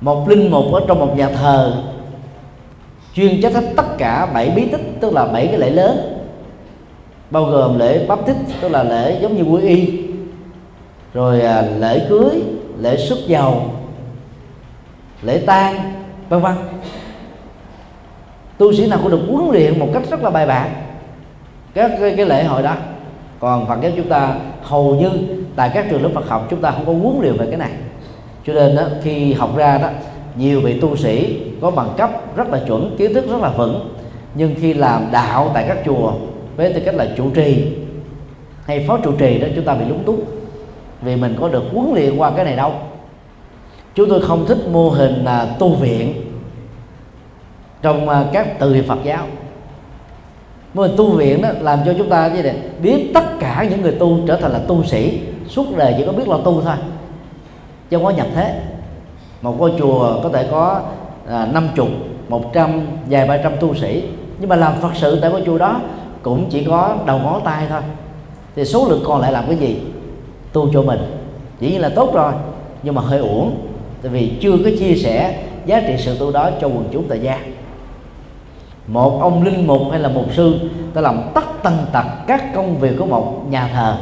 Một 0.00 0.28
linh 0.28 0.50
mục 0.50 0.72
ở 0.72 0.80
trong 0.88 0.98
một 0.98 1.16
nhà 1.16 1.28
thờ 1.28 1.82
chuyên 3.14 3.42
trách 3.42 3.54
hết 3.54 3.64
tất 3.76 3.98
cả 3.98 4.26
bảy 4.34 4.50
bí 4.50 4.68
tích, 4.72 4.80
tức 5.00 5.12
là 5.12 5.26
bảy 5.26 5.46
cái 5.46 5.58
lễ 5.58 5.70
lớn, 5.70 6.20
bao 7.30 7.44
gồm 7.44 7.78
lễ 7.78 8.06
bắp 8.06 8.26
tích 8.26 8.36
tức 8.60 8.68
là 8.68 8.82
lễ 8.82 9.18
giống 9.20 9.36
như 9.36 9.42
quy 9.42 9.68
y 9.68 10.03
rồi 11.14 11.40
à, 11.40 11.62
lễ 11.62 12.06
cưới 12.08 12.42
lễ 12.78 12.96
xuất 12.96 13.18
giàu 13.26 13.70
lễ 15.22 15.42
tang 15.46 15.92
vân 16.28 16.40
vân. 16.40 16.54
Tu 18.58 18.72
sĩ 18.72 18.86
nào 18.86 18.98
cũng 19.02 19.10
được 19.10 19.20
huấn 19.28 19.50
luyện 19.52 19.78
một 19.78 19.88
cách 19.94 20.02
rất 20.10 20.22
là 20.22 20.30
bài 20.30 20.46
bản. 20.46 20.70
Các 21.74 21.90
cái, 22.00 22.14
cái 22.16 22.26
lễ 22.26 22.44
hội 22.44 22.62
đó. 22.62 22.74
Còn 23.40 23.66
phật 23.66 23.78
giáo 23.82 23.92
chúng 23.96 24.08
ta 24.08 24.34
hầu 24.62 24.94
như 24.94 25.10
tại 25.56 25.70
các 25.74 25.86
trường 25.90 26.02
lớp 26.02 26.10
Phật 26.14 26.28
học 26.28 26.46
chúng 26.50 26.60
ta 26.60 26.70
không 26.70 26.86
có 26.86 26.92
huấn 26.92 27.20
luyện 27.20 27.36
về 27.36 27.46
cái 27.46 27.56
này. 27.56 27.70
Cho 28.46 28.52
nên 28.52 28.76
đó, 28.76 28.82
khi 29.02 29.32
học 29.32 29.56
ra 29.56 29.78
đó 29.78 29.88
nhiều 30.36 30.60
vị 30.60 30.80
tu 30.80 30.96
sĩ 30.96 31.40
có 31.60 31.70
bằng 31.70 31.88
cấp 31.96 32.36
rất 32.36 32.48
là 32.48 32.60
chuẩn 32.66 32.96
kiến 32.98 33.14
thức 33.14 33.30
rất 33.30 33.40
là 33.40 33.48
vững. 33.48 33.94
Nhưng 34.34 34.54
khi 34.60 34.74
làm 34.74 35.06
đạo 35.12 35.50
tại 35.54 35.64
các 35.68 35.78
chùa 35.84 36.12
với 36.56 36.72
tư 36.72 36.80
cách 36.84 36.94
là 36.94 37.08
chủ 37.16 37.30
trì 37.30 37.72
hay 38.64 38.84
phó 38.88 38.98
trụ 38.98 39.12
trì 39.18 39.38
đó 39.38 39.46
chúng 39.56 39.64
ta 39.64 39.74
bị 39.74 39.84
lúng 39.84 40.04
túng 40.04 40.24
vì 41.04 41.16
mình 41.16 41.36
có 41.40 41.48
được 41.48 41.64
huấn 41.72 41.94
luyện 41.94 42.16
qua 42.16 42.30
cái 42.30 42.44
này 42.44 42.56
đâu. 42.56 42.72
Chúng 43.94 44.08
tôi 44.08 44.20
không 44.20 44.46
thích 44.46 44.58
mô 44.72 44.90
hình 44.90 45.24
là 45.24 45.46
tu 45.58 45.74
viện 45.74 46.32
trong 47.82 48.08
à, 48.08 48.24
các 48.32 48.58
từ 48.58 48.84
Phật 48.88 48.98
giáo. 49.04 49.26
Mô 50.74 50.82
hình 50.82 50.94
tu 50.96 51.10
viện 51.10 51.42
đó 51.42 51.48
làm 51.60 51.78
cho 51.86 51.94
chúng 51.98 52.08
ta 52.08 52.28
như 52.28 52.42
này 52.42 52.56
biết 52.82 53.10
tất 53.14 53.24
cả 53.40 53.66
những 53.70 53.82
người 53.82 53.92
tu 53.92 54.18
trở 54.26 54.36
thành 54.36 54.52
là 54.52 54.58
tu 54.58 54.84
sĩ, 54.84 55.20
suốt 55.48 55.66
đời 55.76 55.94
chỉ 55.98 56.04
có 56.06 56.12
biết 56.12 56.28
lo 56.28 56.36
tu 56.36 56.60
thôi, 56.60 56.74
chứ 57.90 57.96
không 57.96 58.04
có 58.04 58.10
nhập 58.10 58.26
thế. 58.34 58.60
Một 59.42 59.58
ngôi 59.58 59.72
chùa 59.78 60.20
có 60.22 60.28
thể 60.28 60.48
có 60.50 60.80
à, 61.28 61.48
năm 61.52 61.68
chục, 61.76 61.88
một 62.28 62.52
trăm, 62.52 62.86
vài 63.10 63.28
ba 63.28 63.36
trăm 63.36 63.52
tu 63.60 63.74
sĩ. 63.74 64.04
Nhưng 64.38 64.48
mà 64.48 64.56
làm 64.56 64.72
phật 64.80 64.90
sự 64.94 65.20
tại 65.20 65.30
ngôi 65.30 65.42
chùa 65.46 65.58
đó 65.58 65.80
cũng 66.22 66.46
chỉ 66.50 66.64
có 66.64 66.96
đầu 67.06 67.18
ngón 67.18 67.40
tay 67.44 67.66
thôi. 67.68 67.80
Thì 68.56 68.64
số 68.64 68.86
lượng 68.88 69.02
còn 69.06 69.20
lại 69.20 69.32
làm 69.32 69.44
cái 69.46 69.56
gì? 69.56 69.80
Tu 70.54 70.72
cho 70.72 70.82
mình. 70.82 71.00
Dĩ 71.60 71.70
nhiên 71.70 71.80
là 71.80 71.88
tốt 71.88 72.14
rồi, 72.14 72.32
nhưng 72.82 72.94
mà 72.94 73.02
hơi 73.02 73.18
uổng, 73.18 73.56
tại 74.02 74.12
vì 74.12 74.32
chưa 74.40 74.56
có 74.64 74.70
chia 74.78 74.94
sẻ 74.94 75.42
giá 75.66 75.80
trị 75.80 75.94
sự 75.98 76.18
tu 76.18 76.32
đó 76.32 76.50
cho 76.60 76.66
quần 76.66 76.88
chúng 76.92 77.04
tại 77.08 77.20
gia. 77.20 77.40
Một 78.86 79.18
ông 79.20 79.42
linh 79.42 79.66
mục 79.66 79.82
hay 79.90 80.00
là 80.00 80.08
mục 80.08 80.32
sư, 80.32 80.58
ta 80.94 81.00
làm 81.00 81.20
tất 81.34 81.44
tần 81.62 81.76
tật 81.92 82.04
các 82.26 82.54
công 82.54 82.78
việc 82.78 82.96
của 82.98 83.06
một 83.06 83.42
nhà 83.50 83.70
thờ. 83.74 83.96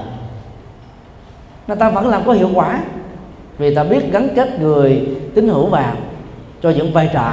Mà 1.66 1.74
ta 1.74 1.90
vẫn 1.90 2.07
làm 2.07 2.22
có 2.26 2.32
hiệu 2.32 2.50
quả, 2.55 2.82
vì 3.59 3.74
ta 3.74 3.84
biết 3.84 4.12
gắn 4.12 4.28
kết 4.36 4.61
người, 4.61 5.09
tín 5.34 5.48
hữu 5.48 5.66
vào 5.66 5.94
cho 6.62 6.70
những 6.70 6.92
vai 6.92 7.11
trò 7.12 7.32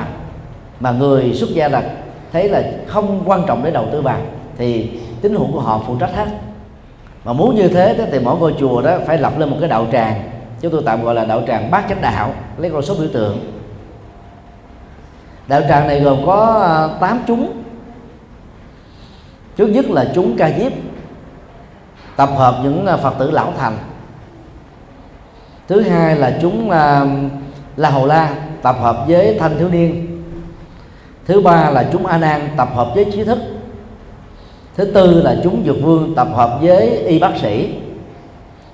mà 0.80 0.92
người 0.92 1.34
xuất 1.34 1.50
gia 1.50 1.68
là 1.68 1.84
thấy 2.32 2.50
là 2.50 2.72
không 2.88 3.24
quan 3.26 3.44
trọng 3.48 3.64
để 3.64 3.72
đầu 3.72 3.86
tư 3.92 4.02
vào, 4.02 4.20
thì 4.58 4.90
tín 5.22 5.34
hữu 5.34 5.48
của 5.52 5.60
họ 5.60 5.82
phụ 5.88 5.96
trách 6.00 6.16
hết 6.16 6.28
mà 7.30 7.34
muốn 7.34 7.56
như 7.56 7.68
thế 7.68 8.08
thì 8.12 8.20
mỗi 8.20 8.38
ngôi 8.40 8.56
chùa 8.60 8.82
đó 8.82 8.98
phải 9.08 9.18
lập 9.18 9.34
lên 9.38 9.50
một 9.50 9.58
cái 9.60 9.70
đạo 9.70 9.88
tràng. 9.92 10.30
Chúng 10.62 10.72
tôi 10.72 10.82
tạm 10.86 11.04
gọi 11.04 11.16
là 11.16 11.26
đạo 11.26 11.42
tràng 11.48 11.72
bát 11.72 11.86
chánh 11.90 12.02
đạo, 12.02 12.34
lấy 12.58 12.72
con 12.72 12.82
số 12.82 12.96
biểu 12.96 13.08
tượng. 13.14 13.40
Đạo 15.48 15.62
tràng 15.70 15.88
này 15.88 16.00
gồm 16.00 16.26
có 16.26 16.62
à, 16.64 17.00
8 17.00 17.20
chúng. 17.28 17.64
Trước 19.58 19.68
nhất 19.68 19.86
là 19.90 20.12
chúng 20.16 20.38
ca 20.38 20.52
diếp, 20.60 20.72
tập 22.16 22.30
hợp 22.36 22.60
những 22.64 22.86
à, 22.86 22.98
phật 22.98 23.14
tử 23.20 23.32
lão 23.32 23.54
thành. 23.58 23.78
Thứ 25.68 25.82
hai 25.82 26.16
là 26.16 26.38
chúng 26.42 26.70
à, 26.70 27.06
la 27.76 27.90
hầu 27.90 28.06
la, 28.06 28.36
tập 28.62 28.76
hợp 28.80 29.06
với 29.08 29.38
thanh 29.40 29.58
thiếu 29.58 29.70
niên. 29.70 30.24
Thứ 31.26 31.42
ba 31.42 31.70
là 31.70 31.90
chúng 31.92 32.06
a 32.06 32.18
nan, 32.18 32.50
tập 32.58 32.70
hợp 32.76 32.92
với 32.96 33.06
trí 33.14 33.24
thức 33.24 33.40
thứ 34.80 34.86
tư 34.86 35.22
là 35.22 35.36
chúng 35.44 35.64
dược 35.66 35.82
vương 35.82 36.16
tập 36.16 36.28
hợp 36.34 36.60
với 36.62 36.88
y 36.90 37.20
bác 37.20 37.38
sĩ. 37.42 37.70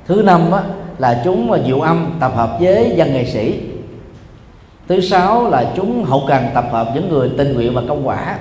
Thứ 0.07 0.21
năm 0.25 0.51
á, 0.51 0.63
là 0.97 1.21
chúng 1.23 1.51
à, 1.51 1.59
diệu 1.65 1.81
âm 1.81 2.15
tập 2.19 2.31
hợp 2.35 2.57
với 2.59 2.93
văn 2.97 3.13
nghệ 3.13 3.25
sĩ. 3.25 3.59
Thứ 4.87 5.01
sáu 5.01 5.49
là 5.49 5.71
chúng 5.75 6.03
hậu 6.03 6.23
cần 6.27 6.43
tập 6.53 6.65
hợp 6.71 6.91
những 6.95 7.09
người 7.09 7.31
tình 7.37 7.53
nguyện 7.53 7.73
và 7.73 7.81
công 7.87 8.07
quả. 8.07 8.39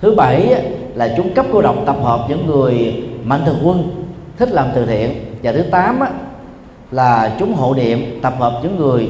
Thứ 0.00 0.14
bảy 0.14 0.62
là 0.94 1.14
chúng 1.16 1.34
cấp 1.34 1.46
cô 1.52 1.62
độc 1.62 1.76
tập 1.86 1.96
hợp 2.02 2.26
những 2.28 2.46
người 2.46 3.04
mạnh 3.24 3.42
thường 3.46 3.60
quân 3.64 4.04
thích 4.36 4.48
làm 4.52 4.68
từ 4.74 4.86
thiện. 4.86 5.10
Và 5.42 5.52
thứ 5.52 5.62
tám 5.62 6.00
là 6.90 7.36
chúng 7.38 7.54
hộ 7.54 7.74
niệm 7.74 8.20
tập 8.22 8.34
hợp 8.38 8.60
những 8.62 8.76
người 8.76 9.08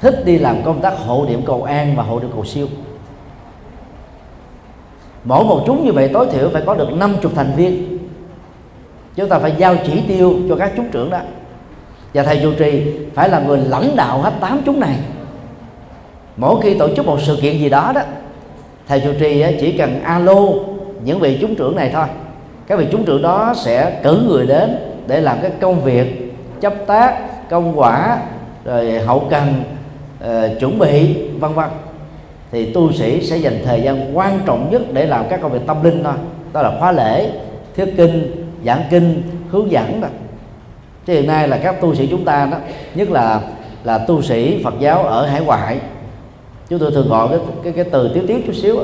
thích 0.00 0.22
đi 0.24 0.38
làm 0.38 0.62
công 0.62 0.80
tác 0.80 0.98
hộ 1.06 1.26
niệm 1.28 1.42
cầu 1.46 1.62
an 1.62 1.94
và 1.96 2.02
hộ 2.02 2.20
niệm 2.20 2.30
cầu 2.34 2.44
siêu 2.44 2.66
mỗi 5.28 5.44
một 5.44 5.62
chúng 5.66 5.84
như 5.84 5.92
vậy 5.92 6.10
tối 6.12 6.26
thiểu 6.32 6.50
phải 6.52 6.62
có 6.66 6.74
được 6.74 6.92
50 6.92 7.32
thành 7.34 7.52
viên. 7.56 7.98
Chúng 9.16 9.28
ta 9.28 9.38
phải 9.38 9.54
giao 9.58 9.76
chỉ 9.86 10.02
tiêu 10.08 10.34
cho 10.48 10.56
các 10.56 10.72
chúng 10.76 10.90
trưởng 10.90 11.10
đó. 11.10 11.18
Và 12.14 12.22
thầy 12.22 12.40
chủ 12.42 12.52
trì 12.52 12.92
phải 13.14 13.28
là 13.28 13.40
người 13.40 13.58
lãnh 13.58 13.96
đạo 13.96 14.18
hết 14.18 14.32
tám 14.40 14.60
chúng 14.66 14.80
này. 14.80 14.96
Mỗi 16.36 16.60
khi 16.62 16.74
tổ 16.74 16.94
chức 16.94 17.06
một 17.06 17.20
sự 17.20 17.38
kiện 17.42 17.58
gì 17.58 17.68
đó 17.68 17.92
đó 17.94 18.00
thầy 18.88 19.00
chủ 19.00 19.12
trì 19.20 19.44
chỉ 19.60 19.72
cần 19.72 20.02
alo 20.02 20.42
những 21.04 21.20
vị 21.20 21.38
chúng 21.40 21.54
trưởng 21.54 21.76
này 21.76 21.90
thôi. 21.92 22.06
Các 22.66 22.78
vị 22.78 22.86
chúng 22.92 23.04
trưởng 23.04 23.22
đó 23.22 23.54
sẽ 23.56 24.00
cử 24.02 24.22
người 24.28 24.46
đến 24.46 24.76
để 25.06 25.20
làm 25.20 25.38
cái 25.42 25.50
công 25.60 25.80
việc 25.80 26.34
chấp 26.60 26.74
tác 26.86 27.18
công 27.50 27.78
quả 27.78 28.18
rồi 28.64 28.98
hậu 28.98 29.26
cần 29.30 29.62
uh, 30.24 30.60
chuẩn 30.60 30.78
bị 30.78 31.16
vân 31.38 31.52
vân 31.52 31.68
thì 32.52 32.72
tu 32.72 32.92
sĩ 32.92 33.26
sẽ 33.26 33.36
dành 33.36 33.58
thời 33.64 33.82
gian 33.82 34.18
quan 34.18 34.40
trọng 34.46 34.70
nhất 34.70 34.82
để 34.92 35.06
làm 35.06 35.24
các 35.30 35.40
công 35.42 35.52
việc 35.52 35.66
tâm 35.66 35.82
linh 35.82 36.04
thôi. 36.04 36.14
Đó 36.52 36.62
là 36.62 36.76
khóa 36.78 36.92
lễ 36.92 37.30
thuyết 37.76 37.94
kinh 37.96 38.46
giảng 38.64 38.82
kinh 38.90 39.22
hướng 39.50 39.70
dẫn 39.70 40.00
đó. 40.00 40.08
Chứ 41.06 41.12
hiện 41.12 41.26
nay 41.26 41.48
là 41.48 41.58
các 41.62 41.80
tu 41.80 41.94
sĩ 41.94 42.06
chúng 42.06 42.24
ta 42.24 42.48
đó 42.50 42.56
nhất 42.94 43.10
là 43.10 43.40
là 43.84 43.98
tu 43.98 44.22
sĩ 44.22 44.62
Phật 44.64 44.74
giáo 44.78 45.02
ở 45.02 45.26
hải 45.26 45.40
ngoại 45.40 45.78
chúng 46.68 46.78
tôi 46.78 46.90
thường 46.90 47.08
gọi 47.08 47.28
cái 47.28 47.38
cái, 47.64 47.72
cái 47.72 47.84
từ 47.84 48.10
tiếu 48.14 48.24
tiếu 48.28 48.38
chút 48.46 48.54
xíu 48.54 48.76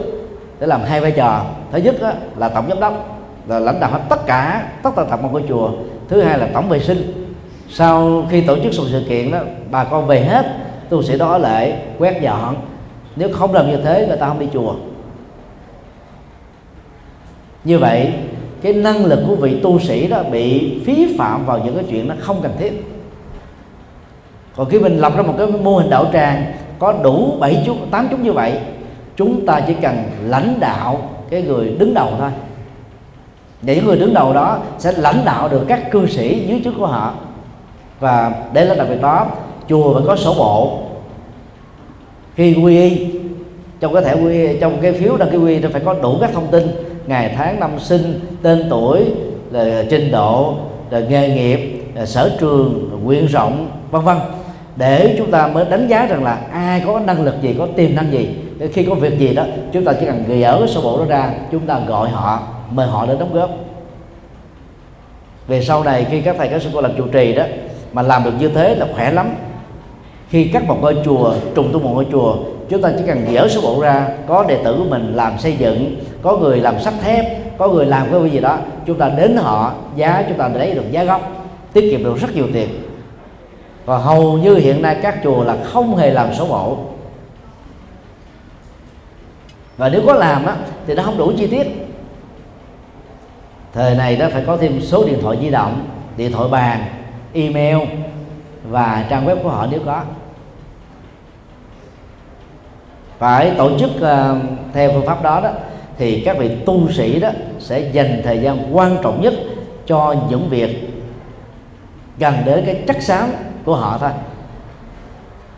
để 0.60 0.66
làm 0.66 0.80
hai 0.82 1.00
vai 1.00 1.10
trò. 1.10 1.44
Thứ 1.72 1.78
nhất 1.78 1.94
đó, 2.00 2.12
là 2.36 2.48
tổng 2.48 2.64
giám 2.68 2.80
đốc 2.80 3.20
là 3.48 3.58
lãnh 3.58 3.80
đạo 3.80 3.90
hết 3.90 4.00
tất 4.08 4.26
cả 4.26 4.68
tất 4.82 4.90
cả 4.96 5.04
tập 5.10 5.22
một 5.22 5.28
ngôi 5.32 5.42
chùa. 5.48 5.70
Thứ 6.08 6.22
hai 6.22 6.38
là 6.38 6.48
tổng 6.54 6.68
vệ 6.68 6.80
sinh. 6.80 7.26
Sau 7.70 8.26
khi 8.30 8.40
tổ 8.40 8.56
chức 8.62 8.74
xong 8.74 8.86
sự 8.90 9.04
kiện 9.08 9.30
đó 9.30 9.38
bà 9.70 9.84
con 9.84 10.06
về 10.06 10.20
hết 10.20 10.46
tu 10.88 11.02
sĩ 11.02 11.18
đó 11.18 11.38
lại 11.38 11.78
quét 11.98 12.22
dọn 12.22 12.56
nếu 13.16 13.28
không 13.32 13.54
làm 13.54 13.70
như 13.70 13.76
thế, 13.76 14.06
người 14.08 14.16
ta 14.16 14.28
không 14.28 14.38
đi 14.38 14.46
chùa. 14.52 14.74
Như 17.64 17.78
vậy, 17.78 18.12
cái 18.62 18.72
năng 18.72 19.06
lực 19.06 19.24
của 19.28 19.34
vị 19.36 19.60
tu 19.62 19.78
sĩ 19.78 20.08
đó 20.08 20.22
bị 20.30 20.78
phí 20.86 21.16
phạm 21.18 21.46
vào 21.46 21.58
những 21.64 21.74
cái 21.74 21.84
chuyện 21.90 22.08
nó 22.08 22.14
không 22.20 22.42
cần 22.42 22.52
thiết. 22.58 22.84
Còn 24.56 24.68
khi 24.68 24.78
mình 24.78 24.98
lập 24.98 25.12
ra 25.16 25.22
một 25.22 25.34
cái 25.38 25.46
mô 25.46 25.76
hình 25.76 25.90
đạo 25.90 26.06
tràng 26.12 26.44
có 26.78 26.92
đủ 26.92 27.36
bảy 27.40 27.62
chúng 27.66 27.88
tám 27.90 28.08
chúng 28.10 28.22
như 28.22 28.32
vậy, 28.32 28.60
chúng 29.16 29.46
ta 29.46 29.60
chỉ 29.66 29.74
cần 29.82 29.96
lãnh 30.24 30.60
đạo 30.60 31.08
cái 31.30 31.42
người 31.42 31.76
đứng 31.78 31.94
đầu 31.94 32.08
thôi. 32.18 32.30
Những 33.62 33.86
người 33.86 33.98
đứng 33.98 34.14
đầu 34.14 34.32
đó 34.32 34.58
sẽ 34.78 34.92
lãnh 34.92 35.24
đạo 35.24 35.48
được 35.48 35.64
các 35.68 35.90
cư 35.90 36.06
sĩ 36.06 36.46
dưới 36.46 36.60
trước 36.64 36.72
của 36.78 36.86
họ. 36.86 37.14
Và 38.00 38.32
để 38.52 38.64
lãnh 38.64 38.78
đặc 38.78 38.86
việc 38.90 39.02
đó, 39.02 39.26
chùa 39.68 39.94
phải 39.94 40.02
có 40.06 40.16
sổ 40.16 40.34
bộ 40.38 40.78
khi 42.34 42.54
quy 42.62 42.80
y, 42.80 43.06
trong 43.80 43.94
cái 43.94 44.04
thẻ 44.04 44.14
quy, 44.14 44.58
trong 44.60 44.78
cái 44.82 44.92
phiếu 44.92 45.16
đăng 45.16 45.30
ký 45.30 45.36
quy 45.36 45.58
nó 45.58 45.68
phải 45.72 45.80
có 45.84 45.94
đủ 46.02 46.16
các 46.20 46.30
thông 46.32 46.46
tin. 46.50 46.62
Ngày, 47.06 47.34
tháng, 47.36 47.60
năm, 47.60 47.70
sinh, 47.80 48.20
tên 48.42 48.66
tuổi 48.70 49.04
rồi 49.52 49.86
trình 49.90 50.10
độ 50.10 50.54
rồi 50.90 51.02
nghề 51.08 51.28
nghiệp 51.28 51.84
rồi 51.96 52.06
sở 52.06 52.36
trường 52.40 53.00
nguyện 53.04 53.26
rộng, 53.26 53.70
vân 53.90 54.02
vân. 54.02 54.16
Để 54.76 55.14
chúng 55.18 55.30
ta 55.30 55.46
mới 55.46 55.64
đánh 55.64 55.88
giá 55.88 56.06
rằng 56.06 56.24
là 56.24 56.40
ai 56.52 56.82
có 56.86 57.00
năng 57.00 57.24
lực 57.24 57.34
gì, 57.42 57.54
có 57.58 57.68
tiềm 57.76 57.94
năng 57.94 58.12
gì. 58.12 58.28
Khi 58.72 58.84
có 58.84 58.94
việc 58.94 59.18
gì 59.18 59.34
đó, 59.34 59.44
chúng 59.72 59.84
ta 59.84 59.92
chỉ 60.00 60.06
cần 60.06 60.24
gỡ 60.28 60.56
cái 60.58 60.68
sổ 60.68 60.80
bộ 60.80 60.98
đó 60.98 61.04
ra, 61.08 61.30
chúng 61.52 61.66
ta 61.66 61.80
gọi 61.86 62.08
họ, 62.08 62.42
mời 62.70 62.86
họ 62.86 63.06
đến 63.06 63.18
đóng 63.18 63.34
góp. 63.34 63.50
Về 65.48 65.62
sau 65.62 65.84
này, 65.84 66.06
khi 66.10 66.20
các 66.20 66.36
thầy, 66.38 66.48
các 66.48 66.62
sư 66.62 66.68
cô 66.74 66.80
làm 66.80 66.92
chủ 66.96 67.06
trì 67.06 67.32
đó, 67.32 67.44
mà 67.92 68.02
làm 68.02 68.24
được 68.24 68.32
như 68.40 68.48
thế 68.48 68.74
là 68.74 68.86
khỏe 68.94 69.10
lắm 69.10 69.34
khi 70.34 70.44
cắt 70.44 70.64
một 70.66 70.78
ngôi 70.80 70.96
chùa, 71.04 71.34
trùng 71.54 71.72
tu 71.72 71.80
một 71.80 71.90
ngôi 71.94 72.06
chùa, 72.12 72.36
chúng 72.68 72.82
ta 72.82 72.92
chỉ 72.98 73.04
cần 73.06 73.26
dỡ 73.34 73.48
số 73.48 73.60
bộ 73.60 73.80
ra, 73.82 74.08
có 74.26 74.44
đệ 74.48 74.64
tử 74.64 74.76
của 74.78 74.84
mình 74.84 75.12
làm 75.14 75.38
xây 75.38 75.56
dựng, 75.56 75.96
có 76.22 76.36
người 76.36 76.60
làm 76.60 76.80
sắt 76.80 76.94
thép, 77.02 77.24
có 77.58 77.68
người 77.68 77.86
làm 77.86 78.06
cái 78.10 78.30
gì 78.30 78.40
đó, 78.40 78.58
chúng 78.86 78.98
ta 78.98 79.08
đến 79.08 79.36
họ, 79.36 79.74
giá 79.96 80.24
chúng 80.28 80.38
ta 80.38 80.48
lấy 80.48 80.74
được 80.74 80.90
giá 80.90 81.04
gốc, 81.04 81.20
tiết 81.72 81.90
kiệm 81.90 82.04
được 82.04 82.16
rất 82.20 82.34
nhiều 82.34 82.46
tiền. 82.52 82.68
Và 83.84 83.98
hầu 83.98 84.38
như 84.38 84.54
hiện 84.54 84.82
nay 84.82 84.96
các 85.02 85.18
chùa 85.24 85.44
là 85.44 85.56
không 85.64 85.96
hề 85.96 86.10
làm 86.10 86.34
số 86.34 86.46
bộ. 86.46 86.78
Và 89.76 89.88
nếu 89.88 90.02
có 90.06 90.12
làm 90.12 90.46
á, 90.46 90.56
thì 90.86 90.94
nó 90.94 91.02
không 91.02 91.18
đủ 91.18 91.32
chi 91.38 91.46
tiết. 91.46 91.66
Thời 93.72 93.94
này 93.94 94.16
nó 94.16 94.26
phải 94.32 94.44
có 94.46 94.56
thêm 94.56 94.80
số 94.80 95.04
điện 95.04 95.18
thoại 95.22 95.38
di 95.40 95.50
động, 95.50 95.86
điện 96.16 96.32
thoại 96.32 96.48
bàn, 96.50 96.84
email 97.32 97.78
và 98.70 99.06
trang 99.10 99.26
web 99.26 99.36
của 99.42 99.48
họ 99.48 99.66
nếu 99.70 99.80
có 99.86 100.02
phải 103.18 103.52
tổ 103.58 103.78
chức 103.78 103.90
uh, 103.96 104.38
theo 104.72 104.92
phương 104.92 105.06
pháp 105.06 105.22
đó 105.22 105.40
đó 105.40 105.50
thì 105.98 106.22
các 106.24 106.38
vị 106.38 106.50
tu 106.66 106.90
sĩ 106.90 107.20
đó 107.20 107.30
sẽ 107.58 107.80
dành 107.80 108.20
thời 108.24 108.38
gian 108.38 108.76
quan 108.76 108.96
trọng 109.02 109.22
nhất 109.22 109.34
cho 109.86 110.14
những 110.30 110.48
việc 110.48 110.90
gần 112.18 112.34
đến 112.44 112.62
cái 112.66 112.82
chất 112.86 113.02
xám 113.02 113.28
của 113.64 113.76
họ 113.76 113.98
thôi. 113.98 114.10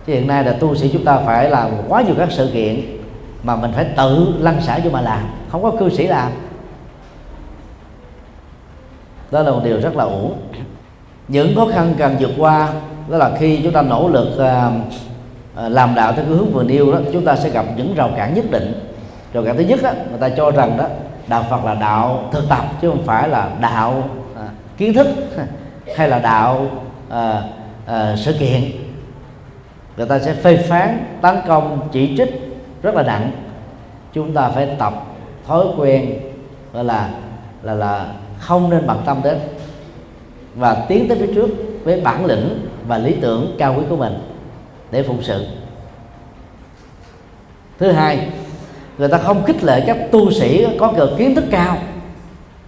Chứ 0.07 0.13
hiện 0.13 0.27
nay 0.27 0.45
là 0.45 0.53
tu 0.53 0.75
sĩ 0.75 0.91
chúng 0.93 1.05
ta 1.05 1.19
phải 1.19 1.51
làm 1.51 1.71
quá 1.89 2.03
nhiều 2.03 2.15
các 2.19 2.29
sự 2.31 2.51
kiện 2.53 2.81
mà 3.43 3.57
mình 3.57 3.71
phải 3.75 3.85
tự 3.85 4.35
lăn 4.39 4.61
xả 4.61 4.79
vô 4.85 4.91
mà 4.91 5.01
làm 5.01 5.21
không 5.49 5.63
có 5.63 5.71
cư 5.71 5.91
sĩ 5.91 6.07
làm. 6.07 6.33
Đó 9.31 9.43
là 9.43 9.51
một 9.51 9.61
điều 9.65 9.81
rất 9.81 9.97
là 9.97 10.05
uổng. 10.05 10.39
Những 11.29 11.57
khó 11.57 11.67
khăn 11.73 11.95
cần 11.99 12.17
vượt 12.21 12.31
qua 12.39 12.73
đó 13.09 13.17
là 13.17 13.31
khi 13.39 13.61
chúng 13.63 13.73
ta 13.73 13.83
nỗ 13.83 14.09
lực 14.09 14.29
uh, 14.37 14.73
Ờ, 15.57 15.69
làm 15.69 15.95
đạo 15.95 16.13
theo 16.13 16.25
cái 16.25 16.35
hướng 16.35 16.53
vừa 16.53 16.63
nêu 16.63 16.93
đó 16.93 16.99
chúng 17.13 17.25
ta 17.25 17.37
sẽ 17.37 17.51
gặp 17.51 17.65
những 17.77 17.95
rào 17.95 18.11
cản 18.17 18.35
nhất 18.35 18.45
định. 18.51 18.73
Rào 19.33 19.45
cản 19.45 19.57
thứ 19.57 19.63
nhất 19.63 19.81
đó, 19.83 19.91
người 20.11 20.21
ta 20.21 20.29
cho 20.29 20.51
rằng 20.51 20.77
đó 20.77 20.85
đạo 21.27 21.47
Phật 21.51 21.65
là 21.65 21.75
đạo 21.75 22.29
thực 22.33 22.49
tập 22.49 22.65
chứ 22.81 22.91
không 22.91 23.03
phải 23.05 23.29
là 23.29 23.51
đạo 23.61 24.09
à, 24.37 24.49
kiến 24.77 24.95
thức 24.95 25.07
hay 25.97 26.09
là 26.09 26.19
đạo 26.19 26.67
à, 27.11 27.43
à, 27.87 28.17
sự 28.17 28.33
kiện. 28.39 28.63
Người 29.97 30.07
ta 30.07 30.19
sẽ 30.19 30.35
phê 30.35 30.57
phán 30.57 31.05
tấn 31.21 31.37
công 31.47 31.89
chỉ 31.93 32.17
trích 32.17 32.61
rất 32.83 32.95
là 32.95 33.03
nặng. 33.03 33.31
Chúng 34.13 34.35
ta 34.35 34.49
phải 34.49 34.77
tập 34.79 34.93
thói 35.47 35.65
quen 35.79 36.21
gọi 36.73 36.85
là 36.85 37.11
là 37.63 37.75
là 37.75 38.07
không 38.39 38.71
nên 38.71 38.87
bận 38.87 39.03
tâm 39.07 39.21
đến 39.25 39.39
và 40.55 40.85
tiến 40.89 41.09
tới 41.09 41.19
phía 41.19 41.35
trước 41.35 41.49
với 41.85 42.01
bản 42.01 42.27
lĩnh 42.27 42.67
và 42.87 42.99
lý 42.99 43.15
tưởng 43.21 43.57
cao 43.59 43.75
quý 43.79 43.85
của 43.91 43.97
mình 43.97 44.36
để 44.91 45.03
phụng 45.03 45.23
sự. 45.23 45.47
Thứ 47.79 47.93
hai, 47.93 48.29
người 48.99 49.09
ta 49.09 49.19
không 49.19 49.45
khích 49.45 49.65
lệ 49.65 49.85
các 49.87 49.97
tu 50.13 50.31
sĩ 50.31 50.67
có 50.79 50.93
được 50.97 51.11
kiến 51.19 51.35
thức 51.35 51.45
cao. 51.51 51.77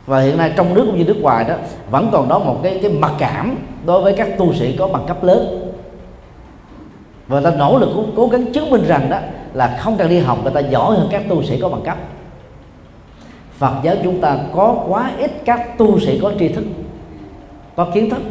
Và 0.07 0.21
hiện 0.21 0.39
nay 0.39 0.53
trong 0.57 0.75
nước 0.75 0.85
cũng 0.87 0.99
như 0.99 1.05
nước 1.05 1.21
ngoài 1.21 1.45
đó, 1.49 1.55
vẫn 1.91 2.09
còn 2.13 2.29
đó 2.29 2.39
một 2.39 2.61
cái 2.63 2.79
cái 2.83 2.91
mặc 2.91 3.13
cảm 3.19 3.57
đối 3.85 4.03
với 4.03 4.15
các 4.17 4.29
tu 4.39 4.55
sĩ 4.55 4.77
có 4.77 4.89
bằng 4.89 5.05
cấp 5.07 5.25
lớn. 5.25 5.73
Và 7.29 7.41
ta 7.41 7.51
nỗ 7.51 7.79
lực 7.79 7.89
cũng 7.95 8.13
cố 8.17 8.27
gắng 8.27 8.53
chứng 8.53 8.71
minh 8.71 8.85
rằng 8.87 9.11
đó 9.11 9.19
là 9.55 9.79
không 9.81 9.97
cần 9.97 10.09
đi 10.09 10.19
học, 10.19 10.39
người 10.43 10.53
ta 10.53 10.61
giỏi 10.61 10.97
hơn 10.97 11.09
các 11.11 11.23
tu 11.29 11.43
sĩ 11.43 11.59
có 11.61 11.69
bằng 11.69 11.83
cấp. 11.83 11.99
Phật 13.59 13.73
giáo 13.83 13.95
chúng 14.05 14.21
ta 14.21 14.37
có 14.55 14.85
quá 14.89 15.11
ít 15.19 15.31
các 15.45 15.79
tu 15.79 16.01
sĩ 16.01 16.19
có 16.23 16.33
tri 16.39 16.49
thức, 16.49 16.65
có 17.77 17.87
kiến 17.95 18.11
thức 18.11 18.23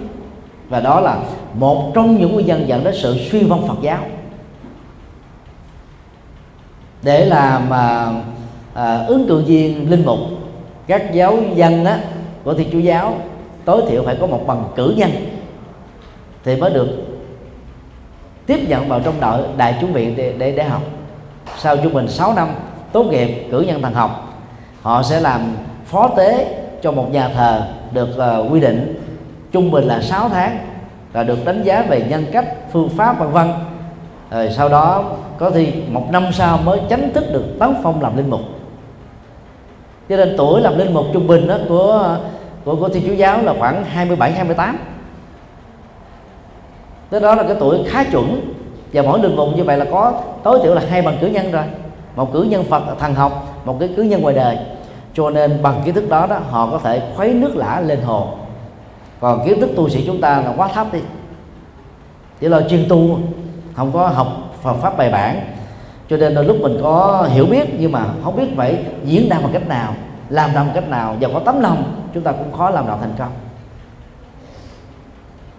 và 0.70 0.80
đó 0.80 0.99
là 0.99 1.20
một 1.53 1.91
trong 1.95 2.18
những 2.18 2.34
nguyên 2.34 2.45
nhân 2.45 2.68
dẫn 2.68 2.84
đến 2.84 2.95
sự 3.01 3.18
suy 3.32 3.43
vong 3.43 3.68
Phật 3.68 3.78
giáo. 3.82 3.99
Để 7.01 7.26
làm 7.26 7.74
à, 7.74 8.13
à, 8.74 9.05
ứng 9.07 9.28
cử 9.28 9.43
viên 9.47 9.89
linh 9.89 10.05
mục 10.05 10.20
các 10.88 11.13
giáo 11.13 11.38
dân 11.55 11.86
á, 11.86 11.99
của 12.43 12.53
thiên 12.53 12.70
chúa 12.72 12.80
giáo 12.80 13.18
tối 13.65 13.84
thiểu 13.89 14.03
phải 14.05 14.18
có 14.22 14.28
một 14.28 14.43
bằng 14.47 14.63
cử 14.76 14.93
nhân 14.97 15.11
thì 16.43 16.55
mới 16.55 16.74
được 16.74 16.88
tiếp 18.45 18.59
nhận 18.68 18.89
vào 18.89 18.99
trong 18.99 19.20
đội 19.20 19.41
đại 19.57 19.78
chúng 19.82 19.93
viện 19.93 20.13
để, 20.18 20.34
để, 20.38 20.51
để 20.51 20.63
học. 20.63 20.82
Sau 21.57 21.78
trung 21.78 21.93
bình 21.93 22.07
6 22.07 22.34
năm 22.34 22.47
tốt 22.91 23.03
nghiệp 23.03 23.47
cử 23.51 23.61
nhân 23.61 23.82
thần 23.82 23.93
học 23.93 24.39
họ 24.82 25.03
sẽ 25.03 25.20
làm 25.20 25.55
phó 25.86 26.07
tế 26.18 26.57
cho 26.82 26.91
một 26.91 27.11
nhà 27.11 27.30
thờ 27.30 27.68
được 27.91 28.09
uh, 28.09 28.51
quy 28.51 28.59
định 28.59 29.07
trung 29.51 29.71
bình 29.71 29.83
là 29.83 30.01
6 30.01 30.29
tháng 30.29 30.57
và 31.13 31.23
được 31.23 31.45
đánh 31.45 31.63
giá 31.63 31.85
về 31.89 32.05
nhân 32.09 32.25
cách, 32.31 32.45
phương 32.71 32.89
pháp, 32.89 33.19
vân 33.19 33.31
vân. 33.31 33.47
Rồi 34.31 34.49
sau 34.51 34.69
đó 34.69 35.03
có 35.37 35.49
thi 35.49 35.73
một 35.89 36.07
năm 36.11 36.25
sau 36.33 36.57
mới 36.57 36.79
chính 36.89 37.13
thức 37.13 37.25
được 37.33 37.45
tấn 37.59 37.75
phong 37.83 38.01
làm 38.01 38.17
linh 38.17 38.29
mục. 38.29 38.41
Cho 40.09 40.17
nên 40.17 40.35
tuổi 40.37 40.61
làm 40.61 40.77
linh 40.77 40.93
mục 40.93 41.05
trung 41.13 41.27
bình 41.27 41.47
đó 41.47 41.57
của 41.69 42.17
của 42.65 42.75
của 42.75 42.89
thiên 42.89 43.07
chúa 43.07 43.13
giáo 43.13 43.41
là 43.41 43.53
khoảng 43.59 43.83
27 43.83 44.31
28 44.31 44.77
tới 47.09 47.21
đó 47.21 47.35
là 47.35 47.43
cái 47.43 47.55
tuổi 47.59 47.79
khá 47.87 48.03
chuẩn. 48.03 48.53
Và 48.93 49.01
mỗi 49.01 49.19
linh 49.19 49.35
mục 49.35 49.47
như 49.55 49.63
vậy 49.63 49.77
là 49.77 49.85
có 49.91 50.13
tối 50.43 50.59
thiểu 50.63 50.73
là 50.73 50.81
hai 50.89 51.01
bằng 51.01 51.17
cử 51.21 51.27
nhân 51.27 51.51
rồi. 51.51 51.63
Một 52.15 52.33
cử 52.33 52.43
nhân 52.43 52.63
phật 52.63 52.83
thần 52.99 53.13
học, 53.13 53.61
một 53.65 53.78
cái 53.79 53.89
cử 53.97 54.03
nhân 54.03 54.21
ngoài 54.21 54.36
đời. 54.36 54.57
Cho 55.13 55.29
nên 55.29 55.61
bằng 55.61 55.82
kiến 55.86 55.93
thức 55.93 56.09
đó 56.09 56.28
đó, 56.28 56.37
họ 56.49 56.67
có 56.71 56.79
thể 56.83 57.01
khuấy 57.15 57.33
nước 57.33 57.55
lã 57.55 57.79
lên 57.79 58.01
hồ 58.01 58.28
còn 59.19 59.45
kiến 59.45 59.59
thức 59.61 59.69
tu 59.75 59.89
sĩ 59.89 60.03
chúng 60.05 60.21
ta 60.21 60.41
là 60.41 60.53
quá 60.57 60.67
thấp 60.67 60.93
đi. 60.93 60.99
Chỉ 62.39 62.47
là 62.47 62.61
chuyên 62.69 62.85
tu, 62.89 63.19
không 63.73 63.91
có 63.91 64.07
học 64.07 64.27
Phật 64.61 64.73
pháp 64.73 64.97
bài 64.97 65.09
bản. 65.09 65.41
Cho 66.09 66.17
nên 66.17 66.35
đôi 66.35 66.45
lúc 66.45 66.57
mình 66.61 66.77
có 66.81 67.27
hiểu 67.31 67.45
biết, 67.45 67.67
nhưng 67.79 67.91
mà 67.91 68.05
không 68.23 68.35
biết 68.35 68.47
phải 68.55 68.85
diễn 69.05 69.29
đạt 69.29 69.43
bằng 69.43 69.53
cách 69.53 69.67
nào, 69.67 69.93
làm 70.29 70.49
bằng 70.55 70.71
cách 70.73 70.89
nào, 70.89 71.15
và 71.21 71.29
có 71.33 71.39
tấm 71.39 71.61
lòng, 71.61 72.07
chúng 72.13 72.23
ta 72.23 72.31
cũng 72.31 72.51
khó 72.51 72.69
làm 72.69 72.87
đạo 72.87 72.97
thành 73.01 73.13
công. 73.17 73.31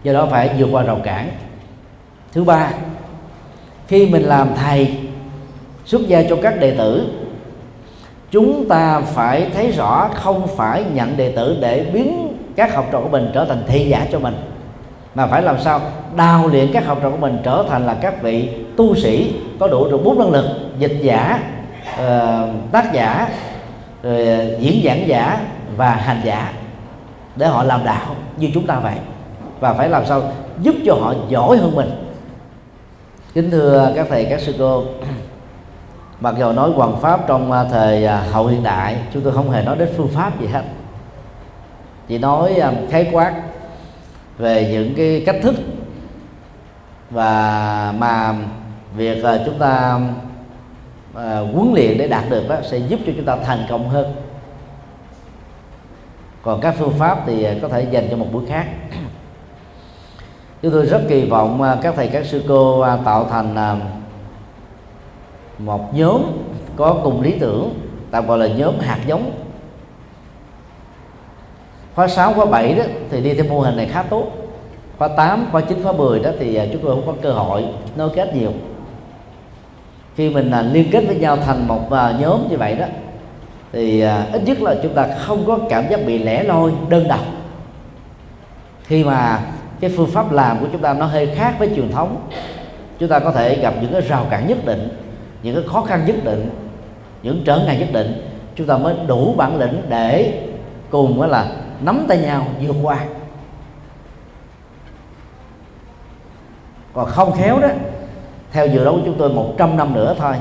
Do 0.03 0.13
đó 0.13 0.27
phải 0.31 0.51
vượt 0.59 0.69
qua 0.73 0.83
rào 0.83 1.01
cản. 1.05 1.31
Thứ 2.33 2.45
ba, 2.45 2.73
khi 3.87 4.07
mình 4.07 4.23
làm 4.23 4.49
thầy, 4.57 4.97
xuất 5.85 6.01
gia 6.09 6.23
cho 6.23 6.37
các 6.43 6.61
đệ 6.61 6.71
tử, 6.71 7.09
chúng 8.31 8.69
ta 8.69 9.01
phải 9.01 9.51
thấy 9.55 9.71
rõ 9.71 10.09
không 10.15 10.47
phải 10.57 10.85
nhận 10.95 11.17
đệ 11.17 11.33
tử 11.33 11.59
để 11.61 11.91
biến 11.93 12.28
các 12.59 12.75
học 12.75 12.87
trò 12.93 13.01
của 13.01 13.09
mình 13.09 13.31
trở 13.35 13.45
thành 13.45 13.63
thị 13.67 13.89
giả 13.89 14.07
cho 14.13 14.19
mình. 14.19 14.35
Mà 15.15 15.27
phải 15.27 15.43
làm 15.43 15.61
sao? 15.61 15.81
Đào 16.17 16.49
luyện 16.49 16.73
các 16.73 16.87
học 16.87 16.99
trò 17.03 17.11
của 17.11 17.17
mình 17.17 17.39
trở 17.45 17.65
thành 17.69 17.87
là 17.87 17.95
các 17.95 18.23
vị 18.23 18.49
tu 18.77 18.95
sĩ 18.95 19.35
có 19.61 19.69
đủ 19.69 19.89
được 19.91 20.05
bốn 20.05 20.19
năng 20.19 20.31
lực 20.31 20.45
dịch 20.79 20.99
giả 21.03 21.43
uh, 21.95 22.73
tác 22.73 22.93
giả 22.93 23.29
rồi 24.03 24.27
diễn 24.61 24.83
giảng 24.85 25.09
giả 25.09 25.41
và 25.77 25.91
hành 25.91 26.21
giả 26.25 26.53
để 27.37 27.47
họ 27.47 27.63
làm 27.63 27.85
đạo 27.85 28.07
như 28.37 28.51
chúng 28.55 28.67
ta 28.67 28.79
vậy. 28.79 28.95
Và 29.61 29.75
phải 29.75 29.89
làm 29.89 30.07
sao 30.07 30.23
giúp 30.63 30.75
cho 30.87 30.95
họ 30.95 31.15
giỏi 31.29 31.57
hơn 31.57 31.77
mình. 31.77 31.91
Kính 33.35 33.51
thưa 33.51 33.93
các 33.97 34.07
thầy 34.11 34.25
các 34.25 34.41
sư 34.41 34.55
cô 34.59 34.85
mặc 36.21 36.35
dù 36.39 36.53
nói 36.53 36.71
hoàng 36.71 37.01
pháp 37.01 37.27
trong 37.27 37.53
ờ, 37.53 37.67
thời 37.71 38.07
hậu 38.07 38.47
hiện 38.47 38.63
đại 38.63 38.97
chúng 39.15 39.23
tôi 39.23 39.33
không 39.33 39.51
hề 39.51 39.63
nói 39.63 39.77
đến 39.77 39.89
phương 39.97 40.09
pháp 40.09 40.41
gì 40.41 40.47
hết 40.47 40.63
chỉ 42.09 42.19
nói 42.19 42.55
um, 42.55 42.75
khái 42.91 43.09
quát 43.13 43.35
về 44.39 44.69
những 44.73 44.95
cái 44.97 45.23
cách 45.27 45.37
thức 45.43 45.55
và 47.11 47.95
mà 47.99 48.35
việc 48.97 49.23
ờ, 49.23 49.43
chúng 49.47 49.59
ta 49.59 50.01
ờ, 51.15 51.45
huấn 51.45 51.73
luyện 51.75 51.99
để 51.99 52.09
đạt 52.09 52.25
được 52.31 52.49
đó 52.49 52.57
sẽ 52.71 52.79
giúp 52.79 53.01
cho 53.07 53.13
chúng 53.17 53.25
ta 53.25 53.37
thành 53.37 53.67
công 53.71 53.89
hơn. 53.89 54.15
Còn 56.43 56.61
các 56.61 56.75
phương 56.79 56.95
pháp 56.99 57.19
thì 57.27 57.43
ờ, 57.43 57.55
có 57.63 57.69
thể 57.69 57.87
dành 57.91 58.09
cho 58.11 58.17
một 58.17 58.27
buổi 58.33 58.47
khác. 58.49 58.67
Chúng 60.63 60.73
tôi 60.73 60.87
rất 60.87 61.01
kỳ 61.09 61.25
vọng 61.25 61.79
các 61.83 61.95
thầy, 61.97 62.09
các 62.09 62.27
sư 62.27 62.45
cô 62.49 62.85
tạo 63.05 63.25
thành 63.31 63.81
một 65.59 65.95
nhóm 65.95 66.23
có 66.77 67.01
cùng 67.05 67.23
lý 67.23 67.39
tưởng, 67.39 67.75
tạm 68.11 68.27
gọi 68.27 68.39
là 68.39 68.47
nhóm 68.47 68.79
hạt 68.79 68.99
giống 69.07 69.48
khóa 71.99 72.09
6, 72.09 72.33
khóa 72.35 72.47
7 72.47 72.75
đó 72.75 72.85
thì 73.11 73.21
đi 73.21 73.35
theo 73.35 73.45
mô 73.45 73.61
hình 73.61 73.77
này 73.77 73.87
khá 73.87 74.03
tốt. 74.03 74.25
Khóa 74.99 75.09
8, 75.09 75.47
khóa 75.53 75.61
9, 75.61 75.83
khóa 75.83 75.93
10 75.93 76.21
đó 76.21 76.31
thì 76.39 76.55
à, 76.55 76.65
chúng 76.73 76.83
tôi 76.83 76.95
không 76.95 77.07
có 77.07 77.15
cơ 77.23 77.33
hội 77.33 77.65
nối 77.97 78.11
kết 78.15 78.35
nhiều. 78.35 78.53
Khi 80.17 80.31
mình 80.31 80.51
à, 80.51 80.63
liên 80.63 80.91
kết 80.93 81.05
với 81.07 81.17
nhau 81.17 81.37
thành 81.37 81.69
một 81.69 81.93
à, 81.93 82.15
nhóm 82.21 82.49
như 82.51 82.57
vậy 82.57 82.75
đó 82.75 82.87
thì 83.73 84.01
ít 84.33 84.43
nhất 84.45 84.63
là 84.63 84.75
chúng 84.83 84.95
ta 84.95 85.09
không 85.19 85.47
có 85.47 85.59
cảm 85.71 85.89
giác 85.91 86.07
bị 86.07 86.19
lẻ 86.19 86.43
loi 86.43 86.73
đơn 86.89 87.09
độc. 87.09 87.21
Khi 88.83 89.05
mà 89.05 89.41
cái 89.81 89.91
phương 89.97 90.11
pháp 90.11 90.33
làm 90.33 90.59
của 90.59 90.67
chúng 90.73 90.81
ta 90.81 90.95
nó 90.95 91.07
hơi 91.07 91.27
khác 91.27 91.55
với 91.59 91.71
truyền 91.77 91.93
thống 91.93 92.29
chúng 92.99 93.09
ta 93.09 93.19
có 93.19 93.31
thể 93.31 93.57
gặp 93.57 93.75
những 93.83 93.93
cái 93.93 94.01
rào 94.01 94.27
cản 94.31 94.47
nhất 94.47 94.59
định 94.65 94.89
những 95.43 95.55
cái 95.55 95.65
khó 95.67 95.83
khăn 95.83 96.07
nhất 96.07 96.17
định 96.25 96.51
những 97.23 97.43
trở 97.45 97.59
ngại 97.59 97.79
nhất 97.79 97.89
định 97.93 98.31
chúng 98.55 98.67
ta 98.67 98.79
mới 98.79 98.95
đủ 99.07 99.35
bản 99.37 99.59
lĩnh 99.59 99.83
để 99.89 100.43
cùng 100.91 101.19
với 101.19 101.29
là 101.29 101.49
nắm 101.81 102.05
tay 102.09 102.19
nhau 102.19 102.47
vượt 102.61 102.77
qua. 102.83 102.99
Còn 106.93 107.07
không 107.07 107.33
khéo 107.33 107.61
đó, 107.61 107.69
theo 108.53 108.67
dự 108.67 108.85
đoán 108.85 108.97
của 108.97 109.03
chúng 109.05 109.19
tôi 109.19 109.31
100 109.31 109.77
năm 109.77 109.95
nữa 109.95 110.15
thôi, 110.19 110.35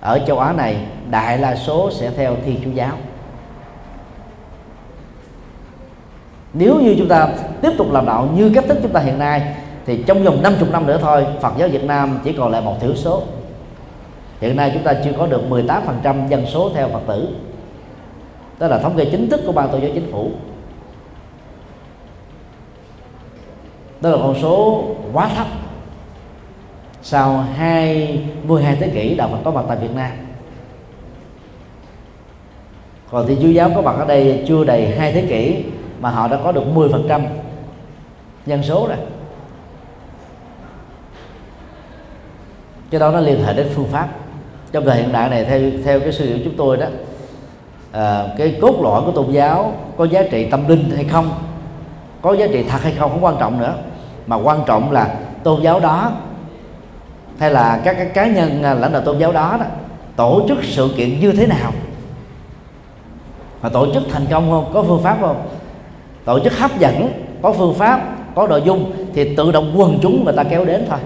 ở 0.00 0.18
châu 0.26 0.38
Á 0.38 0.52
này 0.52 0.76
đại 1.10 1.38
đa 1.38 1.56
số 1.56 1.90
sẽ 1.90 2.10
theo 2.16 2.36
thiên 2.44 2.60
chúa 2.64 2.70
giáo. 2.70 2.92
Nếu 6.52 6.80
như 6.80 6.94
chúng 6.98 7.08
ta 7.08 7.28
tiếp 7.62 7.70
tục 7.78 7.92
làm 7.92 8.06
đạo 8.06 8.28
như 8.34 8.52
cách 8.54 8.64
thức 8.68 8.78
chúng 8.82 8.92
ta 8.92 9.00
hiện 9.00 9.18
nay, 9.18 9.54
thì 9.86 10.04
trong 10.06 10.24
vòng 10.24 10.42
50 10.42 10.68
năm 10.72 10.86
nữa 10.86 10.98
thôi, 11.02 11.26
Phật 11.40 11.52
giáo 11.58 11.68
Việt 11.68 11.84
Nam 11.84 12.18
chỉ 12.24 12.32
còn 12.32 12.52
lại 12.52 12.62
một 12.62 12.80
thiểu 12.80 12.94
số. 12.94 13.22
Hiện 14.40 14.56
nay 14.56 14.70
chúng 14.74 14.82
ta 14.82 14.94
chưa 15.04 15.12
có 15.18 15.26
được 15.26 15.42
18% 15.50 16.28
dân 16.28 16.46
số 16.46 16.70
theo 16.74 16.88
Phật 16.88 17.00
tử 17.06 17.28
đó 18.58 18.66
là 18.66 18.78
thống 18.78 18.96
kê 18.96 19.04
chính 19.04 19.30
thức 19.30 19.40
của 19.46 19.52
ban 19.52 19.68
tổ 19.68 19.80
chức 19.80 19.90
chính 19.94 20.12
phủ. 20.12 20.30
Đó 24.00 24.10
là 24.10 24.16
con 24.16 24.34
số 24.42 24.84
quá 25.12 25.28
thấp 25.36 25.46
sau 27.02 27.44
22 27.56 28.76
thế 28.76 28.90
kỷ 28.94 29.14
đạo 29.14 29.28
Phật 29.28 29.38
có 29.44 29.50
mặt 29.50 29.64
tại 29.68 29.76
Việt 29.76 29.94
Nam. 29.94 30.10
Còn 33.10 33.26
thì 33.28 33.36
chúa 33.42 33.48
giáo 33.48 33.70
có 33.74 33.82
mặt 33.82 33.94
ở 33.98 34.04
đây 34.04 34.44
chưa 34.48 34.64
đầy 34.64 34.96
hai 34.98 35.12
thế 35.12 35.26
kỷ 35.28 35.64
mà 36.00 36.10
họ 36.10 36.28
đã 36.28 36.38
có 36.44 36.52
được 36.52 36.64
10% 36.74 37.20
dân 38.46 38.62
số 38.62 38.86
rồi. 38.88 38.98
Cái 42.90 43.00
đó 43.00 43.10
nó 43.10 43.20
liên 43.20 43.44
hệ 43.44 43.54
đến 43.54 43.68
phương 43.74 43.88
pháp. 43.88 44.08
Trong 44.72 44.84
thời 44.84 44.96
hiện 44.96 45.12
đại 45.12 45.28
này, 45.28 45.44
theo 45.44 45.60
theo 45.84 46.00
cái 46.00 46.12
suy 46.12 46.26
nghĩ 46.26 46.32
của 46.32 46.40
chúng 46.44 46.56
tôi 46.56 46.76
đó 46.76 46.86
à, 47.94 48.26
cái 48.38 48.58
cốt 48.60 48.80
lõi 48.82 49.02
của 49.06 49.10
tôn 49.10 49.30
giáo 49.30 49.72
có 49.96 50.04
giá 50.04 50.22
trị 50.30 50.50
tâm 50.50 50.68
linh 50.68 50.90
hay 50.94 51.04
không? 51.04 51.30
Có 52.22 52.32
giá 52.32 52.46
trị 52.52 52.64
thật 52.68 52.82
hay 52.82 52.92
không? 52.98 53.10
Không 53.10 53.24
quan 53.24 53.36
trọng 53.40 53.58
nữa. 53.58 53.74
Mà 54.26 54.36
quan 54.36 54.60
trọng 54.66 54.92
là 54.92 55.14
tôn 55.42 55.62
giáo 55.62 55.80
đó 55.80 56.12
hay 57.38 57.50
là 57.50 57.80
các 57.84 57.96
cái 57.98 58.06
cá 58.06 58.26
nhân 58.26 58.62
à, 58.62 58.74
lãnh 58.74 58.92
đạo 58.92 59.02
tôn 59.02 59.18
giáo 59.18 59.32
đó, 59.32 59.56
đó 59.60 59.66
tổ 60.16 60.42
chức 60.48 60.58
sự 60.62 60.90
kiện 60.96 61.20
như 61.20 61.32
thế 61.32 61.46
nào? 61.46 61.72
Mà 63.62 63.68
tổ 63.68 63.86
chức 63.94 64.02
thành 64.10 64.26
công 64.30 64.50
không? 64.50 64.70
Có 64.74 64.82
phương 64.82 65.02
pháp 65.02 65.18
không? 65.20 65.46
Tổ 66.24 66.40
chức 66.40 66.58
hấp 66.58 66.78
dẫn 66.78 67.12
có 67.42 67.52
phương 67.52 67.74
pháp 67.74 68.00
có 68.34 68.46
nội 68.46 68.62
dung 68.64 68.92
thì 69.14 69.36
tự 69.36 69.52
động 69.52 69.72
quần 69.76 69.98
chúng 70.02 70.24
người 70.24 70.34
ta 70.36 70.42
kéo 70.42 70.64
đến 70.64 70.86
thôi. 70.90 70.98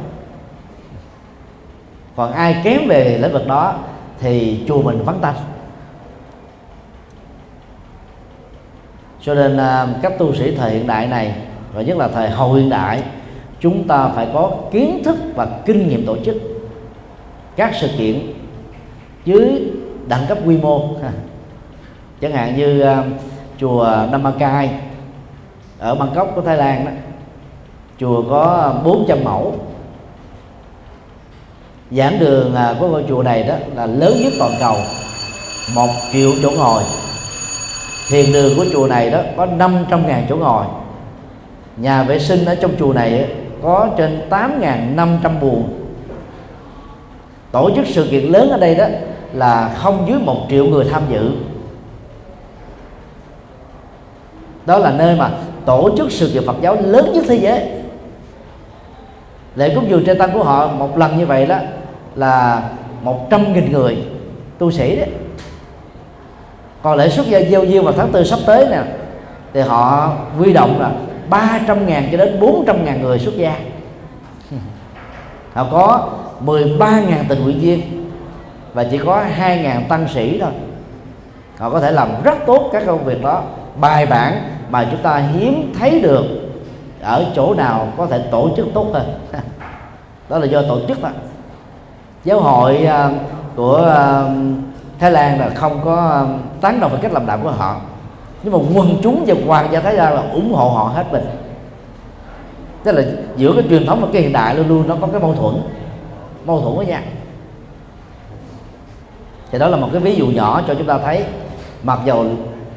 Còn 2.16 2.32
ai 2.32 2.60
kém 2.64 2.88
về 2.88 3.18
lĩnh 3.22 3.32
vực 3.32 3.46
đó 3.46 3.74
thì 4.20 4.64
chùa 4.68 4.82
mình 4.82 5.04
vắng 5.04 5.18
tanh. 5.20 5.34
Cho 9.20 9.34
nên 9.34 9.56
à, 9.56 9.86
các 10.02 10.18
tu 10.18 10.34
sĩ 10.34 10.56
thời 10.56 10.70
hiện 10.70 10.86
đại 10.86 11.06
này 11.06 11.34
và 11.72 11.82
nhất 11.82 11.96
là 11.96 12.08
thời 12.08 12.30
hậu 12.30 12.52
hiện 12.52 12.70
đại 12.70 13.02
chúng 13.60 13.88
ta 13.88 14.08
phải 14.08 14.28
có 14.32 14.50
kiến 14.70 15.02
thức 15.04 15.16
và 15.34 15.46
kinh 15.66 15.88
nghiệm 15.88 16.06
tổ 16.06 16.16
chức 16.24 16.36
các 17.56 17.72
sự 17.80 17.88
kiện 17.98 18.32
dưới 19.24 19.72
đẳng 20.06 20.26
cấp 20.28 20.38
quy 20.46 20.56
mô. 20.56 20.88
Chẳng 22.20 22.32
hạn 22.32 22.56
như 22.56 22.82
uh, 22.82 23.06
chùa 23.60 24.06
Namakai 24.10 24.70
ở 25.78 25.94
Bangkok 25.94 26.32
của 26.34 26.40
Thái 26.40 26.56
Lan 26.56 26.84
đó 26.84 26.90
chùa 28.00 28.22
có 28.30 28.74
400 28.84 29.24
mẫu. 29.24 29.54
Giảng 31.90 32.18
đường 32.18 32.54
à, 32.54 32.74
của 32.80 32.88
ngôi 32.88 33.04
chùa 33.08 33.22
này 33.22 33.42
đó 33.42 33.54
là 33.74 33.86
lớn 33.86 34.14
nhất 34.22 34.32
toàn 34.38 34.52
cầu 34.60 34.76
một 35.74 35.90
triệu 36.12 36.30
chỗ 36.42 36.50
ngồi 36.50 36.82
thiền 38.08 38.32
đường 38.32 38.52
của 38.56 38.64
chùa 38.72 38.86
này 38.86 39.10
đó 39.10 39.20
có 39.36 39.46
500 39.46 40.06
ngàn 40.06 40.26
chỗ 40.28 40.36
ngồi. 40.36 40.64
Nhà 41.76 42.02
vệ 42.02 42.18
sinh 42.18 42.44
ở 42.44 42.54
trong 42.54 42.70
chùa 42.78 42.92
này 42.92 43.30
có 43.62 43.88
trên 43.96 44.20
8.500 44.30 45.40
buồng. 45.40 45.68
Tổ 47.52 47.70
chức 47.76 47.86
sự 47.86 48.08
kiện 48.10 48.24
lớn 48.24 48.50
ở 48.50 48.58
đây 48.58 48.74
đó 48.74 48.86
là 49.32 49.74
không 49.76 50.04
dưới 50.08 50.18
một 50.18 50.46
triệu 50.50 50.66
người 50.66 50.84
tham 50.90 51.02
dự. 51.10 51.30
Đó 54.66 54.78
là 54.78 54.90
nơi 54.90 55.16
mà 55.16 55.30
tổ 55.64 55.90
chức 55.96 56.12
sự 56.12 56.30
kiện 56.34 56.46
Phật 56.46 56.56
giáo 56.60 56.76
lớn 56.80 57.10
nhất 57.14 57.24
thế 57.28 57.36
giới. 57.36 57.70
Lễ 59.54 59.74
cúng 59.74 59.86
dường 59.88 60.04
trên 60.04 60.18
tăng 60.18 60.32
của 60.32 60.44
họ 60.44 60.66
một 60.66 60.98
lần 60.98 61.18
như 61.18 61.26
vậy 61.26 61.46
đó 61.46 61.56
là 62.14 62.62
một 63.02 63.30
trăm 63.30 63.52
nghìn 63.52 63.72
người 63.72 63.98
tu 64.58 64.70
sĩ 64.70 64.96
đấy 64.96 65.08
còn 66.82 66.98
lễ 66.98 67.08
xuất 67.08 67.26
gia 67.26 67.40
gieo 67.40 67.64
duyên 67.64 67.84
vào 67.84 67.94
tháng 67.96 68.12
tư 68.12 68.24
sắp 68.24 68.38
tới 68.46 68.66
nè, 68.70 68.82
thì 69.54 69.60
họ 69.60 70.12
quy 70.40 70.52
động 70.52 70.80
là 70.80 70.90
300 71.30 71.86
ngàn 71.86 72.08
cho 72.12 72.18
đến 72.18 72.40
400 72.40 72.84
ngàn 72.84 73.02
người 73.02 73.18
xuất 73.18 73.36
gia. 73.36 73.56
Họ 75.52 75.66
có 75.72 76.08
13 76.40 77.00
ngàn 77.00 77.24
tình 77.28 77.42
nguyện 77.42 77.60
viên 77.60 78.08
và 78.74 78.84
chỉ 78.90 78.98
có 78.98 79.24
2 79.32 79.58
ngàn 79.58 79.84
tăng 79.88 80.08
sĩ 80.14 80.40
thôi. 80.40 80.50
Họ 81.58 81.70
có 81.70 81.80
thể 81.80 81.90
làm 81.90 82.08
rất 82.24 82.34
tốt 82.46 82.70
các 82.72 82.82
công 82.86 83.04
việc 83.04 83.22
đó. 83.22 83.42
Bài 83.80 84.06
bản 84.06 84.42
mà 84.70 84.86
chúng 84.90 85.02
ta 85.02 85.16
hiếm 85.16 85.72
thấy 85.78 86.00
được 86.00 86.24
ở 87.02 87.24
chỗ 87.34 87.54
nào 87.54 87.92
có 87.96 88.06
thể 88.06 88.18
tổ 88.30 88.50
chức 88.56 88.66
tốt 88.74 88.86
hơn. 88.92 89.20
Đó 90.28 90.38
là 90.38 90.46
do 90.46 90.62
tổ 90.62 90.78
chức 90.88 91.02
đó 91.02 91.08
giáo 92.24 92.40
hội 92.40 92.76
à, 92.76 93.10
của 93.56 93.76
à, 93.76 94.24
Thái 94.98 95.10
Lan 95.10 95.40
là 95.40 95.50
không 95.54 95.80
có 95.84 96.20
um, 96.20 96.38
tán 96.60 96.80
đồng 96.80 96.92
về 96.92 96.98
cách 97.02 97.12
làm 97.12 97.26
đạo 97.26 97.38
của 97.42 97.50
họ. 97.50 97.80
Nhưng 98.42 98.52
mà 98.52 98.58
quần 98.74 98.96
chúng 99.02 99.24
và 99.26 99.34
hoàng 99.46 99.68
gia 99.72 99.80
Thái 99.80 99.94
Lan 99.94 100.14
là 100.14 100.22
ủng 100.32 100.52
hộ 100.52 100.68
họ 100.68 100.84
hết 100.84 101.12
mình. 101.12 101.24
Tức 102.84 102.92
là 102.92 103.02
giữa 103.36 103.52
cái 103.52 103.62
truyền 103.68 103.86
thống 103.86 104.00
và 104.00 104.08
cái 104.12 104.22
hiện 104.22 104.32
đại 104.32 104.54
luôn 104.54 104.68
luôn 104.68 104.88
nó 104.88 104.96
có 105.00 105.06
cái 105.06 105.20
mâu 105.20 105.34
thuẫn. 105.34 105.54
Mâu 106.44 106.60
thuẫn 106.60 106.76
với 106.76 106.86
nhau. 106.86 107.00
Thì 109.50 109.58
đó 109.58 109.68
là 109.68 109.76
một 109.76 109.88
cái 109.92 110.00
ví 110.00 110.14
dụ 110.14 110.26
nhỏ 110.26 110.62
cho 110.68 110.74
chúng 110.74 110.86
ta 110.86 110.98
thấy. 110.98 111.24
Mặc 111.82 111.98
dầu 112.04 112.26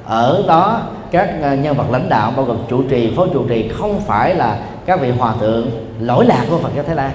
ở 0.05 0.43
đó 0.47 0.81
các 1.11 1.29
ờ, 1.41 1.55
nhân 1.55 1.77
vật 1.77 1.85
lãnh 1.91 2.09
đạo 2.09 2.33
bao 2.35 2.45
gồm 2.45 2.57
chủ 2.69 2.83
trì, 2.83 3.13
phó 3.15 3.25
chủ 3.33 3.47
trì 3.47 3.67
không 3.67 3.99
phải 3.99 4.35
là 4.35 4.59
các 4.85 5.01
vị 5.01 5.11
hòa 5.11 5.33
thượng 5.39 5.67
lỗi 5.99 6.25
lạc 6.25 6.45
của 6.49 6.57
Phật 6.57 6.69
giáo 6.75 6.83
Thái 6.83 6.95
Lan. 6.95 7.11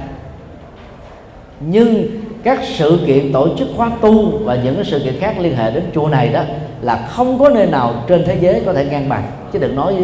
Nhưng 1.60 2.06
các 2.46 2.58
sự 2.64 3.00
kiện 3.06 3.32
tổ 3.32 3.48
chức 3.58 3.68
khóa 3.76 3.90
tu 4.00 4.38
và 4.38 4.56
những 4.56 4.74
cái 4.74 4.84
sự 4.84 5.00
kiện 5.04 5.20
khác 5.20 5.38
liên 5.38 5.56
hệ 5.56 5.70
đến 5.70 5.84
chùa 5.94 6.08
này 6.08 6.28
đó 6.28 6.42
là 6.80 7.06
không 7.10 7.38
có 7.38 7.48
nơi 7.48 7.66
nào 7.66 8.04
trên 8.06 8.24
thế 8.26 8.38
giới 8.40 8.62
có 8.66 8.72
thể 8.72 8.84
ngang 8.84 9.08
bằng. 9.08 9.22
Chứ 9.52 9.58
đừng 9.58 9.76
nói 9.76 9.94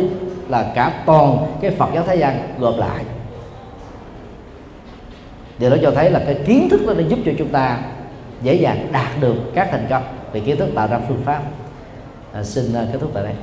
là 0.49 0.73
cả 0.75 1.03
toàn 1.07 1.37
cái 1.61 1.71
Phật 1.71 1.89
giáo 1.95 2.05
Thái 2.07 2.19
gian 2.19 2.55
gộp 2.59 2.75
lại. 2.79 3.05
Điều 5.59 5.71
đó 5.71 5.77
cho 5.83 5.91
thấy 5.91 6.11
là 6.11 6.23
cái 6.27 6.35
kiến 6.35 6.69
thức 6.69 6.87
đó 6.87 6.95
nó 6.95 7.03
giúp 7.09 7.19
cho 7.27 7.33
chúng 7.39 7.49
ta 7.49 7.79
dễ 8.43 8.55
dàng 8.55 8.87
đạt 8.93 9.21
được 9.21 9.37
các 9.55 9.69
thành 9.71 9.87
công. 9.91 10.03
Vì 10.33 10.41
kiến 10.41 10.57
thức 10.57 10.69
tạo 10.75 10.89
ra 10.89 11.01
phương 11.09 11.23
pháp. 11.25 11.43
À, 12.33 12.43
xin 12.43 12.75
à, 12.75 12.87
kết 12.93 12.99
thúc 13.01 13.11
tại 13.15 13.25
đây. 13.25 13.35